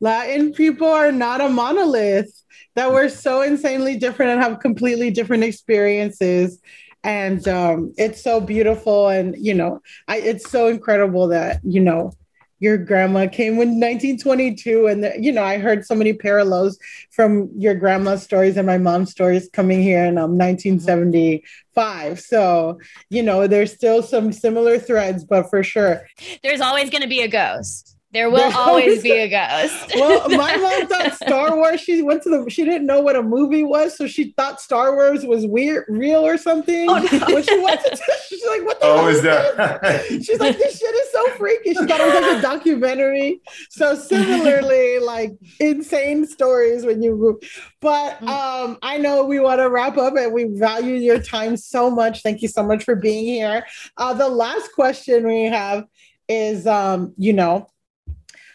Latin 0.00 0.52
people 0.52 0.88
are 0.88 1.12
not 1.12 1.40
a 1.40 1.48
monolith, 1.48 2.32
that 2.76 2.92
we're 2.92 3.10
so 3.10 3.42
insanely 3.42 3.98
different 3.98 4.32
and 4.32 4.42
have 4.42 4.60
completely 4.60 5.10
different 5.10 5.44
experiences. 5.44 6.60
And 7.02 7.46
um, 7.48 7.92
it's 7.96 8.22
so 8.22 8.40
beautiful. 8.40 9.08
And, 9.08 9.34
you 9.38 9.54
know, 9.54 9.80
I, 10.08 10.18
it's 10.18 10.50
so 10.50 10.68
incredible 10.68 11.28
that, 11.28 11.60
you 11.62 11.80
know, 11.80 12.12
your 12.60 12.78
grandma 12.78 13.26
came 13.26 13.54
in 13.54 13.80
1922 13.80 14.86
and 14.86 15.04
the, 15.04 15.14
you 15.18 15.32
know 15.32 15.42
i 15.42 15.58
heard 15.58 15.84
so 15.84 15.94
many 15.94 16.12
parallels 16.12 16.78
from 17.10 17.50
your 17.56 17.74
grandma's 17.74 18.22
stories 18.22 18.56
and 18.56 18.66
my 18.66 18.78
mom's 18.78 19.10
stories 19.10 19.48
coming 19.52 19.82
here 19.82 20.04
in 20.04 20.16
um, 20.18 20.38
1975 20.38 22.20
so 22.20 22.78
you 23.08 23.22
know 23.22 23.46
there's 23.46 23.74
still 23.74 24.02
some 24.02 24.32
similar 24.32 24.78
threads 24.78 25.24
but 25.24 25.48
for 25.48 25.62
sure. 25.62 26.06
There's 26.42 26.60
always 26.60 26.90
going 26.90 27.02
to 27.02 27.08
be 27.08 27.22
a 27.22 27.28
ghost 27.28 27.96
There 28.12 28.28
will 28.28 28.38
There's 28.38 28.54
always 28.56 28.84
always 28.84 29.02
be 29.02 29.12
a 29.12 29.28
ghost. 29.28 29.92
well, 29.94 30.28
my 30.30 30.56
mom 30.56 30.88
thought 30.88 31.14
Star 31.14 31.54
Wars. 31.54 31.80
She 31.80 32.02
went 32.02 32.24
to 32.24 32.28
the. 32.28 32.50
She 32.50 32.64
didn't 32.64 32.86
know 32.86 33.00
what 33.00 33.14
a 33.14 33.22
movie 33.22 33.62
was, 33.62 33.96
so 33.96 34.08
she 34.08 34.32
thought 34.32 34.60
Star 34.60 34.96
Wars 34.96 35.24
was 35.24 35.46
weird, 35.46 35.84
real 35.88 36.26
or 36.26 36.36
something. 36.36 36.90
Oh, 36.90 36.94
no. 36.98 37.34
When 37.34 37.42
she 37.44 37.60
went 37.60 37.80
to, 37.82 37.96
she's 38.28 38.44
like, 38.46 38.64
"What 38.64 38.80
the 38.80 38.86
Oh, 38.86 38.96
hell 38.96 39.06
is 39.06 39.18
is 39.18 39.22
that? 39.22 40.04
She's 40.24 40.40
like, 40.40 40.58
"This 40.58 40.80
shit 40.80 40.92
is 40.92 41.12
so 41.12 41.28
freaky." 41.34 41.70
She 41.72 41.86
thought 41.86 42.00
it 42.00 42.12
was 42.12 42.14
like 42.14 42.38
a 42.38 42.42
documentary. 42.42 43.40
So 43.68 43.94
similarly, 43.94 44.98
like 44.98 45.32
insane 45.60 46.26
stories 46.26 46.84
when 46.84 47.02
you. 47.02 47.40
But 47.80 48.20
um, 48.24 48.78
I 48.82 48.98
know 48.98 49.24
we 49.24 49.38
want 49.38 49.60
to 49.60 49.70
wrap 49.70 49.96
up, 49.96 50.16
and 50.16 50.32
we 50.32 50.44
value 50.44 50.96
your 50.96 51.20
time 51.20 51.56
so 51.56 51.88
much. 51.88 52.22
Thank 52.22 52.42
you 52.42 52.48
so 52.48 52.64
much 52.64 52.82
for 52.82 52.96
being 52.96 53.24
here. 53.24 53.64
Uh, 53.96 54.14
the 54.14 54.28
last 54.28 54.72
question 54.74 55.28
we 55.28 55.44
have 55.44 55.84
is, 56.28 56.66
um, 56.66 57.14
you 57.16 57.32
know. 57.32 57.68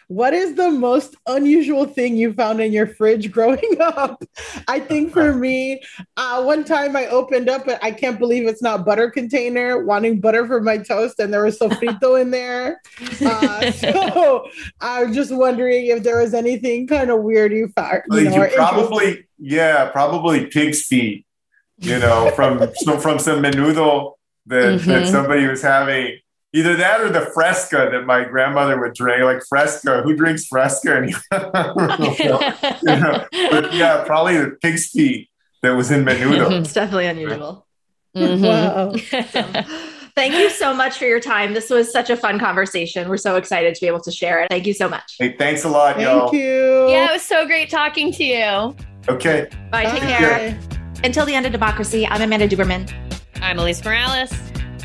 What 0.08 0.34
is 0.34 0.54
the 0.54 0.70
most 0.70 1.16
unusual 1.26 1.84
thing 1.84 2.16
you 2.16 2.32
found 2.32 2.60
in 2.60 2.72
your 2.72 2.86
fridge 2.86 3.32
growing 3.32 3.76
up? 3.80 4.22
I 4.68 4.78
think 4.78 5.12
for 5.12 5.34
me, 5.34 5.82
uh, 6.16 6.44
one 6.44 6.62
time 6.62 6.94
I 6.96 7.06
opened 7.06 7.48
up, 7.48 7.66
I 7.82 7.90
can't 7.90 8.16
believe 8.18 8.46
it's 8.46 8.62
not 8.62 8.86
butter 8.86 9.10
container, 9.10 9.84
wanting 9.84 10.20
butter 10.20 10.46
for 10.46 10.60
my 10.60 10.78
toast, 10.78 11.18
and 11.18 11.34
there 11.34 11.42
was 11.44 11.58
sofrito 11.58 12.20
in 12.20 12.30
there. 12.30 12.80
Uh, 13.20 13.70
so 13.72 14.46
I'm 14.80 15.12
just 15.12 15.34
wondering 15.34 15.86
if 15.86 16.04
there 16.04 16.20
was 16.20 16.34
anything 16.34 16.86
kind 16.86 17.10
of 17.10 17.22
weird 17.22 17.50
you 17.52 17.68
found. 17.74 18.02
You 18.12 18.30
know, 18.30 18.44
you 18.44 18.54
probably 18.54 19.26
yeah, 19.38 19.90
probably 19.90 20.46
pig's 20.46 20.82
feet. 20.82 21.26
You 21.78 21.98
know, 21.98 22.30
from 22.36 22.70
so 22.76 22.98
from 22.98 23.18
some 23.18 23.42
menudo 23.42 24.12
that, 24.46 24.80
that 24.82 25.02
Mhm. 25.04 25.10
somebody 25.10 25.46
was 25.48 25.62
having. 25.62 26.18
Either 26.56 26.74
that 26.74 27.02
or 27.02 27.10
the 27.10 27.20
fresca 27.20 27.90
that 27.92 28.06
my 28.06 28.24
grandmother 28.24 28.80
would 28.80 28.94
drink, 28.94 29.22
like 29.22 29.42
fresca. 29.46 30.00
Who 30.00 30.16
drinks 30.16 30.46
fresca? 30.46 30.96
And 30.96 31.10
you 32.18 32.98
know, 32.98 33.26
but 33.50 33.74
yeah, 33.74 34.02
probably 34.06 34.38
the 34.38 34.56
pig's 34.62 34.88
feet 34.88 35.28
that 35.60 35.72
was 35.72 35.90
in 35.90 36.02
menudo. 36.02 36.50
It's 36.60 36.72
definitely 36.72 37.08
unusual. 37.08 37.66
Mm-hmm. 38.16 38.42
Wow. 38.42 38.94
Thank 40.14 40.32
you 40.32 40.48
so 40.48 40.72
much 40.72 40.96
for 40.96 41.04
your 41.04 41.20
time. 41.20 41.52
This 41.52 41.68
was 41.68 41.92
such 41.92 42.08
a 42.08 42.16
fun 42.16 42.38
conversation. 42.38 43.10
We're 43.10 43.18
so 43.18 43.36
excited 43.36 43.74
to 43.74 43.80
be 43.82 43.86
able 43.86 44.00
to 44.00 44.10
share 44.10 44.42
it. 44.42 44.48
Thank 44.48 44.66
you 44.66 44.72
so 44.72 44.88
much. 44.88 45.16
Hey, 45.18 45.36
thanks 45.36 45.64
a 45.64 45.68
lot, 45.68 46.00
y'all. 46.00 46.30
Thank 46.30 46.42
you. 46.42 46.88
Yeah, 46.88 47.10
it 47.10 47.12
was 47.12 47.22
so 47.22 47.44
great 47.44 47.68
talking 47.68 48.12
to 48.12 48.24
you. 48.24 48.74
Okay. 49.10 49.50
Bye. 49.70 49.84
Take 49.90 50.00
Bye. 50.00 50.08
care. 50.08 50.60
Until 51.04 51.26
the 51.26 51.34
end 51.34 51.44
of 51.44 51.52
democracy, 51.52 52.06
I'm 52.06 52.22
Amanda 52.22 52.48
Duberman. 52.48 52.90
I'm 53.42 53.58
Alise 53.58 53.84
Morales. 53.84 54.32